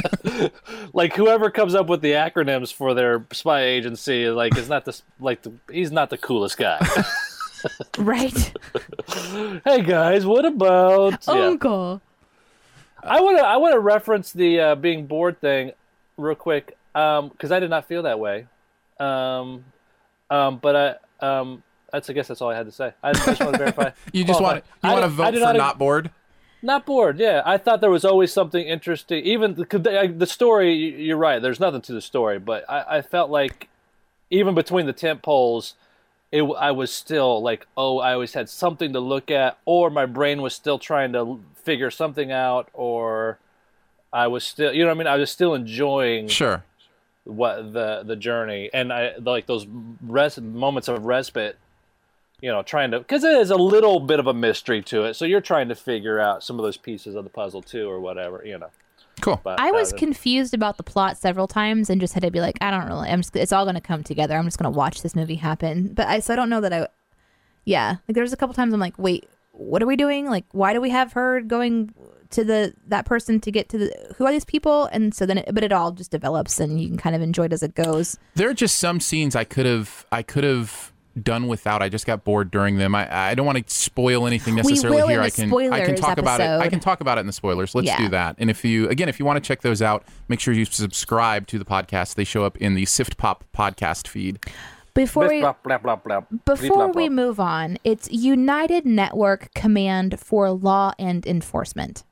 like 0.94 1.16
whoever 1.16 1.50
comes 1.50 1.74
up 1.76 1.88
with 1.88 2.02
the 2.02 2.12
acronyms 2.12 2.74
for 2.74 2.94
their 2.94 3.26
spy 3.32 3.62
agency, 3.64 4.30
like 4.30 4.58
is 4.58 4.70
not 4.70 4.86
the 4.86 5.00
like 5.20 5.42
the, 5.44 5.54
he's 5.72 5.92
not 5.92 6.10
the 6.10 6.18
coolest 6.18 6.58
guy. 6.58 6.86
Right? 7.98 8.54
hey 9.66 9.82
guys, 9.82 10.26
what 10.26 10.46
about? 10.46 11.26
Yeah. 11.28 11.34
Uncle. 11.34 12.02
I 13.02 13.20
want 13.22 13.38
to 13.38 13.44
I 13.44 13.58
want 13.58 13.74
to 13.74 13.80
reference 13.80 14.32
the 14.32 14.60
uh, 14.60 14.76
being 14.76 15.08
bored 15.08 15.42
thing 15.42 15.72
real 16.18 16.36
quick 16.36 16.78
because 16.94 17.52
I 17.52 17.60
did 17.60 17.70
not 17.70 17.88
feel 17.88 18.04
that 18.04 18.20
way. 18.20 18.48
Um, 19.00 19.66
um, 20.30 20.58
but 20.58 21.00
I 21.22 21.26
um, 21.26 21.64
that's 21.92 22.10
I 22.10 22.14
guess 22.14 22.28
that's 22.28 22.42
all 22.42 22.50
I 22.50 22.56
had 22.56 22.66
to 22.66 22.72
say. 22.72 22.94
I 23.04 23.14
just 23.14 23.40
want 23.40 23.54
to 23.54 23.58
verify. 23.58 23.92
You 24.12 24.24
just 24.24 24.42
want 24.42 24.64
qualify. 24.82 24.88
you 24.88 24.90
I- 24.90 24.94
want 25.02 25.16
to 25.16 25.24
I 25.24 25.32
vote 25.32 25.34
for 25.34 25.40
not, 25.46 25.56
not 25.56 25.78
bored? 25.80 26.12
not 26.62 26.86
bored. 26.86 27.20
Yeah, 27.20 27.42
I 27.46 27.58
thought 27.58 27.82
there 27.82 27.92
was 27.92 28.04
always 28.04 28.34
something 28.34 28.66
interesting. 28.66 29.24
Even 29.24 29.54
the, 29.54 30.14
the 30.18 30.26
story, 30.26 30.74
you- 30.74 30.98
you're 30.98 31.18
right. 31.18 31.42
There's 31.42 31.60
nothing 31.60 31.82
to 31.84 31.94
the 31.94 32.02
story, 32.02 32.40
but 32.40 32.66
I, 32.70 32.98
I 32.98 33.02
felt 33.02 33.30
like 33.30 33.70
even 34.30 34.56
between 34.56 34.86
the 34.88 34.94
tent 34.94 35.22
poles, 35.22 35.76
it 36.32 36.42
I 36.42 36.72
was 36.72 36.92
still 36.92 37.42
like, 37.42 37.68
oh, 37.78 38.00
I 38.00 38.14
always 38.14 38.34
had 38.34 38.50
something 38.50 38.92
to 38.94 39.00
look 39.00 39.32
at, 39.32 39.58
or 39.66 39.90
my 39.90 40.06
brain 40.06 40.42
was 40.42 40.54
still 40.54 40.78
trying 40.80 41.14
to 41.14 41.40
figure 41.64 41.90
something 41.92 42.32
out, 42.32 42.70
or 42.74 43.38
I 44.12 44.28
was 44.28 44.44
still, 44.44 44.74
you 44.74 44.82
know, 44.84 44.88
what 44.90 44.96
I 44.96 44.98
mean, 44.98 45.08
I 45.08 45.16
was 45.18 45.32
still 45.32 45.54
enjoying 45.54 46.28
Sure. 46.28 46.64
What 47.28 47.74
the 47.74 48.04
the 48.06 48.16
journey 48.16 48.70
and 48.74 48.92
I 48.92 49.16
like 49.18 49.46
those 49.46 49.68
res- 50.02 50.40
moments 50.40 50.88
of 50.88 51.06
respite. 51.06 51.58
You 52.40 52.52
know, 52.52 52.62
trying 52.62 52.92
to 52.92 53.00
because 53.00 53.24
it 53.24 53.36
is 53.36 53.50
a 53.50 53.56
little 53.56 54.00
bit 54.00 54.20
of 54.20 54.28
a 54.28 54.34
mystery 54.34 54.84
to 54.84 55.04
it, 55.06 55.16
so 55.16 55.26
you're 55.26 55.42
trying 55.42 55.70
to 55.70 55.76
figure 55.76 56.20
out 56.20 56.44
some 56.44 56.60
of 56.60 56.64
those 56.64 56.78
pieces 56.78 57.16
of 57.16 57.24
the 57.24 57.32
puzzle 57.32 57.64
too, 57.64 57.90
or 57.90 58.00
whatever. 58.00 58.44
You 58.46 58.60
know, 58.60 58.70
Cool. 59.22 59.42
but 59.44 59.60
I 59.60 59.72
was 59.72 59.92
uh, 59.92 59.98
confused 59.98 60.54
about 60.54 60.78
the 60.78 60.84
plot 60.84 61.18
several 61.18 61.48
times 61.48 61.90
and 61.90 62.00
just 62.00 62.14
had 62.14 62.22
to 62.22 62.30
be 62.30 62.40
like, 62.40 62.58
I 62.62 62.70
don't 62.70 62.86
really. 62.86 63.10
I'm 63.10 63.22
just. 63.22 63.36
It's 63.36 63.52
all 63.52 63.66
going 63.66 63.74
to 63.74 63.82
come 63.82 64.04
together. 64.04 64.38
I'm 64.38 64.46
just 64.46 64.60
going 64.60 64.72
to 64.72 64.78
watch 64.78 65.02
this 65.02 65.16
movie 65.16 65.36
happen. 65.38 65.94
But 65.96 66.08
I 66.08 66.20
so 66.20 66.34
I 66.34 66.36
don't 66.36 66.50
know 66.50 66.62
that 66.62 66.72
I. 66.72 66.88
Yeah, 67.66 67.96
like 68.08 68.14
there 68.14 68.22
was 68.24 68.34
a 68.34 68.38
couple 68.38 68.54
times 68.54 68.72
I'm 68.72 68.80
like, 68.80 69.00
wait, 69.00 69.28
what 69.52 69.82
are 69.82 69.88
we 69.88 69.96
doing? 69.96 70.28
Like, 70.28 70.46
why 70.52 70.74
do 70.74 70.80
we 70.80 70.92
have 70.92 71.14
her 71.14 71.42
going 71.42 71.92
to 72.32 72.44
the 72.44 72.74
that 72.88 73.06
person 73.06 73.40
to 73.42 73.52
get 73.52 73.70
to 73.70 73.78
the 73.78 74.14
who 74.18 74.26
are 74.26 74.32
these 74.32 74.46
people? 74.46 74.86
And 74.92 75.14
so 75.14 75.26
then, 75.26 75.40
it, 75.40 75.50
but 75.54 75.64
it 75.64 75.72
all 75.72 75.92
just 75.92 76.12
develops 76.12 76.60
and 76.60 76.80
you 76.82 76.88
can 76.88 76.98
kind 76.98 77.16
of 77.16 77.22
enjoy 77.22 77.46
it 77.46 77.54
as 77.54 77.64
it 77.64 77.76
goes. 77.76 78.18
There 78.36 78.50
are 78.50 78.54
just 78.54 78.78
some 78.80 79.00
scenes 79.00 79.36
I 79.36 79.44
could 79.44 79.66
have 79.66 80.06
I 80.12 80.24
could 80.24 80.44
have 80.44 80.92
done 81.22 81.48
without. 81.48 81.82
I 81.82 81.90
just 81.90 82.06
got 82.06 82.24
bored 82.24 82.52
during 82.52 82.78
them. 82.78 82.94
I, 82.94 83.30
I 83.30 83.36
don't 83.36 83.46
want 83.46 83.66
to 83.66 83.74
spoil 83.74 84.28
anything 84.28 84.56
necessarily 84.56 84.98
here. 85.12 85.22
I 85.22 85.30
can 85.30 85.46
I 85.52 85.80
can 85.84 85.98
spoilers 85.98 86.00
talk 86.00 86.18
about 86.18 86.40
it. 86.42 86.48
I 86.48 86.70
can 86.70 86.80
talk 86.80 87.02
about 87.02 87.18
it 87.18 87.22
in 87.22 87.28
the 87.28 87.34
spoilers. 87.34 87.74
Let's 87.74 87.88
Yeah. 87.88 87.98
do 87.98 88.10
that. 88.10 88.36
And 88.38 88.50
if 88.50 88.64
you 88.64 88.88
again, 88.90 89.10
if 89.10 89.20
you 89.20 89.26
want 89.26 89.44
to 89.44 89.48
check 89.48 89.62
those 89.62 89.82
out, 89.82 90.04
make 90.28 90.40
sure 90.40 90.54
you 90.54 90.66
subscribe 90.66 91.48
to 91.48 91.60
the 91.60 91.66
podcast. 91.66 92.16
They 92.16 92.24
show 92.24 92.44
up 92.44 92.58
in 92.58 92.76
the 92.76 92.86
Sift 92.86 93.18
Pop 93.18 93.44
podcast 93.56 94.08
feed. 94.08 94.40
Before 94.94 95.28
we 95.28 95.42
blah, 95.42 95.54
blah, 95.64 95.78
blah, 95.78 95.96
blah, 95.96 96.22
blah, 96.22 96.56
before 96.56 96.92
we 96.92 97.08
move 97.08 97.40
on, 97.40 97.78
it's 97.84 98.10
United 98.12 98.84
Network 98.84 99.54
Command 99.54 100.20
for 100.20 100.50
Law 100.50 100.94
and 100.98 101.24
Enforcement. 101.28 102.04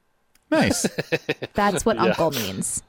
Nice. 0.60 0.88
That's 1.54 1.86
what 1.86 1.98
Uncle 1.98 2.32
means. 2.32 2.82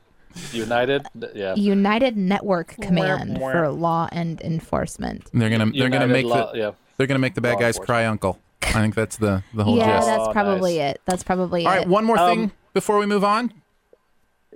United, 0.53 1.07
yeah, 1.35 1.55
United 1.55 2.17
Network 2.17 2.77
Command 2.83 3.39
wah. 3.39 3.53
for 3.53 3.69
Law 3.71 4.09
and 4.13 4.39
Enforcement. 4.43 5.31
they're 5.33 5.49
gonna 5.49 5.67
they're 5.73 5.89
gonna 5.89 6.05
United 6.07 6.13
make 6.13 6.27
law- 6.27 6.53
the 6.53 6.59
yeah. 6.59 6.71
they're 6.99 7.07
gonna 7.07 7.19
make 7.21 7.35
the 7.35 7.41
bad 7.41 7.55
Law 7.55 7.61
guys 7.61 7.79
cry 7.79 8.05
uncle. 8.05 8.39
I 8.63 8.73
think 8.83 8.95
that's 8.95 9.17
the 9.17 9.43
the 9.55 9.65
whole 9.65 9.79
yeah, 9.79 9.97
gist. 9.97 10.09
that's 10.09 10.29
Oh, 10.29 10.33
probably 10.33 10.79
nice. 10.79 10.95
it. 10.97 11.01
That's 11.07 11.23
probably 11.23 11.65
All 11.65 11.73
it. 11.73 11.77
right, 11.79 11.89
one 11.89 12.05
more 12.05 12.19
thing 12.19 12.43
Um, 12.45 12.53
before 12.75 12.99
we 12.99 13.07
move 13.07 13.25
on. 13.25 13.51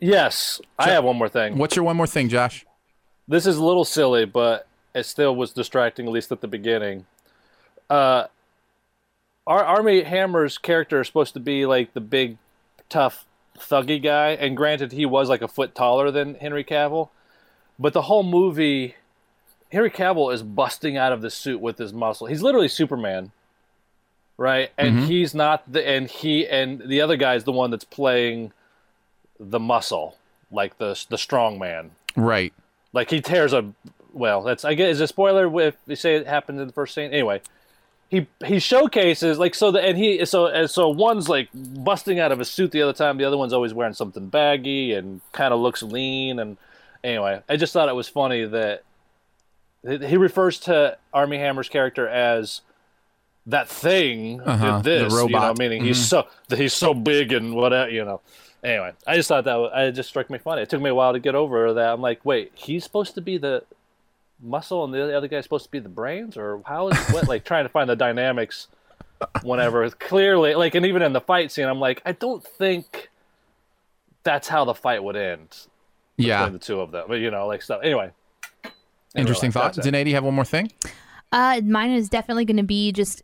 Yes, 0.02 0.60
I 0.78 0.90
have 0.90 1.04
one 1.04 1.16
more 1.16 1.28
thing. 1.28 1.56
What's 1.58 1.76
your 1.76 1.84
one 1.84 1.96
more 1.96 2.06
thing, 2.06 2.28
Josh? 2.28 2.64
This 3.28 3.46
is 3.46 3.56
a 3.56 3.64
little 3.64 3.84
silly, 3.84 4.24
but 4.26 4.66
it 4.94 5.04
still 5.06 5.34
was 5.36 5.52
distracting, 5.52 6.06
at 6.06 6.12
least 6.12 6.30
at 6.32 6.40
the 6.42 6.48
beginning. 6.48 7.06
Uh, 7.88 8.24
our 9.46 9.64
Armie 9.64 10.02
Hammer's 10.02 10.58
character 10.58 11.00
is 11.00 11.06
supposed 11.06 11.34
to 11.34 11.40
be 11.40 11.64
like 11.66 11.92
the 11.94 12.00
big, 12.00 12.36
tough, 12.90 13.24
thuggy 13.58 14.02
guy, 14.02 14.30
and 14.30 14.56
granted, 14.56 14.92
he 14.92 15.06
was 15.06 15.28
like 15.28 15.40
a 15.40 15.48
foot 15.48 15.74
taller 15.74 16.10
than 16.10 16.34
Henry 16.34 16.64
Cavill, 16.64 17.08
but 17.78 17.94
the 17.94 18.02
whole 18.02 18.22
movie, 18.22 18.96
Henry 19.72 19.90
Cavill 19.90 20.32
is 20.34 20.42
busting 20.42 20.96
out 20.96 21.12
of 21.12 21.22
the 21.22 21.30
suit 21.30 21.60
with 21.60 21.78
his 21.78 21.92
muscle. 21.92 22.26
He's 22.26 22.42
literally 22.42 22.68
Superman, 22.68 23.32
right? 24.36 24.70
And 24.76 24.98
mm-hmm. 24.98 25.06
he's 25.06 25.34
not 25.34 25.70
the 25.70 25.86
and 25.86 26.10
he 26.10 26.46
and 26.46 26.80
the 26.80 27.00
other 27.00 27.16
guy 27.16 27.36
is 27.36 27.44
the 27.44 27.52
one 27.52 27.70
that's 27.70 27.84
playing 27.84 28.52
the 29.38 29.60
muscle, 29.60 30.18
like 30.50 30.76
the 30.76 31.02
the 31.08 31.16
strong 31.16 31.58
man 31.58 31.92
Right. 32.16 32.52
like 32.92 33.10
he 33.10 33.20
tears 33.20 33.52
a 33.52 33.72
well, 34.12 34.42
that's 34.42 34.64
I 34.64 34.74
guess 34.74 34.94
is 34.94 35.00
a 35.00 35.06
spoiler 35.06 35.60
if 35.60 35.76
they 35.86 35.94
say 35.94 36.16
it 36.16 36.26
happened 36.26 36.60
in 36.60 36.66
the 36.66 36.72
first 36.72 36.94
scene. 36.94 37.12
Anyway, 37.12 37.40
he 38.10 38.26
he 38.44 38.58
showcases 38.58 39.38
like 39.38 39.54
so 39.54 39.70
the 39.70 39.80
and 39.80 39.96
he 39.96 40.24
so 40.26 40.46
and 40.46 40.68
so 40.68 40.88
one's 40.88 41.28
like 41.28 41.48
busting 41.54 42.18
out 42.18 42.32
of 42.32 42.40
a 42.40 42.44
suit 42.44 42.72
the 42.72 42.82
other 42.82 42.92
time. 42.92 43.16
The 43.16 43.24
other 43.24 43.38
one's 43.38 43.52
always 43.52 43.72
wearing 43.72 43.94
something 43.94 44.28
baggy 44.28 44.92
and 44.94 45.20
kind 45.32 45.54
of 45.54 45.60
looks 45.60 45.82
lean. 45.82 46.40
And 46.40 46.56
anyway, 47.04 47.40
I 47.48 47.56
just 47.56 47.72
thought 47.72 47.88
it 47.88 47.94
was 47.94 48.08
funny 48.08 48.44
that 48.44 48.82
he 49.86 50.16
refers 50.16 50.58
to 50.60 50.98
Armie 51.14 51.38
Hammer's 51.38 51.68
character 51.68 52.08
as 52.08 52.62
that 53.46 53.68
thing, 53.68 54.40
Uh-huh, 54.40 54.82
the 54.82 54.90
this, 54.90 55.12
you 55.12 55.28
know, 55.28 55.54
meaning 55.56 55.82
he's 55.82 56.04
so 56.04 56.26
that 56.48 56.58
he's 56.58 56.74
so 56.74 56.92
big 56.92 57.32
and 57.32 57.54
whatever, 57.54 57.90
you 57.90 58.04
know. 58.04 58.20
Anyway, 58.62 58.92
I 59.06 59.14
just 59.14 59.28
thought 59.28 59.44
that 59.44 59.54
was, 59.54 59.72
it 59.74 59.92
just 59.92 60.08
struck 60.10 60.28
me 60.28 60.36
funny. 60.36 60.62
It 60.62 60.68
took 60.68 60.82
me 60.82 60.90
a 60.90 60.94
while 60.94 61.14
to 61.14 61.20
get 61.20 61.34
over 61.34 61.72
that. 61.74 61.94
I'm 61.94 62.02
like, 62.02 62.24
wait, 62.24 62.52
he's 62.54 62.84
supposed 62.84 63.14
to 63.14 63.22
be 63.22 63.38
the 63.38 63.62
muscle 64.42 64.84
and 64.84 64.92
the 64.94 65.16
other 65.16 65.28
guy's 65.28 65.44
supposed 65.44 65.64
to 65.64 65.70
be 65.70 65.78
the 65.78 65.88
brains, 65.88 66.36
or 66.36 66.62
how 66.66 66.88
is 66.88 66.98
what? 67.10 67.28
like 67.28 67.44
trying 67.44 67.64
to 67.64 67.68
find 67.68 67.88
the 67.88 67.96
dynamics. 67.96 68.68
Whenever 69.42 69.88
clearly, 69.90 70.54
like, 70.54 70.74
and 70.74 70.86
even 70.86 71.02
in 71.02 71.12
the 71.12 71.20
fight 71.20 71.52
scene, 71.52 71.66
I'm 71.66 71.78
like, 71.78 72.00
I 72.06 72.12
don't 72.12 72.42
think 72.42 73.10
that's 74.22 74.48
how 74.48 74.64
the 74.64 74.72
fight 74.74 75.04
would 75.04 75.14
end 75.16 75.66
Yeah. 76.16 76.48
the 76.48 76.58
two 76.58 76.80
of 76.80 76.90
them. 76.90 77.04
But 77.06 77.16
you 77.20 77.30
know, 77.30 77.46
like 77.46 77.60
stuff. 77.60 77.80
Anyway, 77.84 78.12
Interesting 79.14 79.48
Anyway, 79.48 79.52
thought. 79.52 79.74
that's 79.74 79.86
it. 79.86 79.90
Do 79.90 80.08
you 80.08 80.14
have 80.14 80.24
one 80.24 80.34
more 80.34 80.44
thing? 80.46 80.72
Uh, 81.32 81.60
mine 81.64 81.90
is 81.90 82.08
definitely 82.08 82.44
going 82.46 82.56
to 82.56 82.62
be 82.62 82.92
just 82.92 83.22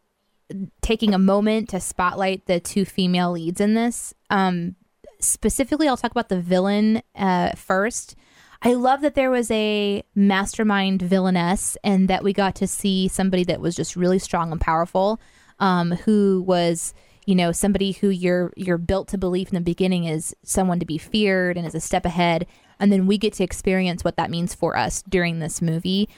taking 0.82 1.14
a 1.14 1.18
moment 1.18 1.68
to 1.70 1.80
spotlight 1.80 2.46
the 2.46 2.60
two 2.60 2.84
female 2.84 3.32
leads 3.32 3.60
in 3.60 3.72
this. 3.74 4.12
Um, 4.30 4.76
specifically, 5.18 5.88
I'll 5.88 5.96
talk 5.96 6.10
about 6.10 6.28
the 6.28 6.40
villain 6.40 7.02
uh, 7.14 7.52
first. 7.52 8.16
I 8.62 8.74
love 8.74 9.00
that 9.02 9.14
there 9.14 9.30
was 9.30 9.50
a 9.50 10.02
mastermind 10.14 11.02
villainess 11.02 11.76
and 11.84 12.08
that 12.08 12.24
we 12.24 12.32
got 12.32 12.54
to 12.56 12.66
see 12.66 13.08
somebody 13.08 13.44
that 13.44 13.60
was 13.60 13.74
just 13.74 13.96
really 13.96 14.18
strong 14.18 14.52
and 14.52 14.60
powerful, 14.60 15.20
um, 15.58 15.92
who 15.92 16.42
was 16.46 16.94
you 17.26 17.34
know 17.34 17.50
somebody 17.52 17.92
who 17.92 18.08
you're 18.08 18.52
you're 18.56 18.78
built 18.78 19.08
to 19.08 19.18
believe 19.18 19.48
in 19.48 19.54
the 19.54 19.60
beginning 19.60 20.04
is 20.04 20.34
someone 20.42 20.78
to 20.78 20.86
be 20.86 20.98
feared 20.98 21.56
and 21.56 21.66
is 21.66 21.74
a 21.74 21.80
step 21.80 22.04
ahead 22.04 22.46
and 22.78 22.92
then 22.92 23.06
we 23.06 23.18
get 23.18 23.32
to 23.32 23.42
experience 23.42 24.04
what 24.04 24.16
that 24.16 24.30
means 24.30 24.54
for 24.54 24.76
us 24.76 25.02
during 25.08 25.40
this 25.40 25.60
movie 25.60 26.08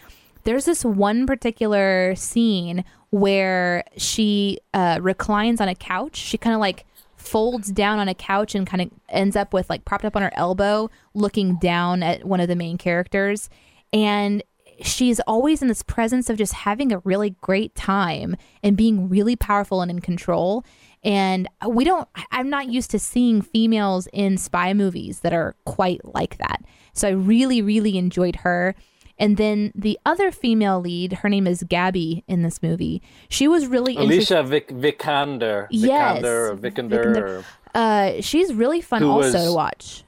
there's 0.45 0.65
this 0.65 0.85
one 0.85 1.27
particular 1.27 2.15
scene 2.15 2.85
where 3.11 3.85
she 3.97 4.59
uh, 4.75 4.99
reclines 5.01 5.61
on 5.61 5.69
a 5.69 5.75
couch. 5.75 6.17
She 6.17 6.39
kind 6.39 6.55
of 6.55 6.61
like 6.61 6.87
folds 7.29 7.71
down 7.71 7.99
on 7.99 8.09
a 8.09 8.15
couch 8.15 8.55
and 8.55 8.67
kind 8.67 8.83
of 8.83 8.91
ends 9.09 9.37
up 9.37 9.53
with 9.53 9.69
like 9.69 9.85
propped 9.85 10.05
up 10.05 10.17
on 10.17 10.23
her 10.23 10.33
elbow, 10.35 10.91
looking 11.15 11.57
down 11.59 12.03
at 12.03 12.25
one 12.25 12.41
of 12.41 12.49
the 12.49 12.57
main 12.57 12.79
characters. 12.79 13.49
And 13.93 14.43
she's 14.81 15.21
always 15.21 15.63
in 15.63 15.69
this 15.69 15.83
presence 15.83 16.31
of 16.31 16.37
just 16.37 16.53
having 16.53 16.93
a 16.93 16.99
really 17.01 17.31
great 17.41 17.75
time 17.75 18.37
and 18.63 18.77
being 18.77 19.09
really 19.09 19.37
powerful 19.37 19.83
and 19.83 19.91
in 19.91 20.01
control. 20.01 20.65
And 21.05 21.49
we 21.67 21.85
don't, 21.85 22.09
I'm 22.33 22.51
not 22.51 22.69
used 22.69 22.91
to 22.93 22.99
seeing 22.99 23.43
females 23.43 24.09
in 24.13 24.37
spy 24.37 24.75
movies 24.75 25.21
that 25.21 25.33
are 25.33 25.55
quite 25.65 26.05
like 26.05 26.39
that. 26.39 26.63
So 26.93 27.09
I 27.09 27.13
really, 27.13 27.63
really 27.63 27.99
enjoyed 27.99 28.37
her. 28.37 28.75
And 29.19 29.37
then 29.37 29.73
the 29.75 29.99
other 30.07 30.31
female 30.31 30.81
lead, 30.81 31.13
her 31.15 31.29
name 31.29 31.47
is 31.47 31.65
Gabby 31.69 32.23
in 32.29 32.43
this 32.43 32.63
movie. 32.63 33.03
She 33.29 33.49
was 33.49 33.67
really 33.67 33.95
interesting. 33.95 34.37
Alicia 34.37 34.43
Vic- 34.45 34.69
Vikander, 34.69 35.67
Yes, 35.71 36.23
Vikander, 36.23 36.59
Vikander, 36.59 37.15
Vikander. 37.17 37.45
Uh, 37.75 38.21
she's 38.21 38.55
really 38.55 38.81
fun 38.81 39.03
Who 39.03 39.11
also 39.11 39.33
was- 39.39 39.45
to 39.47 39.53
watch. 39.53 40.05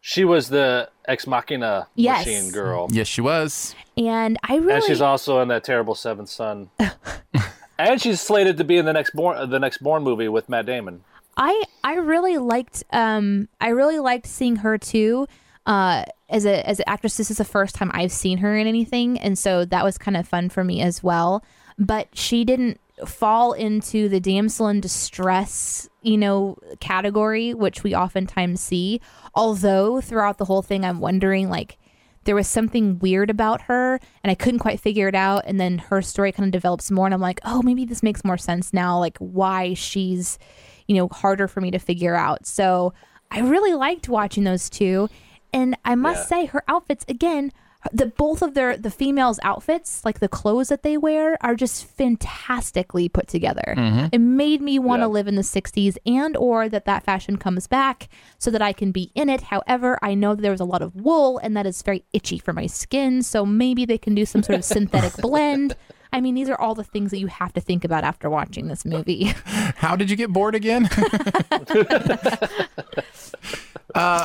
she 0.00 0.24
was 0.24 0.48
the 0.48 0.88
ex 1.06 1.26
machina 1.26 1.86
Yes. 1.94 2.26
machine 2.26 2.50
girl. 2.52 2.88
Yes, 2.90 3.06
she 3.06 3.20
was. 3.20 3.74
And 3.96 4.38
I 4.42 4.56
really, 4.56 4.74
And 4.74 4.84
she's 4.84 5.00
also 5.00 5.40
in 5.40 5.48
that 5.48 5.62
terrible 5.64 5.94
Seventh 5.94 6.28
Son. 6.30 6.70
and 7.78 8.00
she's 8.00 8.20
slated 8.20 8.56
to 8.58 8.64
be 8.64 8.76
in 8.76 8.84
the 8.86 8.92
next 8.92 9.12
Bourne, 9.14 9.48
the 9.50 9.58
next 9.58 9.78
Bourne 9.82 10.02
movie 10.02 10.28
with 10.28 10.48
Matt 10.48 10.66
Damon. 10.66 11.04
I 11.36 11.62
I 11.84 11.94
really 11.94 12.38
liked 12.38 12.82
um 12.92 13.48
I 13.60 13.68
really 13.68 13.98
liked 13.98 14.26
seeing 14.26 14.56
her 14.56 14.76
too. 14.78 15.26
Uh, 15.66 16.04
as 16.28 16.46
a 16.46 16.66
as 16.68 16.78
an 16.78 16.84
actress, 16.86 17.16
this 17.16 17.30
is 17.30 17.38
the 17.38 17.44
first 17.44 17.74
time 17.74 17.90
I've 17.92 18.12
seen 18.12 18.38
her 18.38 18.56
in 18.56 18.66
anything, 18.66 19.18
and 19.18 19.38
so 19.38 19.64
that 19.64 19.84
was 19.84 19.98
kind 19.98 20.16
of 20.16 20.26
fun 20.26 20.48
for 20.48 20.64
me 20.64 20.80
as 20.80 21.02
well. 21.02 21.44
But 21.78 22.08
she 22.12 22.44
didn't 22.44 22.80
fall 23.06 23.52
into 23.52 24.08
the 24.08 24.20
damsel 24.20 24.68
in 24.68 24.80
distress, 24.80 25.88
you 26.02 26.18
know, 26.18 26.56
category, 26.80 27.54
which 27.54 27.82
we 27.82 27.94
oftentimes 27.94 28.60
see. 28.60 29.00
Although 29.34 30.00
throughout 30.00 30.38
the 30.38 30.44
whole 30.44 30.62
thing, 30.62 30.84
I'm 30.84 31.00
wondering 31.00 31.48
like 31.48 31.78
there 32.24 32.34
was 32.34 32.46
something 32.46 32.98
weird 32.98 33.30
about 33.30 33.62
her 33.62 33.98
and 34.22 34.30
I 34.30 34.34
couldn't 34.34 34.58
quite 34.58 34.78
figure 34.78 35.08
it 35.08 35.14
out. 35.14 35.44
And 35.46 35.58
then 35.58 35.78
her 35.78 36.02
story 36.02 36.32
kind 36.32 36.46
of 36.46 36.52
develops 36.52 36.90
more, 36.90 37.06
and 37.06 37.14
I'm 37.14 37.20
like, 37.20 37.40
oh, 37.44 37.62
maybe 37.62 37.84
this 37.84 38.02
makes 38.02 38.24
more 38.24 38.38
sense 38.38 38.72
now, 38.72 38.98
like 38.98 39.16
why 39.18 39.74
she's, 39.74 40.38
you 40.86 40.96
know, 40.96 41.08
harder 41.08 41.48
for 41.48 41.60
me 41.60 41.70
to 41.70 41.78
figure 41.78 42.14
out. 42.14 42.46
So 42.46 42.92
I 43.30 43.40
really 43.40 43.74
liked 43.74 44.08
watching 44.08 44.44
those 44.44 44.68
two. 44.68 45.08
And 45.52 45.76
I 45.84 45.94
must 45.94 46.30
Yeah. 46.30 46.38
say, 46.42 46.46
her 46.46 46.62
outfits, 46.68 47.04
again, 47.08 47.52
the 47.92 48.04
both 48.04 48.42
of 48.42 48.52
their 48.52 48.76
the 48.76 48.90
females 48.90 49.40
outfits 49.42 50.04
like 50.04 50.20
the 50.20 50.28
clothes 50.28 50.68
that 50.68 50.82
they 50.82 50.98
wear 50.98 51.38
are 51.40 51.54
just 51.54 51.82
fantastically 51.86 53.08
put 53.08 53.26
together 53.26 53.74
mm-hmm. 53.74 54.08
it 54.12 54.18
made 54.18 54.60
me 54.60 54.78
want 54.78 55.00
to 55.00 55.04
Yeah. 55.04 55.12
live 55.12 55.26
in 55.28 55.34
the 55.36 55.40
60s 55.40 55.96
and 56.04 56.36
or 56.36 56.68
that 56.68 56.84
that 56.84 57.04
fashion 57.04 57.38
comes 57.38 57.66
back 57.66 58.10
so 58.38 58.50
that 58.50 58.60
i 58.60 58.74
can 58.74 58.92
be 58.92 59.10
in 59.14 59.30
it 59.30 59.44
however 59.44 59.98
i 60.02 60.12
know 60.12 60.34
that 60.34 60.42
there 60.42 60.50
was 60.50 60.60
a 60.60 60.64
lot 60.66 60.82
of 60.82 60.94
wool 60.94 61.38
and 61.38 61.56
that 61.56 61.64
is 61.64 61.80
very 61.80 62.04
itchy 62.12 62.38
for 62.38 62.52
my 62.52 62.66
skin 62.66 63.22
so 63.22 63.46
maybe 63.46 63.86
they 63.86 63.96
can 63.96 64.14
do 64.14 64.26
some 64.26 64.42
sort 64.42 64.58
of 64.58 64.64
synthetic 64.66 65.14
blend 65.22 65.74
i 66.12 66.20
mean 66.20 66.34
these 66.34 66.50
are 66.50 66.60
all 66.60 66.74
the 66.74 66.84
things 66.84 67.10
that 67.10 67.18
you 67.18 67.28
have 67.28 67.50
to 67.54 67.62
think 67.62 67.82
about 67.82 68.04
after 68.04 68.28
watching 68.28 68.66
this 68.68 68.84
movie 68.84 69.32
How 69.76 69.96
did 69.96 70.10
you 70.10 70.16
get 70.16 70.30
bored 70.30 70.54
again? 70.54 70.86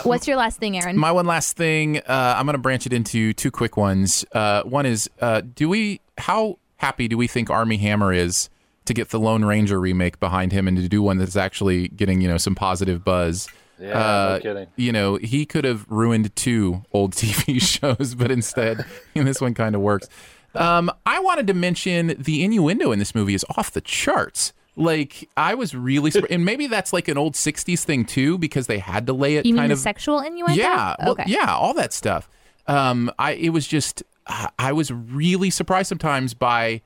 what's 0.03 0.27
your 0.27 0.37
last 0.37 0.59
thing 0.59 0.77
aaron 0.77 0.97
My 0.97 1.11
one 1.11 1.25
last 1.25 1.57
thing, 1.57 1.97
uh, 1.99 2.35
I'm 2.37 2.45
going 2.45 2.53
to 2.53 2.59
branch 2.61 2.85
it 2.85 2.93
into 2.93 3.33
two 3.33 3.51
quick 3.51 3.77
ones. 3.77 4.25
Uh, 4.31 4.63
one 4.63 4.85
is, 4.85 5.09
uh, 5.21 5.41
do 5.41 5.69
we? 5.69 6.01
How 6.17 6.57
happy 6.77 7.07
do 7.07 7.17
we 7.17 7.27
think 7.27 7.49
Armie 7.49 7.77
Hammer 7.77 8.13
is 8.13 8.49
to 8.85 8.93
get 8.93 9.09
the 9.09 9.19
Lone 9.19 9.43
Ranger 9.43 9.79
remake 9.79 10.19
behind 10.19 10.51
him 10.51 10.67
and 10.67 10.77
to 10.77 10.87
do 10.87 11.01
one 11.01 11.17
that's 11.17 11.35
actually 11.35 11.87
getting 11.89 12.21
you 12.21 12.27
know 12.27 12.37
some 12.37 12.55
positive 12.55 13.03
buzz? 13.03 13.47
Yeah, 13.79 13.97
Uh, 13.99 14.33
no 14.35 14.39
kidding. 14.41 14.67
You 14.77 14.91
know, 14.93 15.15
he 15.17 15.45
could 15.45 15.65
have 15.65 15.85
ruined 15.89 16.33
two 16.35 16.83
old 16.93 17.13
TV 17.15 17.61
shows, 17.61 18.15
but 18.15 18.31
instead, 18.31 18.85
this 19.13 19.41
one 19.41 19.53
kind 19.53 19.75
of 19.75 19.81
works. 19.81 20.07
Um, 20.53 20.89
I 21.05 21.19
wanted 21.19 21.47
to 21.47 21.53
mention 21.53 22.15
the 22.17 22.43
innuendo 22.43 22.93
in 22.93 22.99
this 22.99 23.13
movie 23.13 23.33
is 23.33 23.43
off 23.57 23.71
the 23.71 23.81
charts. 23.81 24.53
Like 24.75 25.29
I 25.37 25.55
was 25.55 25.73
really, 25.73 26.11
surprised. 26.11 26.33
and 26.33 26.43
maybe 26.43 26.67
that's 26.67 26.91
like 26.91 27.07
an 27.07 27.17
old 27.17 27.33
'60s 27.33 27.83
thing 27.83 28.05
too, 28.05 28.37
because 28.37 28.67
they 28.67 28.79
had 28.79 29.07
to 29.07 29.13
lay 29.13 29.37
it 29.37 29.45
you 29.45 29.53
mean 29.53 29.61
kind 29.61 29.71
the 29.71 29.77
sexual 29.77 30.19
innuendo 30.19 30.55
yeah, 30.61 30.95
well, 30.99 31.11
okay 31.11 31.23
yeah, 31.27 31.55
all 31.55 31.73
that 31.75 31.93
stuff. 31.93 32.29
Um, 32.67 33.11
I 33.17 33.33
it 33.33 33.49
was 33.49 33.67
just 33.67 34.03
I 34.27 34.49
I 34.59 34.71
was 34.73 34.91
really 34.91 35.49
surprised 35.49 35.87
sometimes 35.89 36.33
by 36.33 36.81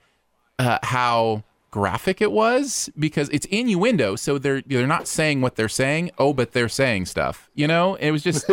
uh, 0.58 0.78
how 0.82 1.42
graphic 1.70 2.20
it 2.20 2.32
was 2.32 2.90
because 2.98 3.28
it's 3.30 3.46
innuendo, 3.46 4.16
so 4.16 4.38
they're 4.38 4.62
they're 4.62 4.86
not 4.86 5.08
saying 5.08 5.40
what 5.40 5.56
they're 5.56 5.68
saying. 5.68 6.10
Oh, 6.18 6.32
but 6.32 6.52
they're 6.52 6.68
saying 6.68 7.06
stuff. 7.06 7.50
You 7.54 7.66
know, 7.66 7.94
it 7.96 8.10
was 8.10 8.22
just 8.22 8.44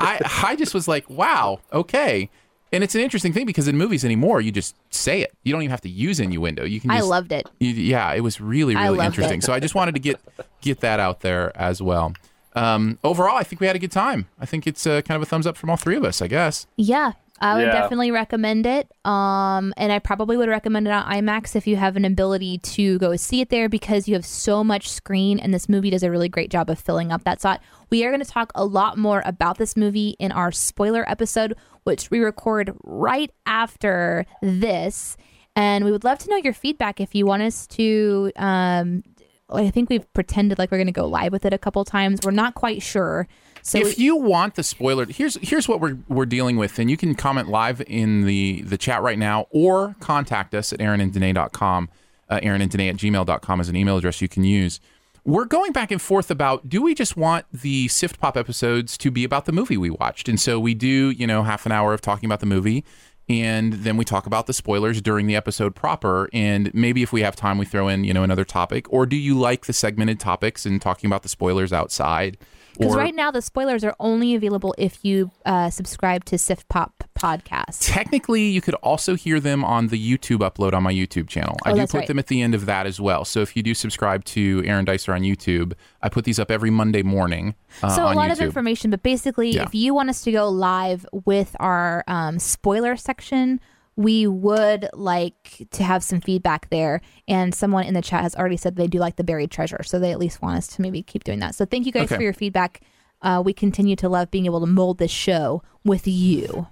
I 0.00 0.20
I 0.42 0.56
just 0.56 0.74
was 0.74 0.88
like, 0.88 1.08
wow, 1.08 1.60
okay. 1.72 2.30
And 2.74 2.84
it's 2.84 2.94
an 2.94 3.00
interesting 3.00 3.32
thing 3.32 3.46
because 3.46 3.68
in 3.68 3.76
movies 3.76 4.04
anymore, 4.04 4.40
you 4.40 4.52
just 4.52 4.76
say 4.92 5.20
it. 5.20 5.32
You 5.42 5.52
don't 5.52 5.62
even 5.62 5.70
have 5.70 5.80
to 5.82 5.88
use 5.88 6.20
innuendo. 6.20 6.64
You 6.64 6.80
can. 6.80 6.90
Just, 6.90 7.02
i 7.02 7.06
loved 7.06 7.32
it 7.32 7.48
you- 7.60 7.70
yeah, 7.70 8.12
it 8.12 8.20
was 8.20 8.40
really, 8.40 8.74
really 8.74 9.04
interesting. 9.04 9.38
it. 9.38 9.44
So 9.44 9.52
I 9.52 9.60
just 9.60 9.74
wanted 9.74 9.94
to 9.94 10.00
get 10.00 10.20
get 10.60 10.80
that 10.80 11.00
out 11.00 11.20
there 11.20 11.56
as 11.56 11.80
well. 11.80 12.12
Um, 12.56 12.98
overall, 13.02 13.36
I 13.36 13.42
think 13.42 13.60
we 13.60 13.66
had 13.66 13.74
a 13.76 13.80
good 13.80 13.92
time. 13.92 14.28
I 14.38 14.46
think 14.46 14.66
it's 14.66 14.86
uh, 14.86 15.02
kind 15.02 15.16
of 15.16 15.22
a 15.22 15.26
thumbs 15.26 15.46
up 15.46 15.56
from 15.56 15.70
all 15.70 15.76
three 15.76 15.96
of 15.96 16.04
us. 16.04 16.22
I 16.22 16.28
guess. 16.28 16.66
Yeah, 16.76 17.12
I 17.44 17.54
would 17.56 17.66
Yeah. 17.66 17.72
definitely 17.72 18.10
recommend 18.10 18.64
it. 18.64 18.90
Um, 19.04 19.74
and 19.76 19.92
I 19.92 19.98
probably 19.98 20.36
would 20.38 20.48
recommend 20.48 20.86
it 20.86 20.92
on 20.92 21.04
IMAX 21.04 21.54
if 21.54 21.66
you 21.66 21.76
have 21.76 21.94
an 21.96 22.04
ability 22.06 22.58
to 22.58 22.98
go 22.98 23.14
see 23.16 23.40
it 23.42 23.50
there 23.50 23.68
because 23.68 24.08
you 24.08 24.14
have 24.14 24.24
so 24.24 24.64
much 24.64 24.88
screen, 24.88 25.38
and 25.38 25.52
this 25.52 25.68
movie 25.68 25.90
does 25.90 26.02
a 26.02 26.10
really 26.10 26.28
great 26.30 26.50
job 26.50 26.70
of 26.70 26.78
filling 26.78 27.12
up 27.12 27.24
that 27.24 27.42
slot. 27.42 27.60
We 27.90 28.04
are 28.04 28.10
going 28.10 28.24
to 28.24 28.30
talk 28.30 28.50
a 28.54 28.64
lot 28.64 28.96
more 28.96 29.22
about 29.26 29.58
this 29.58 29.76
movie 29.76 30.16
in 30.18 30.32
our 30.32 30.50
spoiler 30.52 31.04
episode, 31.08 31.54
which 31.82 32.10
we 32.10 32.20
record 32.20 32.74
right 32.82 33.30
after 33.44 34.24
this. 34.40 35.16
And 35.54 35.84
we 35.84 35.92
would 35.92 36.02
love 36.02 36.18
to 36.20 36.30
know 36.30 36.36
your 36.38 36.54
feedback 36.54 36.98
if 37.00 37.14
you 37.14 37.26
want 37.26 37.42
us 37.42 37.66
to. 37.68 38.32
Um, 38.36 39.04
I 39.50 39.68
think 39.70 39.90
we've 39.90 40.10
pretended 40.14 40.58
like 40.58 40.70
we're 40.70 40.78
going 40.78 40.86
to 40.86 40.92
go 40.92 41.06
live 41.06 41.30
with 41.30 41.44
it 41.44 41.52
a 41.52 41.58
couple 41.58 41.84
times. 41.84 42.20
We're 42.24 42.30
not 42.32 42.54
quite 42.54 42.82
sure. 42.82 43.28
So 43.66 43.78
if 43.78 43.98
you 43.98 44.14
want 44.14 44.56
the 44.56 44.62
spoiler, 44.62 45.06
here's 45.06 45.36
here's 45.36 45.66
what 45.66 45.80
we're 45.80 45.96
we're 46.06 46.26
dealing 46.26 46.58
with, 46.58 46.78
and 46.78 46.90
you 46.90 46.98
can 46.98 47.14
comment 47.14 47.48
live 47.48 47.82
in 47.86 48.26
the 48.26 48.60
the 48.60 48.76
chat 48.76 49.00
right 49.00 49.18
now, 49.18 49.46
or 49.50 49.96
contact 50.00 50.54
us 50.54 50.70
at 50.74 50.80
aaronanddanae.com. 50.80 51.88
Uh, 52.28 52.40
Aaron 52.42 52.60
and 52.60 52.70
Danae 52.70 52.90
at 52.90 52.96
gmail.com 52.96 53.60
is 53.60 53.68
an 53.70 53.76
email 53.76 53.96
address 53.96 54.20
you 54.20 54.28
can 54.28 54.44
use. 54.44 54.80
We're 55.24 55.46
going 55.46 55.72
back 55.72 55.90
and 55.90 56.00
forth 56.00 56.30
about 56.30 56.68
do 56.68 56.82
we 56.82 56.94
just 56.94 57.16
want 57.16 57.46
the 57.52 57.88
Sift 57.88 58.20
Pop 58.20 58.36
episodes 58.36 58.98
to 58.98 59.10
be 59.10 59.24
about 59.24 59.46
the 59.46 59.52
movie 59.52 59.78
we 59.78 59.88
watched? 59.88 60.28
And 60.28 60.38
so 60.38 60.60
we 60.60 60.74
do, 60.74 61.10
you 61.10 61.26
know, 61.26 61.42
half 61.42 61.64
an 61.64 61.72
hour 61.72 61.94
of 61.94 62.02
talking 62.02 62.26
about 62.26 62.40
the 62.40 62.46
movie. 62.46 62.84
and 63.30 63.72
then 63.72 63.96
we 63.96 64.04
talk 64.04 64.26
about 64.26 64.46
the 64.46 64.52
spoilers 64.52 65.00
during 65.00 65.26
the 65.26 65.34
episode 65.36 65.74
proper. 65.74 66.28
And 66.34 66.72
maybe 66.74 67.02
if 67.02 67.12
we 67.12 67.22
have 67.22 67.34
time, 67.34 67.56
we 67.56 67.64
throw 67.64 67.88
in 67.88 68.04
you 68.04 68.12
know 68.12 68.22
another 68.22 68.44
topic. 68.44 68.92
Or 68.92 69.06
do 69.06 69.16
you 69.16 69.38
like 69.38 69.64
the 69.64 69.72
segmented 69.72 70.20
topics 70.20 70.66
and 70.66 70.82
talking 70.82 71.08
about 71.08 71.22
the 71.22 71.30
spoilers 71.30 71.72
outside? 71.72 72.36
Because 72.78 72.96
right 72.96 73.14
now 73.14 73.30
the 73.30 73.40
spoilers 73.42 73.84
are 73.84 73.94
only 74.00 74.34
available 74.34 74.74
if 74.78 75.04
you 75.04 75.30
uh, 75.46 75.70
subscribe 75.70 76.24
to 76.26 76.38
Sift 76.38 76.68
Pop 76.68 77.04
Podcast. 77.18 77.78
Technically, 77.92 78.42
you 78.48 78.60
could 78.60 78.74
also 78.76 79.14
hear 79.14 79.40
them 79.40 79.64
on 79.64 79.86
the 79.88 79.98
YouTube 79.98 80.38
upload 80.38 80.72
on 80.74 80.82
my 80.82 80.92
YouTube 80.92 81.28
channel. 81.28 81.56
I 81.64 81.70
Oh, 81.72 81.74
do 81.76 81.80
put 81.82 81.94
right. 81.94 82.06
them 82.08 82.18
at 82.18 82.26
the 82.26 82.42
end 82.42 82.54
of 82.54 82.66
that 82.66 82.86
as 82.86 83.00
well. 83.00 83.24
So 83.24 83.40
if 83.40 83.56
you 83.56 83.62
do 83.62 83.74
subscribe 83.74 84.24
to 84.26 84.62
Aaron 84.66 84.84
Dicer 84.84 85.14
on 85.14 85.22
YouTube, 85.22 85.72
I 86.02 86.08
put 86.08 86.24
these 86.24 86.38
up 86.38 86.50
every 86.50 86.70
Monday 86.70 87.02
morning. 87.02 87.54
Uh, 87.82 87.88
so 87.90 88.02
a 88.02 88.06
on 88.08 88.16
lot 88.16 88.28
YouTube. 88.30 88.32
of 88.34 88.40
information, 88.40 88.90
but 88.90 89.02
basically, 89.02 89.50
Yeah. 89.50 89.62
if 89.62 89.74
you 89.74 89.94
want 89.94 90.10
us 90.10 90.22
to 90.22 90.32
go 90.32 90.48
live 90.48 91.06
with 91.12 91.56
our 91.60 92.04
um, 92.06 92.38
spoiler 92.38 92.96
section, 92.96 93.60
we 93.96 94.26
would 94.26 94.88
like 94.92 95.66
to 95.70 95.82
have 95.84 96.02
some 96.02 96.20
feedback 96.20 96.68
there. 96.70 97.00
And 97.28 97.54
someone 97.54 97.84
in 97.84 97.94
the 97.94 98.02
chat 98.02 98.22
has 98.22 98.34
already 98.34 98.56
said 98.56 98.76
they 98.76 98.86
do 98.88 98.98
like 98.98 99.16
the 99.16 99.24
buried 99.24 99.50
treasure, 99.50 99.82
so 99.84 99.98
they 99.98 100.10
at 100.12 100.18
least 100.18 100.42
want 100.42 100.56
us 100.58 100.66
to 100.68 100.82
maybe 100.82 101.02
keep 101.02 101.24
doing 101.24 101.38
that. 101.40 101.54
So 101.54 101.64
thank 101.64 101.86
you 101.86 101.92
guys 101.92 102.04
Okay. 102.04 102.16
for 102.16 102.22
your 102.22 102.32
feedback. 102.32 102.80
Uh, 103.22 103.40
we 103.44 103.52
continue 103.52 103.96
to 103.96 104.08
love 104.08 104.30
being 104.30 104.44
able 104.46 104.60
to 104.60 104.66
mold 104.66 104.98
this 104.98 105.10
show 105.10 105.62
with 105.84 106.06
you. 106.06 106.66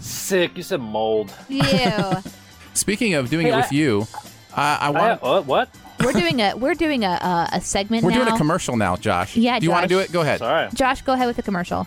Sick. 0.00 0.56
You 0.56 0.62
said 0.62 0.80
mold. 0.80 1.32
You. 1.48 1.62
Speaking 2.74 3.14
of 3.14 3.30
doing 3.30 3.46
Hey, 3.46 3.52
it 3.52 3.54
I- 3.54 3.60
with 3.60 3.72
you, 3.72 4.06
uh, 4.12 4.56
I 4.56 4.78
I, 4.80 4.90
want. 4.90 5.22
what? 5.22 5.46
What? 5.46 5.68
we're 6.02 6.12
doing 6.12 6.40
a 6.40 6.56
we're 6.56 6.74
doing 6.74 7.04
a 7.04 7.10
a, 7.10 7.48
a 7.52 7.60
segment 7.60 8.02
We're 8.02 8.10
now. 8.10 8.24
doing 8.24 8.34
a 8.34 8.38
commercial 8.38 8.76
now, 8.76 8.96
Josh. 8.96 9.36
Yeah, 9.36 9.60
Do 9.60 9.64
you 9.64 9.70
want 9.70 9.84
to 9.84 9.88
do 9.88 10.00
it? 10.00 10.10
Go 10.10 10.22
ahead. 10.22 10.38
Sorry. 10.40 10.68
Josh, 10.74 11.02
go 11.02 11.12
ahead 11.12 11.26
with 11.28 11.36
the 11.36 11.42
commercial. 11.42 11.86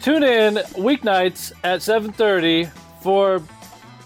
Tune 0.00 0.22
in 0.22 0.54
weeknights 0.76 1.52
at 1.62 1.80
7:30 1.80 2.70
for 3.02 3.42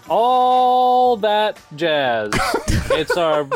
all 0.09 1.17
that 1.17 1.57
jazz. 1.75 2.31
it's 2.91 3.15
our 3.17 3.47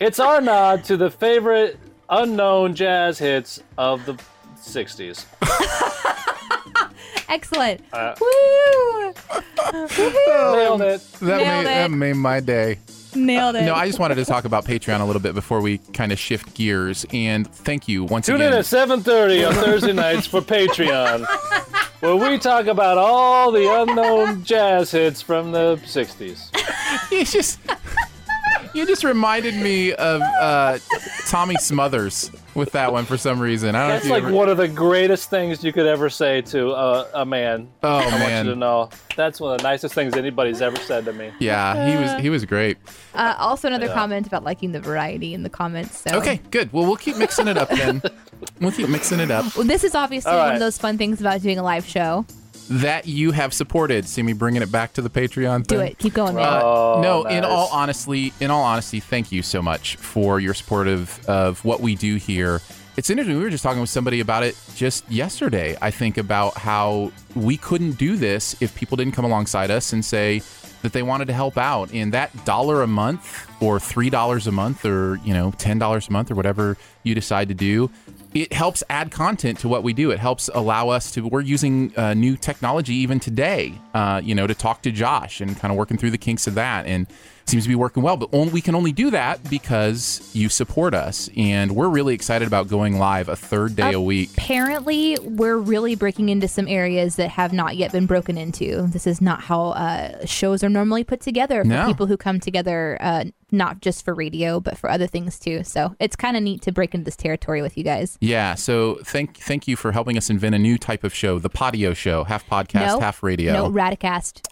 It's 0.00 0.20
our 0.20 0.40
nod 0.40 0.84
to 0.84 0.96
the 0.96 1.10
favorite 1.10 1.78
unknown 2.08 2.74
jazz 2.74 3.18
hits 3.18 3.62
of 3.76 4.04
the 4.06 4.14
60s. 4.56 5.24
Excellent. 7.28 7.80
Uh, 7.92 8.14
Woo! 8.20 9.12
Nailed 9.72 10.82
it. 10.82 11.02
That 11.20 11.38
Nailed 11.38 11.64
made, 11.64 11.66
that 11.66 11.90
made 11.90 12.12
my 12.14 12.40
day. 12.40 12.78
Nailed 13.14 13.56
it. 13.56 13.62
No, 13.62 13.74
I 13.74 13.86
just 13.86 13.98
wanted 13.98 14.16
to 14.16 14.24
talk 14.24 14.44
about 14.44 14.64
Patreon 14.64 15.00
a 15.00 15.04
little 15.04 15.22
bit 15.22 15.34
before 15.34 15.60
we 15.60 15.78
kind 15.78 16.12
of 16.12 16.18
shift 16.18 16.54
gears. 16.54 17.06
And 17.12 17.50
thank 17.52 17.88
you 17.88 18.04
once 18.04 18.26
Tune 18.26 18.36
again. 18.36 18.50
Tune 18.50 18.54
in 18.54 18.58
at 18.60 18.64
7:30 19.04 19.48
on 19.48 19.54
Thursday 19.54 19.92
nights 19.92 20.26
for 20.26 20.40
Patreon, 20.40 21.26
where 22.00 22.16
we 22.16 22.38
talk 22.38 22.66
about 22.66 22.98
all 22.98 23.50
the 23.52 23.72
unknown 23.82 24.44
jazz 24.44 24.90
hits 24.90 25.22
from 25.22 25.52
the 25.52 25.76
60s. 25.84 26.50
you 27.10 27.24
just 27.24 27.58
you 28.78 28.86
just 28.86 29.04
reminded 29.04 29.54
me 29.56 29.92
of 29.94 30.22
uh, 30.22 30.78
Tommy 31.26 31.56
Smothers 31.56 32.30
with 32.54 32.72
that 32.72 32.92
one 32.92 33.04
for 33.04 33.16
some 33.16 33.40
reason. 33.40 33.74
I 33.74 33.80
don't 33.80 33.88
That's 33.88 34.04
know 34.06 34.16
if 34.16 34.22
like 34.22 34.28
ever... 34.28 34.36
one 34.36 34.48
of 34.48 34.56
the 34.56 34.68
greatest 34.68 35.30
things 35.30 35.62
you 35.62 35.72
could 35.72 35.86
ever 35.86 36.08
say 36.08 36.40
to 36.42 36.70
a, 36.70 37.06
a 37.14 37.26
man. 37.26 37.68
Oh 37.82 37.96
I 37.98 38.20
want 38.20 38.46
you 38.46 38.52
to 38.52 38.56
know 38.56 38.88
that's 39.16 39.40
one 39.40 39.52
of 39.52 39.58
the 39.58 39.64
nicest 39.64 39.94
things 39.94 40.14
anybody's 40.14 40.62
ever 40.62 40.76
said 40.76 41.04
to 41.06 41.12
me. 41.12 41.32
yeah, 41.40 41.88
he 41.90 41.96
was 41.96 42.22
he 42.22 42.30
was 42.30 42.44
great. 42.44 42.78
Uh, 43.14 43.34
also, 43.38 43.68
another 43.68 43.86
Yeah. 43.86 43.94
comment 43.94 44.26
about 44.26 44.44
liking 44.44 44.72
the 44.72 44.80
variety 44.80 45.34
in 45.34 45.42
the 45.42 45.50
comments. 45.50 45.98
So. 46.08 46.16
Okay, 46.16 46.40
good. 46.50 46.72
Well, 46.72 46.84
we'll 46.86 46.96
keep 46.96 47.16
mixing 47.16 47.48
it 47.48 47.58
up 47.58 47.68
then. 47.70 48.00
We'll 48.60 48.70
keep 48.72 48.88
mixing 48.88 49.18
it 49.18 49.30
up. 49.32 49.56
Well, 49.56 49.66
this 49.66 49.82
is 49.82 49.96
obviously 49.96 50.30
All 50.30 50.38
one 50.38 50.54
of 50.54 50.60
those 50.60 50.78
fun 50.78 50.96
things 50.98 51.20
about 51.20 51.42
doing 51.42 51.58
a 51.58 51.62
live 51.62 51.84
show. 51.84 52.24
That 52.70 53.06
you 53.06 53.32
have 53.32 53.54
supported. 53.54 54.06
See 54.06 54.22
me 54.22 54.32
bringing 54.34 54.60
it 54.62 54.70
back 54.70 54.92
to 54.94 55.02
the 55.02 55.08
Patreon. 55.10 55.66
Do 55.66 55.80
it. 55.80 55.98
Keep 55.98 56.14
going, 56.14 56.34
man. 56.34 56.44
Uh, 56.44 56.60
Oh, 56.62 57.00
no, 57.02 57.24
in 57.24 57.44
all 57.44 57.68
honestly, 57.72 58.32
in 58.40 58.50
all 58.50 58.62
honesty, 58.62 59.00
thank 59.00 59.32
you 59.32 59.42
so 59.42 59.62
much 59.62 59.96
for 59.96 60.38
your 60.40 60.52
support 60.54 60.86
of, 60.88 61.24
of 61.28 61.64
what 61.64 61.80
we 61.80 61.94
do 61.94 62.16
here. 62.16 62.60
It's 62.96 63.10
interesting. 63.10 63.36
We 63.38 63.42
were 63.44 63.50
just 63.50 63.62
talking 63.62 63.80
with 63.80 63.90
somebody 63.90 64.20
about 64.20 64.42
it 64.42 64.56
just 64.74 65.08
yesterday. 65.10 65.76
I 65.80 65.90
think 65.90 66.18
about 66.18 66.58
how 66.58 67.12
we 67.36 67.56
couldn't 67.56 67.92
do 67.92 68.16
this 68.16 68.60
if 68.60 68.74
people 68.74 68.96
didn't 68.96 69.14
come 69.14 69.24
alongside 69.24 69.70
us 69.70 69.92
and 69.92 70.04
say 70.04 70.42
that 70.82 70.92
they 70.92 71.02
wanted 71.02 71.26
to 71.28 71.32
help 71.32 71.56
out. 71.56 71.92
And 71.92 72.12
that 72.12 72.44
dollar 72.44 72.82
a 72.82 72.86
month, 72.88 73.46
or 73.62 73.78
three 73.80 74.10
dollars 74.10 74.46
a 74.46 74.52
month, 74.52 74.84
or 74.84 75.16
you 75.24 75.32
know, 75.32 75.52
ten 75.58 75.78
dollars 75.78 76.08
a 76.08 76.12
month, 76.12 76.30
or 76.30 76.34
whatever 76.34 76.76
you 77.04 77.14
decide 77.14 77.48
to 77.48 77.54
do, 77.54 77.88
it 78.34 78.52
helps 78.52 78.82
add 78.90 79.10
content 79.10 79.58
to 79.60 79.68
what 79.68 79.82
we 79.82 79.92
do. 79.92 80.10
It 80.10 80.18
helps 80.18 80.48
allow 80.54 80.90
us 80.90 81.10
to. 81.12 81.26
We're 81.26 81.40
using 81.40 81.96
uh, 81.96 82.14
new 82.14 82.36
technology 82.36 82.94
even 82.94 83.20
today, 83.20 83.74
uh, 83.94 84.20
you 84.22 84.34
know, 84.34 84.46
to 84.46 84.54
talk 84.54 84.82
to 84.82 84.90
Josh 84.90 85.40
and 85.40 85.58
kind 85.58 85.72
of 85.72 85.78
working 85.78 85.96
through 85.96 86.10
the 86.10 86.18
kinks 86.18 86.46
of 86.46 86.54
that, 86.54 86.86
and 86.86 87.06
seems 87.48 87.64
to 87.64 87.68
be 87.68 87.74
working 87.74 88.02
well. 88.02 88.16
But 88.16 88.28
only, 88.32 88.52
we 88.52 88.60
can 88.60 88.74
only 88.74 88.92
do 88.92 89.10
that 89.10 89.48
because 89.50 90.30
you 90.34 90.48
support 90.48 90.94
us, 90.94 91.28
and 91.36 91.74
we're 91.74 91.88
really 91.88 92.14
excited 92.14 92.46
about 92.46 92.68
going 92.68 92.98
live 92.98 93.28
a 93.28 93.36
third 93.36 93.76
day 93.76 93.92
a 93.92 94.00
week. 94.00 94.30
Apparently, 94.36 95.16
we're 95.22 95.56
really 95.58 95.94
breaking 95.94 96.28
into 96.28 96.48
some 96.48 96.68
areas 96.68 97.16
that 97.16 97.28
have 97.30 97.52
not 97.52 97.76
yet 97.76 97.92
been 97.92 98.06
broken 98.06 98.36
into. 98.38 98.82
This 98.88 99.06
is 99.06 99.20
not 99.20 99.40
how 99.42 99.68
uh, 99.68 100.24
shows 100.26 100.62
are 100.62 100.68
normally 100.68 101.04
put 101.04 101.20
together 101.20 101.62
for 101.62 101.68
No. 101.68 101.86
people 101.86 102.06
who 102.06 102.16
come 102.16 102.40
together, 102.40 102.98
uh, 103.00 103.24
not 103.50 103.80
just 103.80 104.04
for 104.04 104.14
radio, 104.14 104.60
but 104.60 104.76
for 104.76 104.90
other 104.90 105.06
things 105.06 105.38
too. 105.38 105.64
So 105.64 105.94
it's 105.98 106.16
kind 106.16 106.36
of 106.36 106.42
neat 106.42 106.60
to 106.62 106.72
break 106.72 106.94
into 106.94 107.04
this 107.04 107.16
territory 107.16 107.62
with 107.62 107.78
you 107.78 107.84
guys. 107.84 108.18
Yeah, 108.20 108.54
so 108.54 108.98
thank 109.04 109.38
thank 109.38 109.66
you 109.66 109.74
for 109.76 109.92
helping 109.92 110.18
us 110.18 110.28
invent 110.28 110.54
a 110.54 110.58
new 110.58 110.76
type 110.76 111.02
of 111.04 111.14
show, 111.14 111.38
the 111.38 111.48
Patio 111.48 111.94
Show, 111.94 112.24
half 112.24 112.46
podcast, 112.48 112.86
no, 112.88 113.00
half 113.00 113.22
radio. 113.22 113.52
No, 113.54 113.70
Radicast 113.70 114.42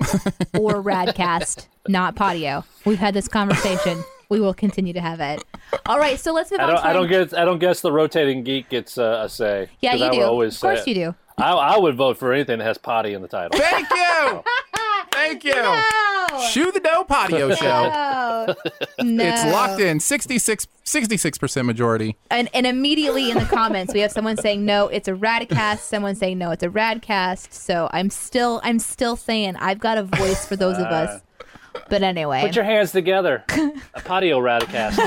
or 0.59 0.83
Radcast, 0.83 1.67
not 1.89 2.15
Patio. 2.17 2.65
We've 2.85 2.99
had 2.99 3.15
this 3.15 3.29
conversation. 3.29 4.03
we 4.29 4.41
will 4.41 4.55
continue 4.55 4.93
to 4.93 5.01
have 5.01 5.21
it. 5.21 5.45
All 5.87 5.99
right, 5.99 6.19
so 6.19 6.33
let's 6.33 6.51
move 6.51 6.61
I 6.61 6.65
on 6.65 6.69
don't. 6.71 6.79
to 6.79 6.85
I 6.85 6.89
our- 6.89 6.95
don't 6.95 7.09
get. 7.09 7.35
I 7.39 7.45
don't 7.45 7.59
guess 7.59 7.81
the 7.81 7.93
rotating 7.93 8.43
geek 8.45 8.69
gets 8.69 8.99
uh, 8.99 9.23
a 9.25 9.29
say. 9.29 9.69
Yeah, 9.81 9.93
'cause 9.93 10.01
you 10.01 10.07
I 10.07 10.11
do. 10.11 10.17
Would 10.19 10.27
always 10.27 10.55
of 10.57 10.61
course 10.63 10.85
say 10.85 10.91
you 10.91 10.95
do. 10.95 11.15
I, 11.39 11.53
I 11.53 11.79
would 11.79 11.97
vote 11.97 12.17
for 12.17 12.33
anything 12.33 12.59
that 12.59 12.65
has 12.65 12.79
potty 12.79 13.13
in 13.13 13.21
the 13.23 13.29
title. 13.29 13.59
Thank 13.59 13.91
you, 13.91 14.43
thank 15.13 15.45
you. 15.45 15.55
No. 15.55 15.83
Shoe 16.51 16.71
the 16.73 16.81
Dough 16.81 17.05
Patio 17.05 17.55
Show. 17.55 17.65
No. 17.65 18.55
no. 19.03 19.25
It's 19.25 19.45
locked 19.53 19.81
in 19.81 20.01
66 20.01 20.67
percent 21.39 21.67
majority. 21.67 22.17
And, 22.31 22.49
and 22.55 22.67
immediately 22.67 23.31
in 23.31 23.39
the 23.39 23.45
comments, 23.45 23.93
we 23.95 24.01
have 24.01 24.13
someone 24.13 24.37
saying 24.37 24.65
no, 24.65 24.89
it's 24.89 25.09
a 25.09 25.13
radcast. 25.13 25.81
Someone 25.81 26.15
saying 26.15 26.39
no, 26.39 26.51
it's 26.51 26.63
a 26.63 26.69
radcast. 26.69 27.53
So 27.53 27.89
I'm 27.93 28.11
still, 28.11 28.61
I'm 28.65 28.79
still 28.79 29.17
saying 29.17 29.57
I've 29.57 29.79
got 29.79 29.99
a 29.99 30.03
voice 30.05 30.47
for 30.47 30.57
those 30.57 30.77
of 30.79 30.87
us. 30.87 31.21
But 31.89 32.03
anyway, 32.03 32.41
Put 32.43 32.57
your 32.57 32.65
hands 32.65 32.93
together. 32.93 33.45
A 33.95 34.01
patio 34.01 34.41
radicast. 34.41 34.99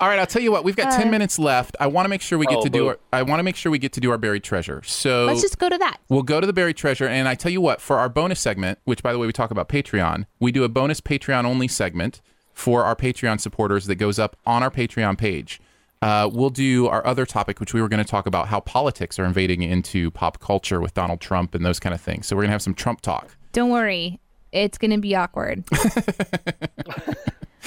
All 0.00 0.08
right, 0.08 0.18
I'll 0.18 0.26
tell 0.26 0.42
you 0.42 0.50
what. 0.50 0.64
We've 0.64 0.74
got 0.76 0.92
ten 0.92 1.10
minutes 1.10 1.38
left. 1.38 1.76
I 1.78 1.86
want 1.86 2.06
to 2.06 2.08
make 2.08 2.22
sure 2.22 2.36
we 2.38 2.46
get 2.46 2.58
Oh, 2.58 2.64
to 2.64 2.70
do. 2.70 2.88
Our, 2.88 2.98
I 3.12 3.22
want 3.22 3.38
to 3.38 3.44
make 3.44 3.54
sure 3.54 3.70
we 3.70 3.78
get 3.78 3.92
to 3.92 4.00
do 4.00 4.10
our 4.10 4.18
buried 4.18 4.42
treasure. 4.42 4.82
So 4.84 5.26
let's 5.26 5.42
just 5.42 5.58
go 5.58 5.68
to 5.68 5.78
that. 5.78 5.98
We'll 6.08 6.22
go 6.24 6.40
to 6.40 6.46
the 6.46 6.52
buried 6.52 6.76
treasure, 6.76 7.06
and 7.06 7.28
I 7.28 7.34
tell 7.36 7.52
you 7.52 7.60
what, 7.60 7.80
for 7.80 7.98
our 7.98 8.08
bonus 8.08 8.40
segment, 8.40 8.80
which 8.84 9.02
by 9.02 9.12
the 9.12 9.18
way 9.20 9.26
we 9.28 9.32
talk 9.32 9.52
about 9.52 9.68
Patreon, 9.68 10.26
we 10.40 10.50
do 10.50 10.64
a 10.64 10.68
bonus 10.68 11.00
Patreon 11.00 11.44
only 11.44 11.68
segment 11.68 12.20
for 12.52 12.84
our 12.84 12.96
Patreon 12.96 13.40
supporters 13.40 13.86
that 13.86 13.94
goes 13.94 14.18
up 14.18 14.36
on 14.44 14.62
our 14.64 14.70
Patreon 14.70 15.16
page. 15.16 15.60
Uh, 16.02 16.28
we'll 16.32 16.50
do 16.50 16.88
our 16.88 17.06
other 17.06 17.24
topic, 17.24 17.60
which 17.60 17.72
we 17.72 17.80
were 17.80 17.88
going 17.88 18.02
to 18.04 18.10
talk 18.10 18.26
about 18.26 18.48
how 18.48 18.58
politics 18.58 19.20
are 19.20 19.24
invading 19.24 19.62
into 19.62 20.10
pop 20.10 20.40
culture 20.40 20.80
with 20.80 20.92
Donald 20.94 21.20
Trump 21.20 21.54
and 21.54 21.64
those 21.64 21.78
kind 21.78 21.94
of 21.94 22.00
things. 22.00 22.26
So 22.26 22.34
we're 22.34 22.42
going 22.42 22.48
to 22.48 22.52
have 22.54 22.62
some 22.62 22.74
Trump 22.74 23.02
talk. 23.02 23.36
Don't 23.52 23.70
worry, 23.70 24.18
it's 24.52 24.78
gonna 24.78 24.98
be 24.98 25.14
awkward. 25.16 25.64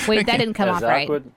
Wait, 0.07 0.25
that 0.27 0.37
didn't 0.37 0.53
come 0.53 0.69
off 0.69 0.83
right, 0.83 1.03
awkward- 1.09 1.31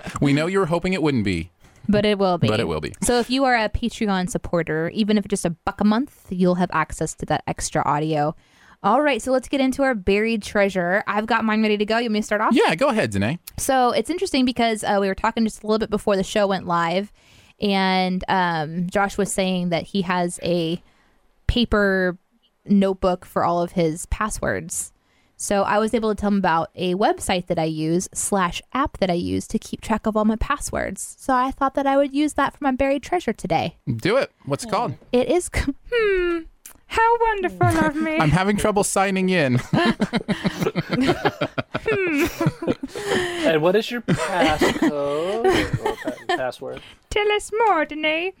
We 0.20 0.32
know 0.32 0.46
you 0.46 0.58
were 0.58 0.66
hoping 0.66 0.92
it 0.94 1.02
wouldn't 1.02 1.24
be. 1.24 1.50
but 1.88 2.06
it 2.06 2.18
will 2.18 2.38
be. 2.38 2.48
But 2.48 2.60
it 2.60 2.68
will 2.68 2.80
be. 2.80 2.94
So 3.02 3.18
if 3.18 3.28
you 3.28 3.44
are 3.44 3.54
a 3.54 3.68
Patreon 3.68 4.30
supporter, 4.30 4.88
even 4.94 5.18
if 5.18 5.24
it's 5.26 5.30
just 5.32 5.44
a 5.44 5.50
buck 5.50 5.80
a 5.80 5.84
month, 5.84 6.26
you'll 6.30 6.54
have 6.54 6.70
access 6.72 7.14
to 7.16 7.26
that 7.26 7.42
extra 7.46 7.82
audio. 7.84 8.34
All 8.82 9.00
right, 9.02 9.20
so 9.20 9.32
let's 9.32 9.48
get 9.48 9.60
into 9.60 9.82
our 9.82 9.94
buried 9.94 10.42
treasure. 10.42 11.02
I've 11.06 11.26
got 11.26 11.44
mine 11.44 11.62
ready 11.62 11.76
to 11.78 11.84
go. 11.84 11.96
You 11.98 12.04
want 12.04 12.12
me 12.14 12.20
to 12.20 12.26
start 12.26 12.40
off? 12.40 12.54
Yeah, 12.54 12.74
go 12.74 12.88
ahead, 12.88 13.10
Danae. 13.10 13.38
So 13.58 13.90
it's 13.90 14.08
interesting 14.10 14.44
because 14.44 14.82
uh, 14.84 14.98
we 15.00 15.06
were 15.08 15.14
talking 15.14 15.44
just 15.44 15.62
a 15.62 15.66
little 15.66 15.78
bit 15.78 15.90
before 15.90 16.16
the 16.16 16.22
show 16.22 16.46
went 16.46 16.66
live, 16.66 17.10
and 17.60 18.22
um, 18.28 18.88
Josh 18.88 19.18
was 19.18 19.32
saying 19.32 19.70
that 19.70 19.84
he 19.84 20.02
has 20.02 20.38
a 20.42 20.82
paper 21.46 22.16
notebook 22.66 23.24
for 23.24 23.44
all 23.44 23.62
of 23.62 23.72
his 23.72 24.06
passwords. 24.06 24.92
So 25.36 25.62
I 25.62 25.78
was 25.78 25.92
able 25.94 26.14
to 26.14 26.20
tell 26.20 26.28
him 26.30 26.38
about 26.38 26.70
a 26.76 26.94
website 26.94 27.46
that 27.48 27.58
I 27.58 27.64
use 27.64 28.08
slash 28.14 28.62
app 28.72 28.98
that 28.98 29.10
I 29.10 29.14
use 29.14 29.46
to 29.48 29.58
keep 29.58 29.80
track 29.80 30.06
of 30.06 30.16
all 30.16 30.24
my 30.24 30.36
passwords. 30.36 31.16
So 31.18 31.34
I 31.34 31.50
thought 31.50 31.74
that 31.74 31.86
I 31.86 31.96
would 31.96 32.14
use 32.14 32.34
that 32.34 32.56
for 32.56 32.62
my 32.62 32.70
buried 32.70 33.02
treasure 33.02 33.32
today. 33.32 33.76
Do 33.96 34.16
it. 34.16 34.30
What's 34.44 34.64
it 34.64 34.70
called? 34.70 34.94
It 35.12 35.28
is. 35.28 35.50
Hmm. 35.92 36.38
How 36.86 37.18
wonderful 37.20 37.66
of 37.66 37.96
me. 37.96 38.16
I'm 38.18 38.30
having 38.30 38.56
trouble 38.56 38.84
signing 38.84 39.28
in. 39.30 39.60
And 43.44 43.60
what 43.62 43.76
is 43.76 43.90
your 43.90 44.00
passcode 44.00 44.90
or 45.92 45.94
pa- 45.94 46.36
password? 46.36 46.80
Tell 47.10 47.30
us 47.32 47.50
more, 47.66 47.84
Danae. 47.84 48.32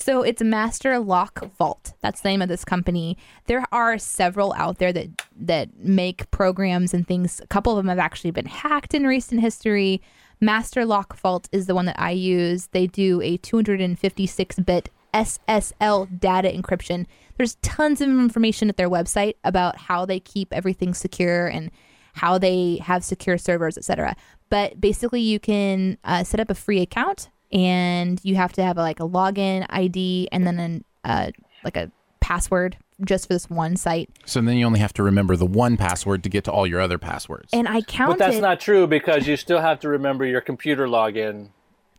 So 0.00 0.22
it's 0.22 0.40
Master 0.40 0.98
Lock 0.98 1.44
Vault. 1.58 1.92
That's 2.00 2.22
the 2.22 2.30
name 2.30 2.40
of 2.40 2.48
this 2.48 2.64
company. 2.64 3.18
There 3.46 3.62
are 3.70 3.98
several 3.98 4.54
out 4.54 4.78
there 4.78 4.94
that 4.94 5.08
that 5.36 5.76
make 5.76 6.30
programs 6.30 6.94
and 6.94 7.06
things. 7.06 7.38
A 7.40 7.46
couple 7.46 7.72
of 7.72 7.76
them 7.76 7.88
have 7.88 7.98
actually 7.98 8.30
been 8.30 8.46
hacked 8.46 8.94
in 8.94 9.06
recent 9.06 9.42
history. 9.42 10.00
Master 10.40 10.86
Lock 10.86 11.18
Vault 11.18 11.50
is 11.52 11.66
the 11.66 11.74
one 11.74 11.84
that 11.84 12.00
I 12.00 12.12
use. 12.12 12.68
They 12.68 12.86
do 12.86 13.20
a 13.20 13.36
256-bit 13.38 14.88
SSL 15.12 16.18
data 16.18 16.48
encryption. 16.48 17.04
There's 17.36 17.56
tons 17.56 18.00
of 18.00 18.08
information 18.08 18.70
at 18.70 18.78
their 18.78 18.88
website 18.88 19.34
about 19.44 19.76
how 19.76 20.06
they 20.06 20.18
keep 20.18 20.54
everything 20.54 20.94
secure 20.94 21.46
and 21.46 21.70
how 22.14 22.38
they 22.38 22.78
have 22.82 23.04
secure 23.04 23.36
servers, 23.36 23.76
etc. 23.76 24.16
But 24.48 24.80
basically, 24.80 25.20
you 25.20 25.38
can 25.38 25.98
uh, 26.04 26.24
set 26.24 26.40
up 26.40 26.48
a 26.48 26.54
free 26.54 26.80
account, 26.80 27.28
and 27.52 28.20
you 28.24 28.36
have 28.36 28.52
to 28.54 28.62
have 28.62 28.78
a, 28.78 28.80
like 28.82 29.00
a 29.00 29.08
login 29.08 29.66
ID 29.70 30.28
and 30.32 30.46
then 30.46 30.58
an, 30.58 30.84
uh, 31.04 31.30
like 31.64 31.76
a 31.76 31.90
password 32.20 32.76
just 33.04 33.26
for 33.26 33.32
this 33.32 33.48
one 33.48 33.76
site. 33.76 34.10
So 34.26 34.40
then 34.40 34.56
you 34.56 34.66
only 34.66 34.80
have 34.80 34.92
to 34.94 35.02
remember 35.02 35.34
the 35.36 35.46
one 35.46 35.76
password 35.76 36.22
to 36.24 36.28
get 36.28 36.44
to 36.44 36.52
all 36.52 36.66
your 36.66 36.80
other 36.80 36.98
passwords. 36.98 37.48
And 37.52 37.66
I 37.66 37.80
counted. 37.80 38.18
But 38.18 38.26
that's 38.26 38.38
not 38.40 38.60
true 38.60 38.86
because 38.86 39.26
you 39.26 39.36
still 39.36 39.60
have 39.60 39.80
to 39.80 39.88
remember 39.88 40.24
your 40.26 40.40
computer 40.42 40.86
login 40.86 41.48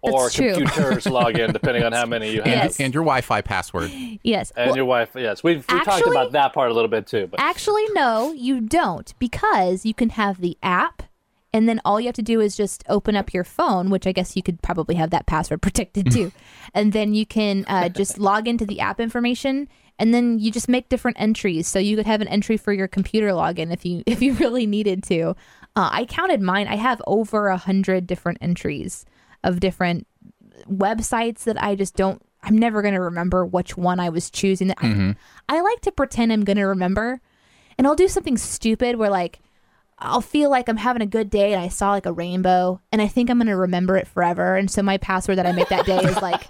or 0.04 0.30
computers 0.30 1.04
login, 1.06 1.54
depending 1.54 1.84
on 1.84 1.92
how 1.94 2.06
many 2.06 2.32
you 2.32 2.38
have. 2.42 2.48
and, 2.48 2.56
Yes. 2.56 2.80
and 2.80 2.94
your 2.94 3.04
Wi-Fi 3.04 3.42
password. 3.42 3.92
yes. 4.24 4.52
And 4.56 4.68
Well, 4.70 4.76
your 4.78 4.86
wife, 4.86 5.10
yes, 5.16 5.44
we've, 5.44 5.58
we 5.58 5.64
talked 5.80 5.88
Actually- 5.88 6.12
about 6.12 6.32
that 6.34 6.54
part 6.54 6.72
a 6.72 6.74
little 6.74 6.90
bit 6.90 7.08
too. 7.08 7.28
But 7.28 7.40
Actually, 7.40 7.86
no, 7.94 8.32
you 8.32 8.62
don't 8.62 9.14
because 9.20 9.86
you 9.86 9.94
can 9.94 10.10
have 10.10 10.40
the 10.42 10.58
app 10.64 11.04
and 11.54 11.68
then 11.68 11.82
all 11.84 12.00
you 12.00 12.08
have 12.08 12.16
to 12.16 12.22
do 12.22 12.40
is 12.40 12.56
just 12.56 12.84
open 12.88 13.16
up 13.16 13.34
your 13.34 13.44
phone, 13.44 13.90
which 13.90 14.08
I 14.08 14.14
guess 14.14 14.36
you 14.36 14.44
could 14.44 14.62
probably 14.62 14.96
have 14.96 15.10
that 15.10 15.26
password 15.26 15.62
protected 15.62 16.12
too. 16.12 16.32
and 16.74 16.94
then 16.94 17.14
you 17.14 17.26
can 17.26 17.66
uh, 17.68 17.90
just 17.90 18.18
log 18.18 18.48
into 18.48 18.66
the 18.66 18.80
app 18.80 19.00
information 19.00 19.68
and 20.00 20.14
then 20.14 20.40
you 20.40 20.50
just 20.52 20.70
make 20.70 20.90
different 20.90 21.20
entries. 21.20 21.68
So 21.68 21.78
you 21.78 21.96
could 21.98 22.08
have 22.08 22.22
an 22.22 22.28
entry 22.28 22.58
for 22.58 22.74
your 22.74 22.88
computer 22.88 23.30
login 23.30 23.72
if 23.72 23.86
you 23.86 24.04
if 24.08 24.22
you 24.22 24.34
really 24.34 24.66
needed 24.66 25.04
to. 25.04 25.36
Uh, 25.76 25.90
I 25.92 26.06
counted 26.06 26.42
mine. 26.42 26.68
I 26.68 26.76
have 26.76 27.02
over 27.06 27.48
a 27.48 27.58
hundred 27.58 28.08
different 28.08 28.40
entries 28.42 29.06
of 29.44 29.60
different 29.60 30.08
websites 30.70 31.44
that 31.44 31.62
I 31.62 31.76
just 31.76 31.96
don't. 31.96 32.22
I'm 32.44 32.58
never 32.58 32.82
going 32.82 32.96
to 32.96 33.02
remember 33.02 33.46
which 33.46 33.78
one 33.78 34.00
I 34.00 34.10
was 34.10 34.32
choosing. 34.32 34.72
I, 34.72 34.76
I 35.48 35.62
like 35.62 35.82
to 35.82 35.92
pretend 35.92 36.34
I'm 36.34 36.44
going 36.44 36.58
to 36.58 36.64
remember, 36.64 37.22
and 37.78 37.86
I'll 37.86 37.96
do 37.96 38.08
something 38.08 38.36
stupid 38.36 38.96
where 38.96 39.12
like 39.12 39.40
I'll 40.04 40.22
feel 40.22 40.50
like 40.50 40.68
I'm 40.68 40.78
having 40.78 41.04
a 41.04 41.06
good 41.06 41.30
day 41.30 41.54
and 41.54 41.62
I 41.62 41.68
saw 41.68 41.92
like 41.92 42.08
a 42.08 42.12
rainbow 42.12 42.82
and 42.92 43.02
I 43.02 43.08
think 43.08 43.30
I'm 43.30 43.38
going 43.38 43.48
to 43.48 43.56
remember 43.56 43.96
it 43.98 44.08
forever. 44.08 44.56
And 44.56 44.70
so 44.70 44.82
my 44.82 44.98
password 44.98 45.38
that 45.38 45.46
I 45.46 45.52
make 45.52 45.70
that 45.70 45.86
day 45.86 46.00
is 46.00 46.22
like 46.22 46.42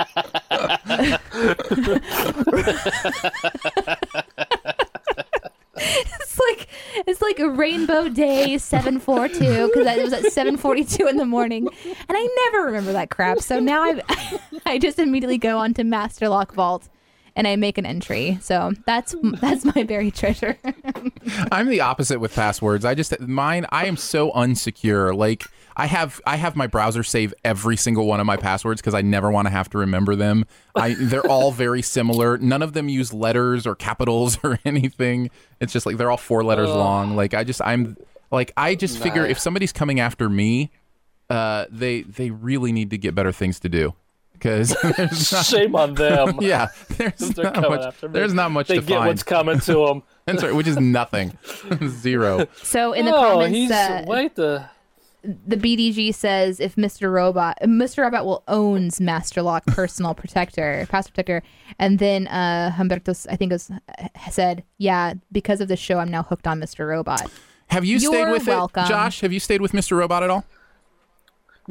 It's 5.83 6.39
like 6.39 6.67
it's 7.07 7.21
like 7.21 7.39
a 7.39 7.49
rainbow 7.49 8.07
day 8.07 8.57
742 8.57 9.67
because 9.67 9.97
it 9.97 10.03
was 10.03 10.13
at 10.13 10.23
742 10.31 11.07
in 11.07 11.17
the 11.17 11.25
morning 11.25 11.67
and 11.85 12.07
I 12.09 12.49
never 12.51 12.65
remember 12.67 12.93
that 12.93 13.09
crap. 13.09 13.39
So 13.39 13.59
now 13.59 13.83
I 13.83 14.39
I 14.65 14.77
just 14.77 14.97
immediately 14.99 15.37
go 15.37 15.57
onto 15.57 15.83
Master 15.83 16.29
Lock 16.29 16.53
Vault 16.53 16.87
and 17.35 17.47
I 17.47 17.55
make 17.55 17.77
an 17.77 17.85
entry. 17.85 18.37
So 18.41 18.73
that's 18.85 19.15
that's 19.39 19.65
my 19.65 19.83
buried 19.83 20.15
treasure. 20.15 20.57
I'm 21.51 21.67
the 21.67 21.81
opposite 21.81 22.19
with 22.19 22.35
passwords. 22.35 22.85
I 22.85 22.95
just 22.95 23.19
mine. 23.19 23.65
I 23.69 23.85
am 23.85 23.97
so 23.97 24.31
unsecure. 24.31 25.15
Like 25.15 25.45
I 25.77 25.85
have, 25.85 26.19
I 26.27 26.35
have 26.35 26.55
my 26.55 26.67
browser 26.67 27.03
save 27.03 27.33
every 27.45 27.77
single 27.77 28.05
one 28.05 28.19
of 28.19 28.25
my 28.25 28.37
passwords 28.37 28.81
because 28.81 28.93
I 28.93 29.01
never 29.01 29.31
want 29.31 29.47
to 29.47 29.51
have 29.51 29.69
to 29.69 29.77
remember 29.77 30.15
them. 30.15 30.45
I 30.75 30.95
they're 30.95 31.25
all 31.25 31.51
very 31.51 31.81
similar. 31.81 32.37
None 32.37 32.61
of 32.61 32.73
them 32.73 32.89
use 32.89 33.13
letters 33.13 33.65
or 33.65 33.75
capitals 33.75 34.37
or 34.43 34.59
anything. 34.65 35.29
It's 35.59 35.73
just 35.73 35.85
like 35.85 35.97
they're 35.97 36.11
all 36.11 36.17
four 36.17 36.43
letters 36.43 36.69
long. 36.69 37.15
Like 37.15 37.33
I 37.33 37.43
just, 37.43 37.61
I'm 37.61 37.97
like 38.31 38.51
I 38.57 38.75
just 38.75 38.97
figure 38.99 39.25
if 39.25 39.39
somebody's 39.39 39.71
coming 39.71 39.99
after 39.99 40.29
me, 40.29 40.71
uh, 41.29 41.65
they 41.69 42.01
they 42.01 42.29
really 42.29 42.71
need 42.71 42.89
to 42.89 42.97
get 42.97 43.15
better 43.15 43.31
things 43.31 43.59
to 43.61 43.69
do 43.69 43.93
because 44.41 44.75
there's 44.97 45.31
not, 45.31 45.45
shame 45.45 45.75
on 45.75 45.93
them. 45.93 46.37
yeah, 46.41 46.67
there's 46.97 47.37
not 47.37 47.53
coming 47.53 47.71
much. 47.71 47.81
after 47.81 48.09
me. 48.09 48.13
There's 48.13 48.33
not 48.33 48.51
much 48.51 48.67
They 48.67 48.75
to 48.75 48.81
get 48.81 48.97
find. 48.97 49.07
what's 49.07 49.23
coming 49.23 49.59
to 49.59 49.73
them. 49.85 50.03
That's 50.25 50.43
right, 50.43 50.55
which 50.55 50.67
is 50.67 50.79
nothing, 50.79 51.37
zero. 51.87 52.47
So 52.63 52.93
in 52.93 53.05
the 53.05 53.15
oh, 53.15 53.21
comments, 53.21 53.57
he's 53.57 53.71
uh, 53.71 54.03
wait 54.07 54.35
the. 54.35 54.65
the 55.23 55.57
BDG 55.57 56.13
says 56.15 56.59
if 56.59 56.75
Mr. 56.75 57.11
Robot, 57.11 57.57
Mr. 57.63 58.03
Robot 58.03 58.25
will 58.25 58.43
owns 58.47 58.99
Master 58.99 59.41
Lock 59.41 59.65
Personal 59.67 60.15
Protector, 60.15 60.87
Password 60.89 61.13
Protector, 61.13 61.43
and 61.77 61.99
then 61.99 62.27
uh, 62.27 62.71
Humberto, 62.75 63.27
I 63.29 63.35
think, 63.35 63.51
was, 63.51 63.71
said, 64.31 64.63
yeah, 64.77 65.13
because 65.31 65.61
of 65.61 65.67
the 65.67 65.75
show, 65.75 65.99
I'm 65.99 66.09
now 66.09 66.23
hooked 66.23 66.47
on 66.47 66.59
Mr. 66.59 66.87
Robot. 66.87 67.29
Have 67.67 67.85
you 67.85 67.99
stayed 67.99 68.11
You're 68.11 68.31
with 68.31 68.47
welcome. 68.47 68.85
it, 68.85 68.89
Josh? 68.89 69.21
Have 69.21 69.31
you 69.31 69.39
stayed 69.39 69.61
with 69.61 69.71
Mr. 69.71 69.97
Robot 69.97 70.23
at 70.23 70.29
all? 70.29 70.45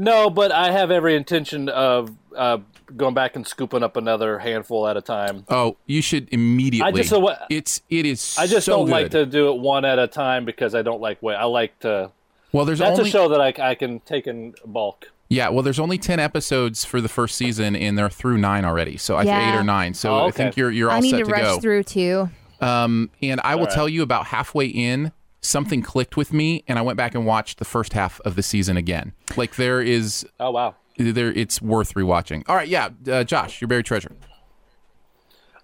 No, 0.00 0.30
but 0.30 0.50
I 0.50 0.70
have 0.70 0.90
every 0.90 1.14
intention 1.14 1.68
of 1.68 2.10
uh, 2.34 2.58
going 2.96 3.12
back 3.14 3.36
and 3.36 3.46
scooping 3.46 3.82
up 3.82 3.96
another 3.96 4.38
handful 4.38 4.88
at 4.88 4.96
a 4.96 5.02
time. 5.02 5.44
Oh, 5.48 5.76
you 5.86 6.00
should 6.00 6.28
immediately. 6.32 6.88
I 6.88 6.92
just- 6.96 7.10
so 7.10 7.18
what- 7.18 7.46
it's 7.50 7.82
it 7.90 8.06
is. 8.06 8.36
I 8.38 8.46
just 8.46 8.64
so 8.66 8.78
don't 8.78 8.88
like 8.88 9.10
to 9.10 9.26
do 9.26 9.50
it 9.52 9.60
one 9.60 9.84
at 9.84 9.98
a 9.98 10.06
time 10.06 10.44
because 10.44 10.74
I 10.74 10.82
don't 10.82 11.00
like 11.00 11.22
wait. 11.22 11.34
I 11.36 11.44
like 11.44 11.78
to. 11.80 12.10
Well, 12.52 12.64
there's 12.64 12.78
That's 12.80 12.98
only 12.98 13.10
a 13.10 13.12
show 13.12 13.28
that 13.28 13.40
I, 13.40 13.52
I 13.70 13.74
can 13.74 14.00
take 14.00 14.26
in 14.26 14.54
bulk. 14.64 15.10
yeah. 15.28 15.50
Well, 15.50 15.62
there's 15.62 15.78
only 15.78 15.98
ten 15.98 16.18
episodes 16.18 16.84
for 16.84 17.00
the 17.00 17.08
first 17.08 17.36
season, 17.36 17.76
and 17.76 17.96
they're 17.98 18.08
through 18.10 18.38
nine 18.38 18.64
already. 18.64 18.96
So 18.96 19.16
I 19.16 19.22
Yeah. 19.24 19.52
eight 19.54 19.56
or 19.60 19.62
nine. 19.62 19.94
So 19.94 20.14
Oh, 20.14 20.26
I 20.26 20.30
think 20.30 20.56
you're 20.56 20.70
you're 20.70 20.90
all 20.90 20.96
I 20.96 21.00
need 21.00 21.10
set 21.10 21.18
to 21.18 21.24
to, 21.26 21.30
rush 21.30 21.42
go. 21.42 21.60
through 21.60 21.82
too. 21.84 22.28
Um, 22.60 23.10
and 23.22 23.40
I 23.44 23.54
will 23.54 23.66
right. 23.66 23.72
tell 23.74 23.88
you 23.88 24.02
about 24.02 24.26
halfway 24.26 24.66
in, 24.66 25.12
something 25.40 25.82
clicked 25.82 26.16
with 26.16 26.32
me, 26.32 26.64
and 26.68 26.78
I 26.78 26.82
went 26.82 26.96
back 26.96 27.14
and 27.14 27.26
watched 27.26 27.58
the 27.58 27.64
first 27.64 27.92
half 27.92 28.20
of 28.20 28.36
the 28.36 28.42
season 28.42 28.76
again. 28.76 29.12
Like 29.36 29.56
there 29.56 29.80
is 29.80 30.26
Oh 30.38 30.50
wow! 30.50 30.74
there, 30.98 31.32
it's 31.32 31.60
worth 31.62 31.94
rewatching. 31.94 32.42
All 32.48 32.56
right, 32.56 32.68
yeah, 32.68 32.90
uh, 33.10 33.24
Josh, 33.24 33.60
your 33.60 33.68
buried 33.68 33.86
treasure. 33.86 34.12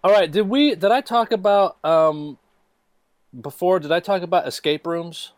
All 0.04 0.12
right, 0.12 0.30
did 0.30 0.48
we? 0.48 0.74
Did 0.74 0.92
I 0.92 1.00
talk 1.00 1.32
about 1.32 1.82
um 1.84 2.38
before? 3.38 3.80
Did 3.80 3.92
I 3.92 4.00
talk 4.00 4.22
about 4.22 4.46
escape 4.46 4.86
rooms? 4.86 5.32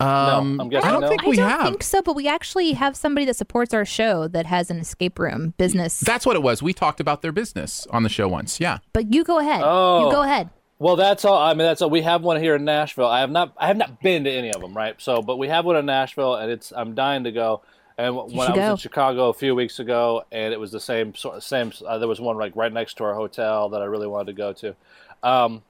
Um, 0.00 0.60
I'm 0.60 0.68
guessing 0.68 0.88
I 0.88 0.92
don't 0.92 1.00
no. 1.00 1.08
think 1.08 1.22
I 1.22 1.24
don't 1.32 1.38
have. 1.38 1.62
think 1.64 1.82
so, 1.82 2.00
but 2.02 2.14
we 2.14 2.28
actually 2.28 2.70
have 2.72 2.94
somebody 2.96 3.26
that 3.26 3.34
supports 3.34 3.74
our 3.74 3.84
show 3.84 4.28
that 4.28 4.46
has 4.46 4.70
an 4.70 4.78
escape 4.78 5.18
room 5.18 5.54
business. 5.58 5.98
That's 5.98 6.24
what 6.24 6.36
it 6.36 6.42
was. 6.42 6.62
We 6.62 6.72
talked 6.72 7.00
about 7.00 7.20
their 7.20 7.32
business 7.32 7.84
on 7.90 8.04
the 8.04 8.08
show 8.08 8.28
once. 8.28 8.60
Yeah. 8.60 8.78
but 8.92 9.12
you 9.12 9.24
go 9.24 9.40
ahead. 9.40 9.60
Oh. 9.64 10.06
You 10.06 10.12
go 10.12 10.22
ahead. 10.22 10.50
Well, 10.80 10.96
that's 10.96 11.24
all. 11.24 11.38
I 11.38 11.50
mean, 11.54 11.58
that's 11.66 11.82
all. 11.82 11.90
We 11.90 12.02
have 12.02 12.22
one 12.22 12.40
here 12.40 12.54
in 12.54 12.64
Nashville. 12.64 13.06
I 13.06 13.20
have 13.20 13.30
not. 13.30 13.52
I 13.56 13.66
have 13.66 13.76
not 13.76 14.00
been 14.00 14.24
to 14.24 14.30
any 14.30 14.52
of 14.52 14.60
them, 14.60 14.74
right? 14.76 14.94
So, 14.98 15.22
but 15.22 15.36
we 15.36 15.48
have 15.48 15.64
one 15.64 15.76
in 15.76 15.86
Nashville, 15.86 16.36
and 16.36 16.50
it's. 16.50 16.72
I'm 16.74 16.94
dying 16.94 17.24
to 17.24 17.32
go. 17.32 17.62
And 17.96 18.14
when 18.14 18.46
I 18.46 18.50
was 18.50 18.54
go. 18.54 18.70
in 18.70 18.76
Chicago 18.76 19.28
a 19.28 19.34
few 19.34 19.56
weeks 19.56 19.80
ago, 19.80 20.24
and 20.30 20.52
it 20.54 20.60
was 20.60 20.70
the 20.70 20.78
same 20.78 21.16
sort. 21.16 21.42
Same. 21.42 21.72
Uh, 21.84 21.98
there 21.98 22.06
was 22.06 22.20
one 22.20 22.36
like 22.36 22.54
right 22.54 22.72
next 22.72 22.94
to 22.98 23.04
our 23.04 23.14
hotel 23.14 23.70
that 23.70 23.82
I 23.82 23.86
really 23.86 24.06
wanted 24.06 24.26
to 24.28 24.32
go 24.34 24.52
to. 24.52 24.76
Um, 25.24 25.62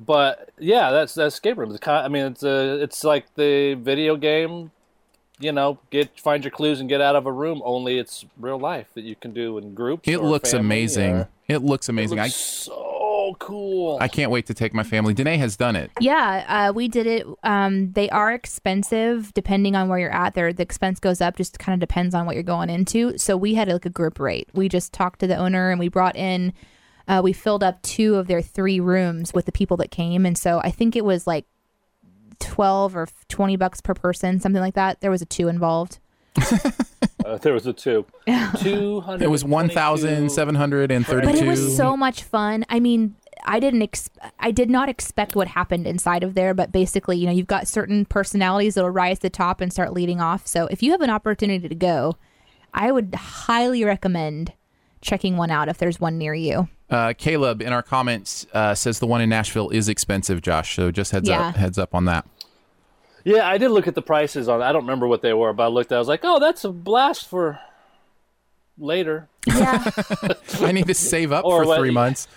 but 0.00 0.50
yeah, 0.58 0.90
that's 0.90 1.14
that's 1.14 1.36
escape 1.36 1.56
room. 1.58 1.70
It's 1.70 1.78
kind 1.78 2.04
I 2.04 2.08
mean, 2.08 2.24
it's 2.32 2.42
a, 2.42 2.82
it's 2.82 3.04
like 3.04 3.32
the 3.36 3.74
video 3.74 4.16
game. 4.16 4.72
You 5.38 5.52
know, 5.52 5.78
get 5.90 6.18
find 6.18 6.42
your 6.42 6.50
clues 6.50 6.80
and 6.80 6.88
get 6.88 7.00
out 7.00 7.14
of 7.14 7.26
a 7.26 7.32
room. 7.32 7.62
Only 7.64 7.98
it's 7.98 8.24
real 8.36 8.58
life 8.58 8.88
that 8.94 9.04
you 9.04 9.14
can 9.14 9.32
do 9.32 9.56
in 9.58 9.74
groups. 9.74 10.08
It 10.08 10.16
or 10.16 10.26
looks 10.26 10.54
amazing. 10.54 11.12
or- 11.14 11.28
It 11.46 11.58
looks 11.58 11.88
amazing. 11.88 12.18
looks 12.18 12.34
so 12.34 12.95
cool. 13.34 13.98
I 14.00 14.06
I 14.06 14.08
can't 14.08 14.30
wait 14.30 14.46
to 14.46 14.54
take 14.54 14.72
my 14.72 14.84
family. 14.84 15.14
Danae 15.14 15.36
has 15.38 15.56
done 15.56 15.74
it. 15.74 15.90
Yeah, 15.98 16.44
uh, 16.68 16.72
we 16.72 16.86
did 16.86 17.08
it. 17.08 17.26
Um, 17.42 17.90
they 17.90 18.08
are 18.10 18.32
expensive 18.32 19.34
depending 19.34 19.74
on 19.74 19.88
where 19.88 19.98
you're 19.98 20.14
at. 20.14 20.34
There, 20.34 20.52
the 20.52 20.62
expense 20.62 21.00
goes 21.00 21.20
up. 21.20 21.34
Just 21.34 21.58
kind 21.58 21.74
of 21.74 21.80
depends 21.80 22.14
on 22.14 22.24
what 22.24 22.36
you're 22.36 22.44
going 22.44 22.70
into. 22.70 23.18
So 23.18 23.36
we 23.36 23.54
had 23.54 23.66
like 23.66 23.84
a 23.84 23.90
group 23.90 24.20
rate. 24.20 24.48
We 24.54 24.68
just 24.68 24.92
talked 24.92 25.18
to 25.20 25.26
the 25.26 25.36
owner 25.36 25.70
and 25.70 25.80
we 25.80 25.88
brought 25.88 26.14
in. 26.14 26.52
Uh, 27.08 27.20
we 27.22 27.32
filled 27.32 27.64
up 27.64 27.82
two 27.82 28.14
of 28.14 28.28
their 28.28 28.40
three 28.40 28.78
rooms 28.78 29.34
with 29.34 29.46
the 29.46 29.52
people 29.52 29.76
that 29.78 29.90
came, 29.90 30.24
and 30.24 30.38
so 30.38 30.60
I 30.60 30.70
think 30.70 30.94
it 30.94 31.04
was 31.04 31.26
like 31.26 31.46
twelve 32.38 32.94
or 32.94 33.08
twenty 33.28 33.56
bucks 33.56 33.80
per 33.80 33.94
person, 33.94 34.38
something 34.38 34.62
like 34.62 34.74
that. 34.74 35.00
There 35.00 35.10
was 35.10 35.22
a 35.22 35.26
two 35.26 35.48
involved. 35.48 35.98
Uh, 37.26 37.38
there 37.38 37.52
was 37.52 37.66
a 37.66 37.72
two. 37.72 38.06
Two 38.60 39.00
hundred. 39.04 39.24
It 39.24 39.30
was 39.30 39.44
one 39.44 39.68
thousand 39.68 40.30
seven 40.30 40.54
hundred 40.54 40.90
and 40.90 41.06
thirty-two. 41.06 41.32
But 41.32 41.42
it 41.42 41.46
was 41.46 41.76
so 41.76 41.96
much 41.96 42.22
fun. 42.22 42.64
I 42.68 42.78
mean, 42.80 43.16
I 43.44 43.58
didn't 43.60 43.82
ex- 43.82 44.10
I 44.38 44.50
did 44.50 44.70
not 44.70 44.88
expect 44.88 45.34
what 45.36 45.48
happened 45.48 45.86
inside 45.86 46.22
of 46.22 46.34
there, 46.34 46.54
but 46.54 46.72
basically, 46.72 47.16
you 47.18 47.26
know, 47.26 47.32
you've 47.32 47.46
got 47.46 47.66
certain 47.68 48.04
personalities 48.04 48.74
that'll 48.74 48.90
rise 48.90 49.18
to 49.18 49.22
the 49.22 49.30
top 49.30 49.60
and 49.60 49.72
start 49.72 49.92
leading 49.92 50.20
off. 50.20 50.46
So 50.46 50.66
if 50.70 50.82
you 50.82 50.92
have 50.92 51.00
an 51.00 51.10
opportunity 51.10 51.68
to 51.68 51.74
go, 51.74 52.16
I 52.72 52.92
would 52.92 53.14
highly 53.14 53.84
recommend 53.84 54.52
checking 55.00 55.36
one 55.36 55.50
out 55.50 55.68
if 55.68 55.78
there's 55.78 56.00
one 56.00 56.18
near 56.18 56.34
you. 56.34 56.68
Uh, 56.88 57.12
Caleb 57.18 57.60
in 57.62 57.72
our 57.72 57.82
comments 57.82 58.46
uh, 58.52 58.74
says 58.74 59.00
the 59.00 59.06
one 59.06 59.20
in 59.20 59.28
Nashville 59.28 59.70
is 59.70 59.88
expensive, 59.88 60.40
Josh. 60.42 60.76
So 60.76 60.90
just 60.92 61.10
heads 61.10 61.28
Yeah. 61.28 61.48
up, 61.48 61.56
heads 61.56 61.78
up 61.78 61.94
on 61.94 62.04
that. 62.06 62.24
Yeah, 63.26 63.48
I 63.48 63.58
did 63.58 63.70
look 63.72 63.88
at 63.88 63.94
the 63.96 64.02
prices 64.02 64.48
on. 64.48 64.62
I 64.62 64.70
don't 64.72 64.82
remember 64.82 65.06
what 65.08 65.20
they 65.20 65.32
were, 65.34 65.52
but 65.52 65.64
I 65.64 65.66
looked. 65.66 65.90
At 65.90 65.96
I 65.96 65.98
was 65.98 66.06
like, 66.08 66.20
oh, 66.22 66.38
that's 66.38 66.62
a 66.64 66.70
blast 66.70 67.28
for 67.28 67.58
later. 68.78 69.28
Yeah. 69.46 69.90
I 70.60 70.72
need 70.72 70.86
to 70.86 70.94
save 70.94 71.32
up 71.32 71.44
Or 71.44 71.62
for 71.62 71.68
what- 71.68 71.78
three 71.78 71.90
months. 71.90 72.28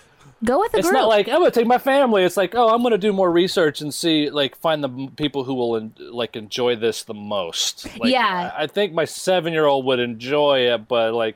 Go 0.42 0.62
with 0.62 0.72
the 0.72 0.78
group. 0.78 0.80
It's 0.80 0.88
group. 0.90 1.00
not 1.02 1.08
like 1.10 1.28
I'm 1.28 1.40
gonna 1.40 1.52
take 1.52 1.68
my 1.68 1.78
family. 1.78 2.24
It's 2.24 2.38
like, 2.38 2.56
oh, 2.56 2.70
I'm 2.70 2.82
gonna 2.82 2.98
do 2.98 3.12
more 3.12 3.30
research 3.30 3.82
and 3.82 3.94
see, 3.94 4.30
like, 4.30 4.56
find 4.56 4.82
the 4.82 5.12
people 5.18 5.44
who 5.44 5.54
will 5.54 5.76
en- 5.76 5.94
like 6.00 6.38
enjoy 6.38 6.78
this 6.78 7.04
the 7.04 7.14
most. 7.14 7.86
Like, 8.00 8.10
Yeah. 8.14 8.50
I 8.58 8.64
I 8.64 8.68
think 8.68 8.94
my 8.94 9.04
seven 9.04 9.52
year 9.52 9.66
old 9.66 9.84
would 9.86 10.00
enjoy 10.00 10.60
it, 10.74 10.88
but 10.88 11.14
like, 11.14 11.36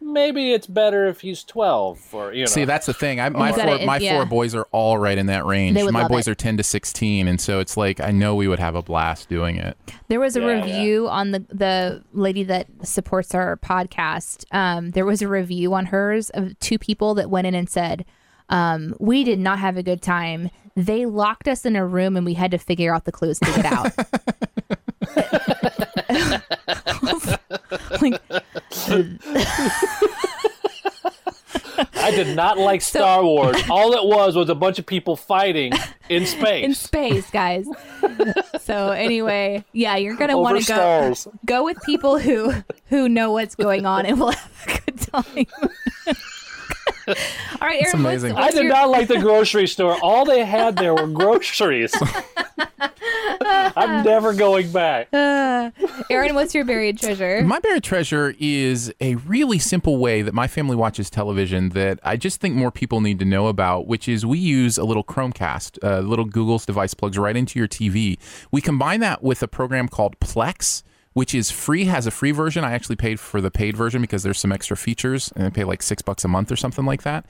maybe 0.00 0.52
it's 0.52 0.66
better 0.66 1.06
if 1.06 1.20
he's 1.20 1.44
twelve 1.44 2.00
or 2.12 2.32
you 2.32 2.42
know. 2.42 2.46
See, 2.46 2.64
that's 2.64 2.86
the 2.86 2.94
thing. 2.94 3.20
I, 3.20 3.28
my 3.28 3.50
You 3.50 3.56
gotta- 3.56 3.76
four, 3.78 3.86
my 3.86 3.98
yeah. 3.98 4.16
four 4.16 4.26
boys 4.26 4.54
are 4.54 4.66
all 4.72 4.98
right 4.98 5.16
in 5.18 5.26
that 5.26 5.44
range. 5.46 5.78
My 5.90 6.08
boys 6.08 6.26
it. 6.26 6.32
are 6.32 6.34
ten 6.34 6.56
to 6.56 6.62
sixteen, 6.62 7.28
and 7.28 7.40
so 7.40 7.60
it's 7.60 7.76
like 7.76 8.00
I 8.00 8.10
know 8.10 8.34
we 8.34 8.48
would 8.48 8.58
have 8.58 8.74
a 8.74 8.82
blast 8.82 9.28
doing 9.28 9.56
it. 9.56 9.76
There 10.08 10.20
was 10.20 10.36
a 10.36 10.40
Yeah, 10.40 10.46
review 10.46 11.08
on 11.08 11.30
the 11.32 11.40
the 11.50 12.02
lady 12.12 12.42
that 12.44 12.66
supports 12.82 13.34
our 13.34 13.56
podcast. 13.56 14.44
Um, 14.52 14.90
there 14.92 15.04
was 15.04 15.22
a 15.22 15.28
review 15.28 15.74
on 15.74 15.86
hers 15.86 16.30
of 16.30 16.58
two 16.60 16.78
people 16.78 17.14
that 17.14 17.30
went 17.30 17.46
in 17.46 17.54
and 17.54 17.68
said, 17.68 18.04
um, 18.48 18.94
"We 18.98 19.24
did 19.24 19.38
not 19.38 19.58
have 19.58 19.76
a 19.76 19.82
good 19.82 20.02
time. 20.02 20.50
They 20.76 21.04
locked 21.04 21.48
us 21.48 21.66
in 21.66 21.76
a 21.76 21.84
room 21.86 22.16
and 22.16 22.24
we 22.24 22.34
had 22.34 22.50
to 22.52 22.58
figure 22.58 22.94
out 22.94 23.04
the 23.04 23.12
clues 23.12 23.38
to 23.40 23.46
get 23.46 23.66
out." 23.66 23.92
like, 28.00 28.20
I 31.94 32.10
did 32.10 32.34
not 32.36 32.58
like 32.58 32.82
Star 32.82 33.22
Wars. 33.22 33.56
All 33.70 33.92
it 33.92 34.04
was 34.04 34.36
was 34.36 34.48
a 34.48 34.54
bunch 34.54 34.78
of 34.78 34.86
people 34.86 35.16
fighting 35.16 35.72
in 36.08 36.26
space. 36.26 36.64
in 36.64 36.74
space, 36.74 37.30
guys. 37.30 37.66
so 38.60 38.90
anyway, 38.90 39.64
yeah, 39.72 39.96
you're 39.96 40.16
gonna 40.16 40.38
want 40.38 40.60
to 40.60 40.66
go 40.66 40.74
stars. 40.74 41.28
go 41.44 41.64
with 41.64 41.80
people 41.82 42.18
who 42.18 42.52
who 42.86 43.08
know 43.08 43.32
what's 43.32 43.54
going 43.54 43.86
on, 43.86 44.06
and 44.06 44.18
we'll 44.18 44.32
have 44.32 44.66
a 44.66 44.80
good 44.80 44.98
time. 44.98 45.46
All 47.08 47.14
right, 47.60 47.82
Aaron. 47.82 47.82
what's- 47.82 47.94
amazing. 47.94 48.32
I 48.36 48.50
did 48.50 48.64
your- 48.64 48.72
not 48.72 48.90
like 48.90 49.08
the 49.08 49.18
grocery 49.20 49.66
store. 49.66 49.96
All 50.02 50.24
they 50.24 50.44
had 50.44 50.76
there 50.76 50.94
were 50.94 51.06
groceries. 51.06 51.94
I'm 53.42 54.04
never 54.04 54.34
going 54.34 54.70
back. 54.72 55.08
Uh, 55.12 55.70
Aaron, 56.10 56.34
what's 56.34 56.54
your 56.54 56.64
buried 56.64 56.98
treasure? 56.98 57.42
My 57.42 57.58
buried 57.58 57.82
treasure 57.82 58.34
is 58.38 58.92
a 59.00 59.14
really 59.16 59.58
simple 59.58 59.98
way 59.98 60.22
that 60.22 60.34
my 60.34 60.46
family 60.46 60.76
watches 60.76 61.10
television 61.10 61.70
that 61.70 61.98
I 62.02 62.16
just 62.16 62.40
think 62.40 62.54
more 62.54 62.70
people 62.70 63.00
need 63.00 63.18
to 63.20 63.24
know 63.24 63.46
about, 63.48 63.86
which 63.86 64.08
is 64.08 64.26
we 64.26 64.38
use 64.38 64.78
a 64.78 64.84
little 64.84 65.04
Chromecast, 65.04 65.78
a 65.82 66.02
little 66.02 66.24
Google's 66.24 66.66
device 66.66 66.94
plugs 66.94 67.18
right 67.18 67.36
into 67.36 67.58
your 67.58 67.68
TV. 67.68 68.18
We 68.50 68.60
combine 68.60 69.00
that 69.00 69.22
with 69.22 69.42
a 69.42 69.48
program 69.48 69.88
called 69.88 70.18
Plex. 70.20 70.82
Which 71.12 71.34
is 71.34 71.50
free, 71.50 71.86
has 71.86 72.06
a 72.06 72.10
free 72.10 72.30
version. 72.30 72.64
I 72.64 72.72
actually 72.72 72.96
paid 72.96 73.18
for 73.18 73.40
the 73.40 73.50
paid 73.50 73.76
version 73.76 74.00
because 74.00 74.22
there's 74.22 74.38
some 74.38 74.52
extra 74.52 74.76
features, 74.76 75.32
and 75.34 75.44
I 75.46 75.50
pay 75.50 75.64
like 75.64 75.82
six 75.82 76.02
bucks 76.02 76.24
a 76.24 76.28
month 76.28 76.52
or 76.52 76.56
something 76.56 76.84
like 76.86 77.02
that. 77.02 77.26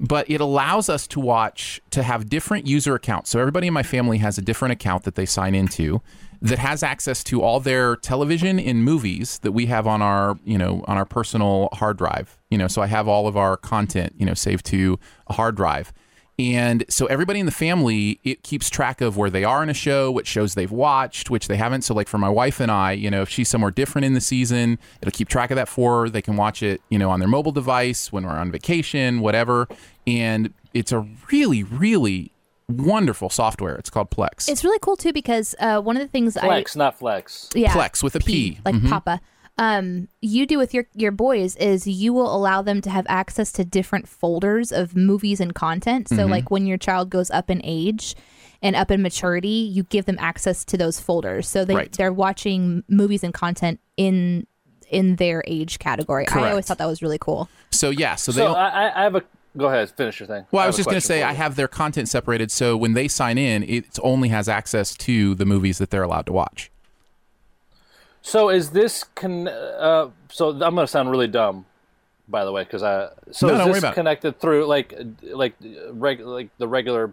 but 0.00 0.28
it 0.30 0.40
allows 0.40 0.88
us 0.88 1.06
to 1.08 1.20
watch 1.20 1.80
to 1.90 2.02
have 2.02 2.28
different 2.28 2.66
user 2.66 2.94
accounts. 2.94 3.30
So 3.30 3.40
everybody 3.40 3.66
in 3.66 3.74
my 3.74 3.82
family 3.82 4.18
has 4.18 4.38
a 4.38 4.42
different 4.42 4.72
account 4.72 5.04
that 5.04 5.16
they 5.16 5.26
sign 5.26 5.54
into 5.54 6.00
that 6.40 6.60
has 6.60 6.84
access 6.84 7.24
to 7.24 7.42
all 7.42 7.58
their 7.58 7.96
television 7.96 8.60
and 8.60 8.84
movies 8.84 9.40
that 9.40 9.50
we 9.50 9.66
have 9.66 9.88
on 9.88 10.00
our, 10.00 10.38
you 10.44 10.56
know, 10.56 10.84
on 10.86 10.96
our 10.96 11.04
personal 11.04 11.68
hard 11.72 11.98
drive. 11.98 12.38
You 12.48 12.58
know, 12.58 12.68
so 12.68 12.80
I 12.80 12.86
have 12.86 13.08
all 13.08 13.26
of 13.26 13.36
our 13.36 13.56
content, 13.56 14.14
you 14.16 14.24
know, 14.24 14.34
saved 14.34 14.64
to 14.66 15.00
a 15.26 15.32
hard 15.32 15.56
drive. 15.56 15.92
And 16.38 16.84
so 16.88 17.06
everybody 17.06 17.40
in 17.40 17.46
the 17.46 17.52
family, 17.52 18.20
it 18.22 18.44
keeps 18.44 18.70
track 18.70 19.00
of 19.00 19.16
where 19.16 19.28
they 19.28 19.42
are 19.42 19.60
in 19.62 19.68
a 19.68 19.74
show, 19.74 20.10
what 20.12 20.24
shows 20.26 20.54
they've 20.54 20.70
watched, 20.70 21.30
which 21.30 21.48
they 21.48 21.56
haven't. 21.56 21.82
So 21.82 21.94
like 21.94 22.06
for 22.06 22.18
my 22.18 22.28
wife 22.28 22.60
and 22.60 22.70
I, 22.70 22.92
you 22.92 23.10
know, 23.10 23.22
if 23.22 23.28
she's 23.28 23.48
somewhere 23.48 23.72
different 23.72 24.04
in 24.04 24.14
the 24.14 24.20
season, 24.20 24.78
it'll 25.02 25.10
keep 25.10 25.28
track 25.28 25.50
of 25.50 25.56
that 25.56 25.68
for 25.68 26.02
her. 26.02 26.08
They 26.08 26.22
can 26.22 26.36
watch 26.36 26.62
it, 26.62 26.80
you 26.90 26.98
know, 26.98 27.10
on 27.10 27.18
their 27.18 27.28
mobile 27.28 27.50
device 27.50 28.12
when 28.12 28.24
we're 28.24 28.30
on 28.30 28.52
vacation, 28.52 29.20
whatever. 29.20 29.66
And 30.06 30.54
it's 30.74 30.92
a 30.92 31.04
really, 31.32 31.64
really 31.64 32.30
wonderful 32.68 33.30
software. 33.30 33.74
It's 33.76 33.90
called 33.90 34.10
Plex. 34.10 34.48
It's 34.48 34.62
really 34.62 34.78
cool 34.78 34.96
too 34.96 35.12
because 35.12 35.56
uh, 35.58 35.80
one 35.80 35.96
of 35.96 36.02
the 36.02 36.08
things 36.08 36.36
I. 36.36 36.46
Flex, 36.46 36.76
not 36.76 36.98
flex. 36.98 37.48
Yeah 37.54 37.72
Plex 37.72 38.02
with 38.02 38.14
a 38.14 38.20
P. 38.20 38.60
like 38.64 38.76
Mhm. 38.76 38.88
Papa. 38.88 39.20
Um, 39.58 40.08
you 40.22 40.46
do 40.46 40.56
with 40.56 40.72
your 40.72 40.86
your 40.94 41.10
boys 41.10 41.56
is 41.56 41.86
you 41.86 42.12
will 42.12 42.34
allow 42.34 42.62
them 42.62 42.80
to 42.82 42.90
have 42.90 43.04
access 43.08 43.50
to 43.52 43.64
different 43.64 44.08
folders 44.08 44.70
of 44.72 44.94
movies 44.96 45.40
and 45.40 45.54
content. 45.54 46.08
So 46.08 46.16
Mm-hmm. 46.16 46.30
like 46.30 46.50
when 46.50 46.66
your 46.66 46.78
child 46.78 47.10
goes 47.10 47.30
up 47.30 47.50
in 47.50 47.60
age 47.64 48.14
and 48.62 48.76
up 48.76 48.90
in 48.90 49.02
maturity, 49.02 49.48
you 49.48 49.82
give 49.84 50.04
them 50.06 50.16
access 50.20 50.64
to 50.66 50.76
those 50.76 51.00
folders. 51.00 51.48
So 51.48 51.64
they 51.64 51.74
Right. 51.74 51.92
they're 51.92 52.12
watching 52.12 52.84
movies 52.88 53.24
and 53.24 53.34
content 53.34 53.80
in 53.96 54.46
in 54.90 55.16
their 55.16 55.42
age 55.46 55.78
category. 55.80 56.26
I 56.28 56.50
always 56.50 56.64
thought 56.66 56.78
that 56.78 56.86
was 56.88 57.02
really 57.02 57.18
cool. 57.18 57.48
So 57.70 57.90
yeah, 57.90 58.14
so 58.14 58.32
they 58.32 58.40
So 58.40 58.52
I, 58.54 58.68
I- 58.88 59.00
I 59.00 59.02
have 59.02 59.14
a. 59.16 59.22
Go 59.56 59.66
ahead, 59.66 59.90
finish 59.90 60.20
your 60.20 60.26
thing. 60.28 60.44
Well, 60.52 60.60
I 60.60 60.64
have 60.66 60.68
was 60.68 60.76
just 60.76 60.88
going 60.88 61.00
to 61.00 61.06
say 61.06 61.22
I 61.24 61.32
have 61.32 61.56
their 61.56 61.66
content 61.66 62.08
separated, 62.08 62.52
so 62.52 62.76
when 62.76 62.92
they 62.92 63.08
sign 63.08 63.38
in, 63.38 63.64
it 63.64 63.98
only 64.04 64.28
has 64.28 64.48
access 64.48 64.94
to 64.98 65.34
the 65.34 65.44
movies 65.44 65.78
that 65.78 65.90
they're 65.90 66.02
allowed 66.04 66.26
to 66.26 66.32
watch. 66.32 66.70
So 68.22 68.48
is 68.50 68.70
this 68.70 69.04
con? 69.14 69.48
Uh, 69.48 70.10
so 70.30 70.50
I'm 70.50 70.58
gonna 70.58 70.86
sound 70.86 71.10
really 71.10 71.28
dumb, 71.28 71.64
by 72.28 72.44
the 72.44 72.52
way, 72.52 72.64
because 72.64 72.82
I. 72.82 73.08
So 73.30 73.48
No, 73.48 73.60
is 73.60 73.66
this 73.66 73.78
about 73.78 73.92
it. 73.92 73.94
connected 73.94 74.40
through 74.40 74.66
like 74.66 74.94
like 75.22 75.54
reg, 75.92 76.20
like 76.20 76.50
the 76.58 76.68
regular 76.68 77.12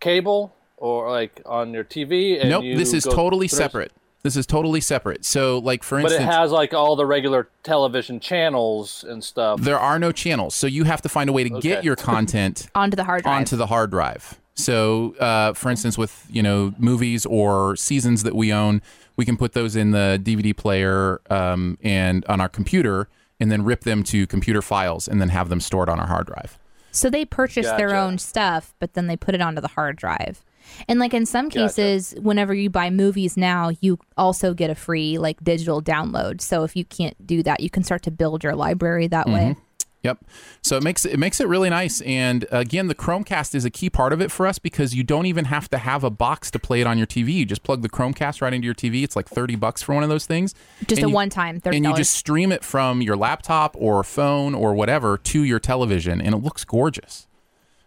cable 0.00 0.54
or 0.76 1.10
like 1.10 1.40
on 1.46 1.72
your 1.72 1.84
TV? 1.84 2.40
And 2.40 2.50
nope, 2.50 2.64
you 2.64 2.76
this 2.76 2.92
is 2.92 3.04
totally 3.04 3.48
through- 3.48 3.58
separate. 3.58 3.92
This 4.22 4.36
is 4.36 4.46
totally 4.46 4.80
separate. 4.80 5.22
So, 5.26 5.58
like 5.58 5.82
for 5.82 5.98
instance, 6.00 6.24
But 6.24 6.32
it 6.32 6.34
has 6.34 6.50
like 6.50 6.72
all 6.72 6.96
the 6.96 7.04
regular 7.04 7.46
television 7.62 8.20
channels 8.20 9.04
and 9.06 9.22
stuff. 9.22 9.60
there 9.60 9.78
are 9.78 9.98
no 9.98 10.12
channels, 10.12 10.54
so 10.54 10.66
you 10.66 10.84
have 10.84 11.02
to 11.02 11.10
find 11.10 11.28
a 11.28 11.32
way 11.34 11.44
to 11.44 11.60
get 11.60 11.84
your 11.84 11.94
content 11.94 12.68
Onto 12.74 12.96
the 12.96 13.04
hard 13.04 13.24
drive. 13.24 13.36
onto 13.36 13.56
the 13.56 13.66
hard 13.66 13.90
drive. 13.90 14.40
So, 14.54 15.14
uh, 15.20 15.52
for 15.52 15.68
instance, 15.68 15.98
with 15.98 16.26
you 16.30 16.42
know 16.42 16.72
movies 16.78 17.26
or 17.26 17.76
seasons 17.76 18.22
that 18.22 18.34
we 18.34 18.50
own, 18.50 18.80
we 19.16 19.24
can 19.24 19.36
put 19.36 19.52
those 19.52 19.76
in 19.76 19.92
the 19.92 20.20
DVD 20.22 20.56
player 20.56 21.20
um, 21.30 21.78
and 21.82 22.24
on 22.26 22.40
our 22.40 22.48
computer, 22.48 23.08
and 23.40 23.50
then 23.50 23.64
rip 23.64 23.82
them 23.82 24.02
to 24.04 24.26
computer 24.26 24.62
files, 24.62 25.08
and 25.08 25.20
then 25.20 25.28
have 25.28 25.48
them 25.48 25.60
stored 25.60 25.88
on 25.88 26.00
our 26.00 26.06
hard 26.06 26.26
drive. 26.26 26.58
So 26.90 27.10
they 27.10 27.24
purchase 27.24 27.66
their 27.72 27.94
own 27.96 28.18
stuff, 28.18 28.72
but 28.78 28.94
then 28.94 29.08
they 29.08 29.16
put 29.16 29.34
it 29.34 29.40
onto 29.40 29.60
the 29.60 29.68
hard 29.68 29.96
drive. 29.96 30.44
And 30.88 30.98
like 30.98 31.12
in 31.12 31.26
some 31.26 31.48
Gotcha. 31.48 31.66
cases, 31.66 32.14
whenever 32.20 32.54
you 32.54 32.70
buy 32.70 32.90
movies 32.90 33.36
now, 33.36 33.72
you 33.80 33.98
also 34.16 34.54
get 34.54 34.70
a 34.70 34.74
free 34.74 35.18
like 35.18 35.42
digital 35.42 35.82
download. 35.82 36.40
So 36.40 36.62
if 36.62 36.76
you 36.76 36.84
can't 36.84 37.26
do 37.26 37.42
that, 37.42 37.60
you 37.60 37.68
can 37.68 37.82
start 37.82 38.02
to 38.04 38.10
build 38.10 38.44
your 38.44 38.54
library 38.54 39.08
that 39.08 39.28
way. 39.28 39.56
Yep. 40.04 40.18
So 40.62 40.76
it 40.76 40.82
makes 40.82 41.04
it 41.06 41.18
makes 41.18 41.40
it 41.40 41.48
really 41.48 41.70
nice. 41.70 42.02
And 42.02 42.44
again, 42.50 42.88
the 42.88 42.94
Chromecast 42.94 43.54
is 43.54 43.64
a 43.64 43.70
key 43.70 43.88
part 43.88 44.12
of 44.12 44.20
it 44.20 44.30
for 44.30 44.46
us 44.46 44.58
because 44.58 44.94
you 44.94 45.02
don't 45.02 45.24
even 45.24 45.46
have 45.46 45.68
to 45.70 45.78
have 45.78 46.04
a 46.04 46.10
box 46.10 46.50
to 46.52 46.58
play 46.58 46.82
it 46.82 46.86
on 46.86 46.98
your 46.98 47.06
TV. 47.06 47.32
You 47.32 47.46
just 47.46 47.62
plug 47.62 47.80
the 47.80 47.88
Chromecast 47.88 48.42
right 48.42 48.52
into 48.52 48.66
your 48.66 48.74
TV. 48.74 49.02
It's 49.02 49.16
like 49.16 49.28
thirty 49.28 49.56
bucks 49.56 49.82
for 49.82 49.94
one 49.94 50.02
of 50.02 50.10
those 50.10 50.26
things. 50.26 50.54
Just 50.86 51.00
And 51.00 51.06
a 51.06 51.08
you- 51.08 51.14
one 51.14 51.30
time 51.30 51.58
thirty 51.58 51.78
And 51.78 51.86
you 51.86 51.94
just 51.96 52.14
stream 52.14 52.52
it 52.52 52.62
from 52.62 53.00
your 53.00 53.16
laptop 53.16 53.74
or 53.78 54.04
phone 54.04 54.54
or 54.54 54.74
whatever 54.74 55.16
to 55.16 55.42
your 55.42 55.58
television, 55.58 56.20
and 56.20 56.34
it 56.34 56.38
looks 56.38 56.64
gorgeous. 56.64 57.26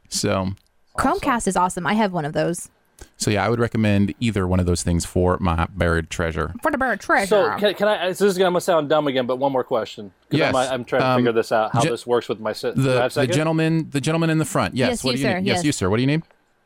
So, 0.10 0.54
Chromecast 0.98 1.48
is 1.48 1.56
awesome. 1.56 1.86
I 1.86 1.94
have 1.94 2.14
one 2.14 2.26
of 2.26 2.34
those. 2.34 2.70
So 3.18 3.32
yeah, 3.32 3.46
I 3.46 3.50
would 3.50 3.60
recommend 3.60 4.14
either 4.20 4.48
one 4.48 4.60
of 4.60 4.66
those 4.66 4.84
things 4.84 5.06
for 5.06 5.38
my 5.40 5.68
buried 5.76 6.10
treasure. 6.10 6.54
For 6.62 6.72
the 6.72 6.78
buried 6.78 7.00
treasure. 7.00 7.28
So 7.28 7.56
can, 7.58 7.74
can 7.74 7.88
I? 7.88 8.08
This 8.10 8.22
is 8.22 8.38
gonna 8.38 8.60
sound 8.62 8.90
dumb 8.90 9.08
again, 9.08 9.26
but 9.26 9.38
one 9.38 9.52
more 9.52 9.64
question. 9.64 10.12
'Cause 10.30 10.40
Yes. 10.40 10.56
I'm, 10.56 10.72
I'm 10.74 10.86
trying 10.86 11.02
to 11.02 11.08
Um, 11.10 11.18
figure 11.20 11.32
this 11.32 11.52
out. 11.52 11.72
How 11.74 11.82
ge- 11.82 11.90
this 11.90 12.06
works 12.08 12.28
with 12.30 12.40
my 12.40 12.54
si- 12.54 12.72
The 12.76 13.10
the 13.14 13.28
gentleman 13.28 13.90
the 13.92 14.02
gentleman 14.02 14.30
in 14.30 14.38
the 14.38 14.46
front. 14.46 14.76
Yes. 14.76 14.90
Yes, 14.90 15.04
what 15.04 15.12
you, 15.12 15.18
do 15.18 15.22
you 15.24 15.30
sir. 15.34 15.40
need? 15.40 15.48
Yes, 15.48 15.56
Yes. 15.58 15.66
you 15.66 15.72
sir. 15.72 15.90
What 15.90 15.98
do 15.98 16.02
you 16.04 16.08
need? 16.08 16.24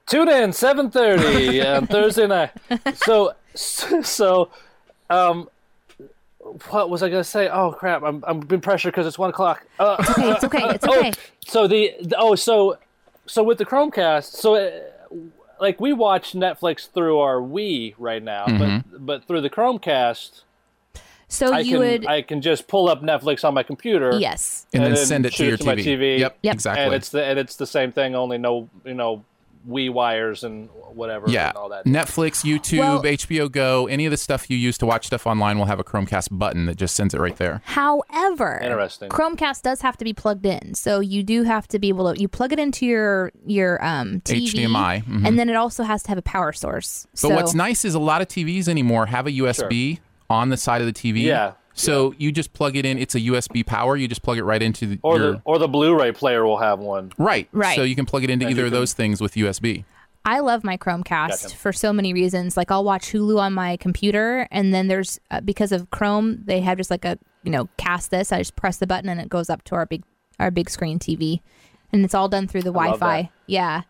Tune 0.07 0.29
in 0.29 0.49
7:30 0.51 1.75
on 1.77 1.87
Thursday 1.87 2.27
night. 2.27 2.51
So 2.95 3.33
so 3.55 4.49
um. 5.09 5.49
What 6.69 6.89
was 6.89 7.01
I 7.03 7.09
gonna 7.09 7.23
say? 7.23 7.47
Oh 7.49 7.71
crap! 7.71 8.03
I'm 8.03 8.23
I'm 8.27 8.39
being 8.39 8.61
pressured 8.61 8.91
because 8.93 9.05
it's 9.05 9.17
one 9.19 9.29
o'clock. 9.29 9.63
Uh, 9.79 9.95
okay, 10.09 10.31
it's 10.31 10.43
okay. 10.43 10.63
It's 10.71 10.85
oh, 10.89 10.99
okay. 10.99 11.11
so 11.47 11.67
the, 11.67 11.93
the 12.01 12.15
oh 12.17 12.33
so 12.35 12.77
so 13.27 13.43
with 13.43 13.57
the 13.59 13.65
Chromecast, 13.65 14.23
so 14.25 14.55
uh, 14.55 14.71
like 15.61 15.79
we 15.79 15.93
watch 15.93 16.33
Netflix 16.33 16.91
through 16.91 17.19
our 17.19 17.37
Wii 17.37 17.93
right 17.97 18.21
now, 18.21 18.45
but 18.47 18.53
mm-hmm. 18.55 19.05
but 19.05 19.25
through 19.25 19.41
the 19.41 19.49
Chromecast, 19.49 20.41
So 21.27 21.53
I 21.53 21.59
you 21.59 21.77
can 21.77 21.79
would 21.79 22.05
I 22.07 22.21
can 22.23 22.41
just 22.41 22.67
pull 22.67 22.89
up 22.89 23.01
Netflix 23.01 23.45
on 23.45 23.53
my 23.53 23.63
computer. 23.63 24.17
yes. 24.19 24.65
And, 24.73 24.83
And 24.83 24.91
then 24.91 24.95
then 24.97 25.05
send 25.05 25.25
it 25.27 25.33
to 25.33 25.45
your 25.45 25.53
it 25.53 25.61
to 25.61 25.65
my 25.65 25.75
TV. 25.75 26.19
Yep. 26.19 26.39
Yep. 26.41 26.53
Exactly. 26.53 26.83
and 26.83 26.93
it's 26.93 27.09
the 27.09 27.23
and 27.23 27.39
it's 27.39 27.55
the 27.55 27.67
same 27.67 27.91
thing, 27.91 28.15
only 28.15 28.37
no 28.37 28.67
you 28.83 28.95
know 28.95 29.23
Wii 29.67 29.91
wires 29.91 30.43
and 30.43 30.69
whatever. 30.93 31.29
Yeah. 31.29 31.49
and 31.49 31.57
all 31.57 31.69
that. 31.69 31.85
Netflix, 31.85 32.43
YouTube, 32.43 32.79
Well- 32.79 33.03
HBO 33.03 33.51
Go, 33.51 33.87
any 33.87 34.05
of 34.05 34.11
the 34.11 34.17
stuff 34.17 34.49
you 34.49 34.57
use 34.57 34.77
to 34.79 34.85
watch 34.85 35.07
stuff 35.07 35.27
online 35.27 35.57
will 35.57 35.65
have 35.65 35.79
a 35.79 35.83
Chromecast 35.83 36.29
button 36.31 36.65
that 36.65 36.75
just 36.75 36.95
sends 36.95 37.13
it 37.13 37.19
right 37.19 37.35
there. 37.37 37.61
However, 37.65 38.59
Interesting. 38.63 39.09
Chromecast 39.09 39.61
does 39.61 39.81
have 39.81 39.97
to 39.97 40.05
be 40.05 40.13
plugged 40.13 40.45
in, 40.45 40.73
so 40.73 40.99
you 40.99 41.23
do 41.23 41.43
have 41.43 41.67
to 41.69 41.79
be 41.79 41.89
able 41.89 42.13
to 42.13 42.19
you 42.19 42.27
plug 42.27 42.53
it 42.53 42.59
into 42.59 42.85
your 42.85 43.31
your 43.45 43.83
um, 43.83 44.21
TV, 44.21 44.51
HDMI, 44.51 45.05
mhm. 45.05 45.27
and 45.27 45.37
then 45.37 45.49
it 45.49 45.55
also 45.55 45.83
has 45.83 46.03
to 46.03 46.09
have 46.09 46.17
a 46.17 46.23
power 46.23 46.51
source. 46.51 47.07
But 47.11 47.19
so, 47.19 47.29
what's 47.29 47.53
nice 47.53 47.85
is 47.85 47.93
a 47.93 47.99
lot 47.99 48.21
of 48.21 48.27
TVs 48.27 48.67
anymore 48.67 49.05
have 49.07 49.27
a 49.27 49.31
USB 49.31 49.99
on 50.29 50.49
the 50.49 50.57
side 50.57 50.81
of 50.81 50.87
the 50.87 50.93
TV. 50.93 51.23
Yeah. 51.23 51.53
So 51.73 52.13
you 52.17 52.31
just 52.31 52.53
plug 52.53 52.75
it 52.75 52.85
in. 52.85 52.97
It's 52.97 53.15
a 53.15 53.19
USB 53.19 53.65
power. 53.65 53.95
You 53.95 54.07
just 54.07 54.21
plug 54.23 54.37
it 54.37 54.43
right 54.43 54.61
into 54.61 54.85
the, 54.87 54.99
Or 55.03 55.17
your 55.17 55.31
the 55.33 55.41
or 55.45 55.57
the 55.59 55.67
Blu-ray 55.67 56.11
player 56.11 56.45
will 56.45 56.57
have 56.57 56.79
one. 56.79 57.11
right. 57.17 57.47
Right. 57.51 57.75
So 57.75 57.83
you 57.83 57.95
can 57.95 58.05
plug 58.05 58.23
it 58.23 58.29
into 58.29 58.45
And 58.45 58.51
either 58.51 58.61
you 58.63 58.67
of 58.67 58.71
those 58.73 58.93
things 58.93 59.21
with 59.21 59.33
USB. 59.35 59.85
I 60.23 60.39
love 60.39 60.63
my 60.63 60.77
Chromecast 60.77 61.43
Gotcha. 61.43 61.55
for 61.55 61.73
so 61.73 61.91
many 61.91 62.13
reasons. 62.13 62.55
Like 62.55 62.69
I'll 62.69 62.83
watch 62.83 63.11
Hulu 63.11 63.39
on 63.39 63.53
my 63.53 63.77
computer, 63.77 64.47
and 64.51 64.71
then 64.73 64.87
there's 64.87 65.19
uh, 65.31 65.41
because 65.41 65.71
of 65.71 65.89
Chrome, 65.89 66.43
they 66.45 66.59
have 66.61 66.77
just 66.77 66.91
like 66.91 67.05
a 67.05 67.17
you 67.43 67.49
know 67.51 67.69
cast 67.77 68.11
this. 68.11 68.31
I 68.31 68.37
just 68.39 68.55
press 68.55 68.77
the 68.77 68.85
button 68.85 69.09
and 69.09 69.19
it 69.19 69.29
goes 69.29 69.49
up 69.49 69.63
to 69.63 69.75
our 69.75 69.85
big 69.87 70.03
our 70.39 70.51
big 70.51 70.69
screen 70.69 70.99
TV, 70.99 71.41
and 71.91 72.03
it's 72.05 72.13
all 72.13 72.29
done 72.29 72.47
through 72.47 72.61
the 72.63 72.69
I 72.71 72.85
Wi-Fi. 72.89 73.21
that. 73.23 73.31
Yeah, 73.47 73.81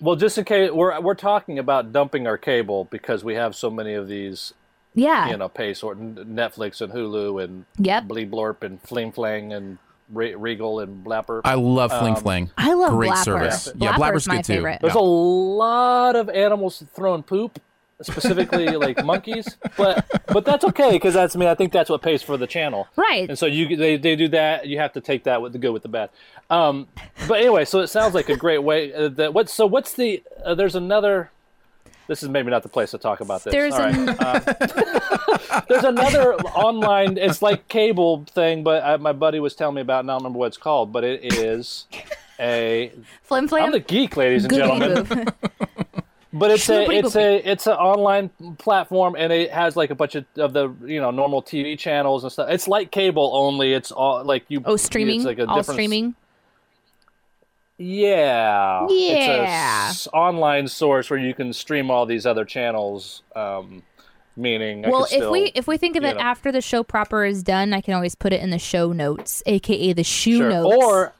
Well, 0.00 0.16
just 0.16 0.36
in 0.36 0.44
case 0.44 0.70
we're 0.70 1.00
we're 1.00 1.14
talking 1.14 1.58
about 1.58 1.92
dumping 1.92 2.26
our 2.26 2.36
cable 2.36 2.84
because 2.90 3.24
we 3.24 3.36
have 3.36 3.54
so 3.56 3.70
many 3.70 3.94
of 3.94 4.06
these, 4.06 4.52
yeah, 4.94 5.28
you 5.30 5.36
know, 5.36 5.48
pay 5.48 5.72
sort 5.74 5.98
Netflix 6.00 6.80
and 6.80 6.92
Hulu 6.92 7.42
and 7.44 7.64
Yep. 7.78 8.04
Bleep 8.04 8.30
Blorp 8.30 8.62
and 8.62 8.80
Fling 8.82 9.12
Flang 9.12 9.52
and 9.52 9.78
Re- 10.12 10.34
Regal 10.34 10.80
and 10.80 11.04
Blapper. 11.04 11.40
I 11.44 11.54
love 11.54 11.92
Um, 11.92 12.00
Fling 12.00 12.16
Fling. 12.16 12.50
I 12.58 12.72
love 12.74 12.90
Great 12.92 13.12
Blapper. 13.12 13.24
service. 13.24 13.66
Yeah, 13.76 13.92
Blapper's 13.92 13.98
Blapper's 13.98 14.28
my 14.28 14.36
good 14.36 14.44
too. 14.44 14.52
favorite. 14.54 14.78
There's 14.80 14.94
Yeah. 14.94 15.00
a 15.00 15.02
lot 15.02 16.16
of 16.16 16.28
animals 16.30 16.82
throwing 16.94 17.22
poop, 17.22 17.60
specifically 18.02 18.66
like 18.76 19.04
monkeys, 19.04 19.56
but 19.76 20.04
but 20.28 20.44
that's 20.44 20.64
okay 20.64 20.90
because 20.92 21.14
that's 21.14 21.36
I 21.36 21.38
mean 21.38 21.48
I 21.48 21.54
think 21.54 21.72
that's 21.72 21.90
what 21.90 22.02
pays 22.02 22.22
for 22.22 22.36
the 22.36 22.46
channel. 22.46 22.88
Right. 22.96 23.28
And 23.28 23.38
so 23.38 23.46
you 23.46 23.76
they, 23.76 23.96
they 23.96 24.16
do 24.16 24.28
that. 24.28 24.66
You 24.66 24.78
have 24.78 24.92
to 24.94 25.00
take 25.00 25.24
that 25.24 25.40
with 25.42 25.52
the 25.52 25.58
good 25.58 25.70
with 25.72 25.82
the 25.82 25.88
bad. 25.88 26.10
Um, 26.50 26.88
but 27.28 27.38
anyway, 27.40 27.64
so 27.64 27.78
it 27.80 27.86
sounds 27.88 28.14
like 28.14 28.28
a 28.28 28.36
great 28.36 28.64
way. 28.64 28.92
Uh, 28.92 29.08
that 29.10 29.32
what 29.34 29.48
so 29.48 29.66
what's 29.66 29.92
the 29.94 30.22
uh, 30.44 30.54
there's 30.54 30.74
another. 30.74 31.30
This 32.10 32.24
is 32.24 32.28
maybe 32.28 32.50
not 32.50 32.64
the 32.64 32.68
place 32.68 32.90
to 32.90 32.98
talk 32.98 33.20
about 33.20 33.44
this. 33.44 33.52
There's 33.52 33.72
right. 33.78 33.94
an- 33.94 34.08
Um, 34.08 35.62
there's 35.68 35.84
another 35.84 36.34
online. 36.38 37.16
It's 37.16 37.40
like 37.40 37.68
cable 37.68 38.24
thing, 38.30 38.64
but 38.64 38.82
I, 38.82 38.96
my 38.96 39.12
buddy 39.12 39.38
was 39.38 39.54
telling 39.54 39.76
me 39.76 39.82
about. 39.82 40.00
And 40.00 40.10
I 40.10 40.14
don't 40.14 40.22
remember 40.24 40.40
what 40.40 40.46
it's 40.46 40.56
called, 40.56 40.92
but 40.92 41.04
it 41.04 41.32
is 41.34 41.86
a. 42.40 42.90
flim 43.22 43.46
flam. 43.46 43.66
I'm 43.66 43.70
the 43.70 43.78
geek, 43.78 44.16
ladies 44.16 44.44
and 44.44 44.52
gentlemen. 44.52 45.28
But 46.32 46.50
it's 46.52 46.68
a 46.68 46.82
it's 46.90 47.16
a 47.16 47.36
it's 47.48 47.66
an 47.66 47.72
online 47.74 48.30
platform, 48.58 49.14
and 49.16 49.32
it 49.32 49.50
has 49.52 49.76
like 49.76 49.90
a 49.90 49.94
bunch 49.96 50.14
of, 50.16 50.24
of 50.36 50.52
the 50.52 50.72
you 50.84 51.00
know 51.00 51.10
normal 51.12 51.42
TV 51.42 51.78
channels 51.78 52.22
and 52.24 52.32
stuff. 52.32 52.48
It's 52.50 52.66
like 52.68 52.90
cable 52.90 53.30
only. 53.34 53.72
It's 53.72 53.90
all 53.92 54.24
like 54.24 54.44
you. 54.48 54.62
oh, 54.64 54.76
streaming. 54.76 55.16
It's 55.16 55.24
like 55.24 55.38
a 55.38 55.46
all 55.46 55.56
different- 55.58 55.76
streaming. 55.76 56.14
Yeah. 57.80 58.86
Yeah. 58.90 59.88
It's 59.88 60.06
a 60.06 60.06
s- 60.06 60.08
online 60.12 60.68
source 60.68 61.08
where 61.08 61.18
you 61.18 61.32
can 61.34 61.52
stream 61.52 61.90
all 61.90 62.04
these 62.06 62.26
other 62.26 62.44
channels. 62.44 63.22
Um, 63.34 63.82
meaning, 64.36 64.84
I 64.84 64.90
Well, 64.90 65.04
could 65.04 65.12
if 65.12 65.18
still, 65.18 65.32
we 65.32 65.52
if 65.54 65.66
we 65.66 65.76
think 65.78 65.96
of 65.96 66.02
you 66.02 66.10
it 66.10 66.14
know. 66.16 66.20
after 66.22 66.52
the 66.52 66.60
show 66.60 66.82
proper 66.82 67.24
is 67.24 67.42
done, 67.42 67.72
I 67.72 67.80
can 67.80 67.94
always 67.94 68.14
put 68.14 68.32
it 68.32 68.42
in 68.42 68.50
the 68.50 68.58
show 68.58 68.92
notes, 68.92 69.42
aka 69.46 69.92
the 69.94 70.04
shoe 70.04 70.36
Sure. 70.38 70.50
notes. 70.50 70.76
Or 70.84 71.12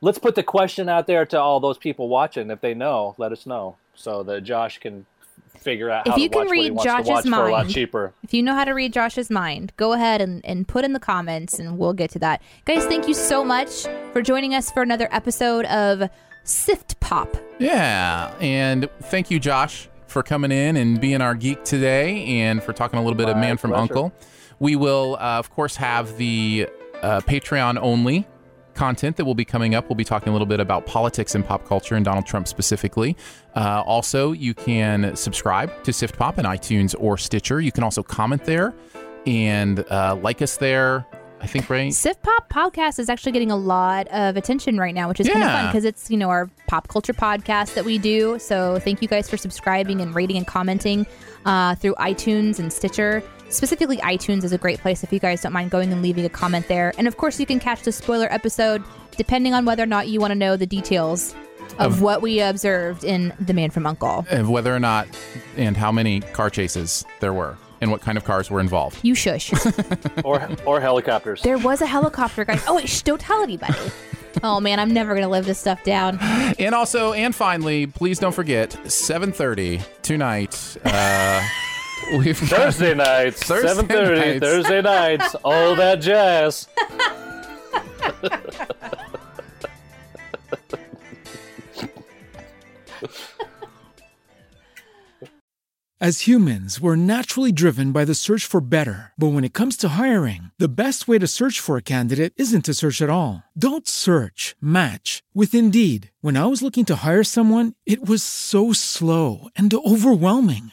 let's 0.00 0.18
put 0.18 0.34
the 0.34 0.42
question 0.42 0.88
out 0.88 1.06
there 1.06 1.24
to 1.26 1.38
all 1.40 1.60
those 1.60 1.78
people 1.78 2.08
watching. 2.08 2.50
If 2.50 2.60
they 2.60 2.74
know, 2.74 3.14
let 3.16 3.30
us 3.32 3.46
know 3.46 3.76
so 3.94 4.22
that 4.24 4.42
Josh 4.42 4.78
can 4.78 5.06
figure 5.48 5.90
out 5.90 6.06
If 6.06 6.16
you 6.16 6.28
to 6.28 6.34
can 6.34 6.44
watch 6.46 6.50
read 6.50 6.78
Josh's 6.82 7.06
to 7.06 7.12
watch 7.12 7.24
for 7.24 7.28
a 7.46 7.52
lot 7.52 7.64
mind. 7.64 7.70
cheaper. 7.70 8.12
If 8.22 8.32
you 8.34 8.42
know 8.42 8.54
how 8.54 8.64
to 8.64 8.72
read 8.72 8.92
Josh's 8.92 9.30
mind, 9.30 9.72
go 9.76 9.92
ahead 9.92 10.20
and, 10.20 10.44
and 10.44 10.66
put 10.66 10.84
in 10.84 10.92
the 10.92 11.00
comments 11.00 11.58
and 11.58 11.78
we'll 11.78 11.92
get 11.92 12.10
to 12.12 12.18
that. 12.20 12.42
Guys, 12.64 12.84
thank 12.86 13.06
you 13.08 13.14
so 13.14 13.44
much 13.44 13.86
for 14.12 14.22
joining 14.22 14.54
us 14.54 14.70
for 14.70 14.82
another 14.82 15.08
episode 15.12 15.64
of 15.66 16.08
Sift 16.44 16.98
Pop. 17.00 17.36
Yeah, 17.58 18.34
and 18.40 18.88
thank 19.02 19.30
you, 19.30 19.38
Josh, 19.38 19.88
for 20.06 20.22
coming 20.22 20.50
in 20.50 20.76
and 20.76 21.00
being 21.00 21.20
our 21.20 21.34
geek 21.34 21.62
today, 21.64 22.24
and 22.40 22.62
for 22.62 22.72
talking 22.72 22.98
a 22.98 23.02
little 23.02 23.16
bit 23.16 23.28
of 23.28 23.36
My 23.36 23.42
Man 23.42 23.56
from. 23.58 23.72
Uncle. 23.74 24.12
We 24.58 24.76
will, 24.76 25.16
uh, 25.20 25.38
of 25.38 25.50
course, 25.50 25.76
have 25.76 26.16
the 26.16 26.68
uh, 27.02 27.20
Patreon 27.20 27.78
only 27.80 28.26
content 28.80 29.18
that 29.18 29.26
will 29.26 29.34
be 29.34 29.44
coming 29.44 29.74
up. 29.74 29.90
We'll 29.90 29.94
be 29.94 30.04
talking 30.04 30.30
a 30.30 30.32
little 30.32 30.46
bit 30.46 30.58
about 30.58 30.86
politics 30.86 31.34
and 31.34 31.44
pop 31.44 31.66
culture 31.66 31.96
and 31.96 32.02
Donald 32.02 32.24
Trump 32.24 32.48
specifically. 32.48 33.14
Uh, 33.54 33.82
also, 33.84 34.32
you 34.32 34.54
can 34.54 35.14
subscribe 35.14 35.70
to 35.84 35.92
Sift 35.92 36.16
Pop 36.16 36.38
in 36.38 36.46
iTunes 36.46 36.94
or 36.98 37.18
Stitcher. 37.18 37.60
You 37.60 37.72
can 37.72 37.84
also 37.84 38.02
comment 38.02 38.46
there 38.46 38.72
and 39.26 39.80
uh, 39.90 40.16
like 40.22 40.40
us 40.40 40.56
there. 40.56 41.04
I 41.42 41.46
think, 41.46 41.68
right? 41.68 41.92
Sift 41.92 42.22
Pop 42.22 42.48
podcast 42.48 42.98
is 42.98 43.10
actually 43.10 43.32
getting 43.32 43.50
a 43.50 43.56
lot 43.56 44.08
of 44.08 44.38
attention 44.38 44.78
right 44.78 44.94
now, 44.94 45.08
which 45.08 45.20
is 45.20 45.28
kind 45.28 45.42
of 45.42 45.50
fun 45.50 45.66
because 45.66 45.84
it's, 45.84 46.10
you 46.10 46.16
know, 46.16 46.30
our 46.30 46.50
pop 46.66 46.88
culture 46.88 47.12
podcast 47.12 47.74
that 47.74 47.84
we 47.84 47.98
do. 47.98 48.38
So 48.38 48.78
thank 48.78 49.02
you 49.02 49.08
guys 49.08 49.28
for 49.28 49.36
subscribing 49.36 50.00
and 50.00 50.14
rating 50.14 50.38
and 50.38 50.46
commenting 50.46 51.06
uh, 51.44 51.74
through 51.74 51.96
iTunes 51.96 52.58
and 52.58 52.72
Stitcher. 52.72 53.22
Specifically, 53.50 53.96
iTunes 53.98 54.44
is 54.44 54.52
a 54.52 54.58
great 54.58 54.80
place 54.80 55.02
if 55.02 55.12
you 55.12 55.18
guys 55.18 55.42
don't 55.42 55.52
mind 55.52 55.70
going 55.70 55.92
and 55.92 56.02
leaving 56.02 56.24
a 56.24 56.28
comment 56.28 56.68
there. 56.68 56.92
And 56.96 57.06
of 57.08 57.16
course, 57.16 57.38
you 57.40 57.46
can 57.46 57.60
catch 57.60 57.82
the 57.82 57.92
spoiler 57.92 58.32
episode 58.32 58.82
depending 59.16 59.52
on 59.54 59.64
whether 59.64 59.82
or 59.82 59.86
not 59.86 60.08
you 60.08 60.20
want 60.20 60.30
to 60.30 60.36
know 60.36 60.56
the 60.56 60.66
details 60.66 61.34
of 61.78 62.00
what 62.00 62.22
we 62.22 62.40
observed 62.40 63.04
in 63.04 63.32
The 63.40 63.52
Man 63.52 63.70
from 63.70 63.86
Uncle. 63.86 64.24
Of 64.30 64.48
whether 64.48 64.74
or 64.74 64.80
not 64.80 65.08
and 65.56 65.76
how 65.76 65.92
many 65.92 66.20
car 66.20 66.48
chases 66.50 67.04
there 67.20 67.32
were 67.32 67.56
and 67.80 67.90
what 67.90 68.02
kind 68.02 68.18
of 68.18 68.24
cars 68.24 68.50
were 68.50 68.60
involved. 68.60 68.98
You 69.02 69.14
shush. 69.14 69.52
or 70.24 70.48
or 70.66 70.80
helicopters. 70.80 71.42
there 71.42 71.58
was 71.58 71.80
a 71.80 71.86
helicopter, 71.86 72.44
guys. 72.44 72.62
Oh, 72.68 72.76
wait, 72.76 72.88
shh, 72.88 73.02
don't 73.02 73.20
tell 73.20 73.42
anybody. 73.42 73.74
Oh, 74.44 74.60
man, 74.60 74.78
I'm 74.78 74.94
never 74.94 75.10
going 75.12 75.24
to 75.24 75.28
live 75.28 75.44
this 75.44 75.58
stuff 75.58 75.82
down. 75.82 76.16
And 76.20 76.72
also, 76.72 77.12
and 77.12 77.34
finally, 77.34 77.88
please 77.88 78.20
don't 78.20 78.32
forget, 78.32 78.70
7.30 78.84 79.82
tonight, 80.02 80.76
uh, 80.84 81.42
we've 82.12 82.40
got... 82.40 82.48
Thursday 82.48 82.94
nights, 82.94 83.46
seven 83.46 83.86
thirty. 83.86 84.20
nights. 84.20 84.40
Thursday 84.40 84.82
nights, 84.82 85.34
all 85.44 85.74
that 85.76 86.00
jazz. 86.00 86.68
As 96.02 96.20
humans, 96.20 96.80
we're 96.80 96.96
naturally 96.96 97.52
driven 97.52 97.92
by 97.92 98.06
the 98.06 98.14
search 98.14 98.46
for 98.46 98.62
better. 98.62 99.12
But 99.18 99.34
when 99.34 99.44
it 99.44 99.52
comes 99.52 99.76
to 99.76 99.90
hiring, 100.00 100.50
the 100.58 100.66
best 100.66 101.06
way 101.06 101.18
to 101.18 101.26
search 101.26 101.60
for 101.60 101.76
a 101.76 101.82
candidate 101.82 102.32
isn't 102.38 102.64
to 102.64 102.72
search 102.72 103.02
at 103.02 103.10
all. 103.10 103.42
Don't 103.54 103.86
search, 103.86 104.56
match 104.62 105.22
with 105.34 105.54
Indeed. 105.54 106.10
When 106.22 106.38
I 106.38 106.46
was 106.46 106.62
looking 106.62 106.86
to 106.86 106.96
hire 106.96 107.22
someone, 107.22 107.74
it 107.84 108.08
was 108.08 108.22
so 108.22 108.72
slow 108.72 109.50
and 109.54 109.74
overwhelming. 109.74 110.72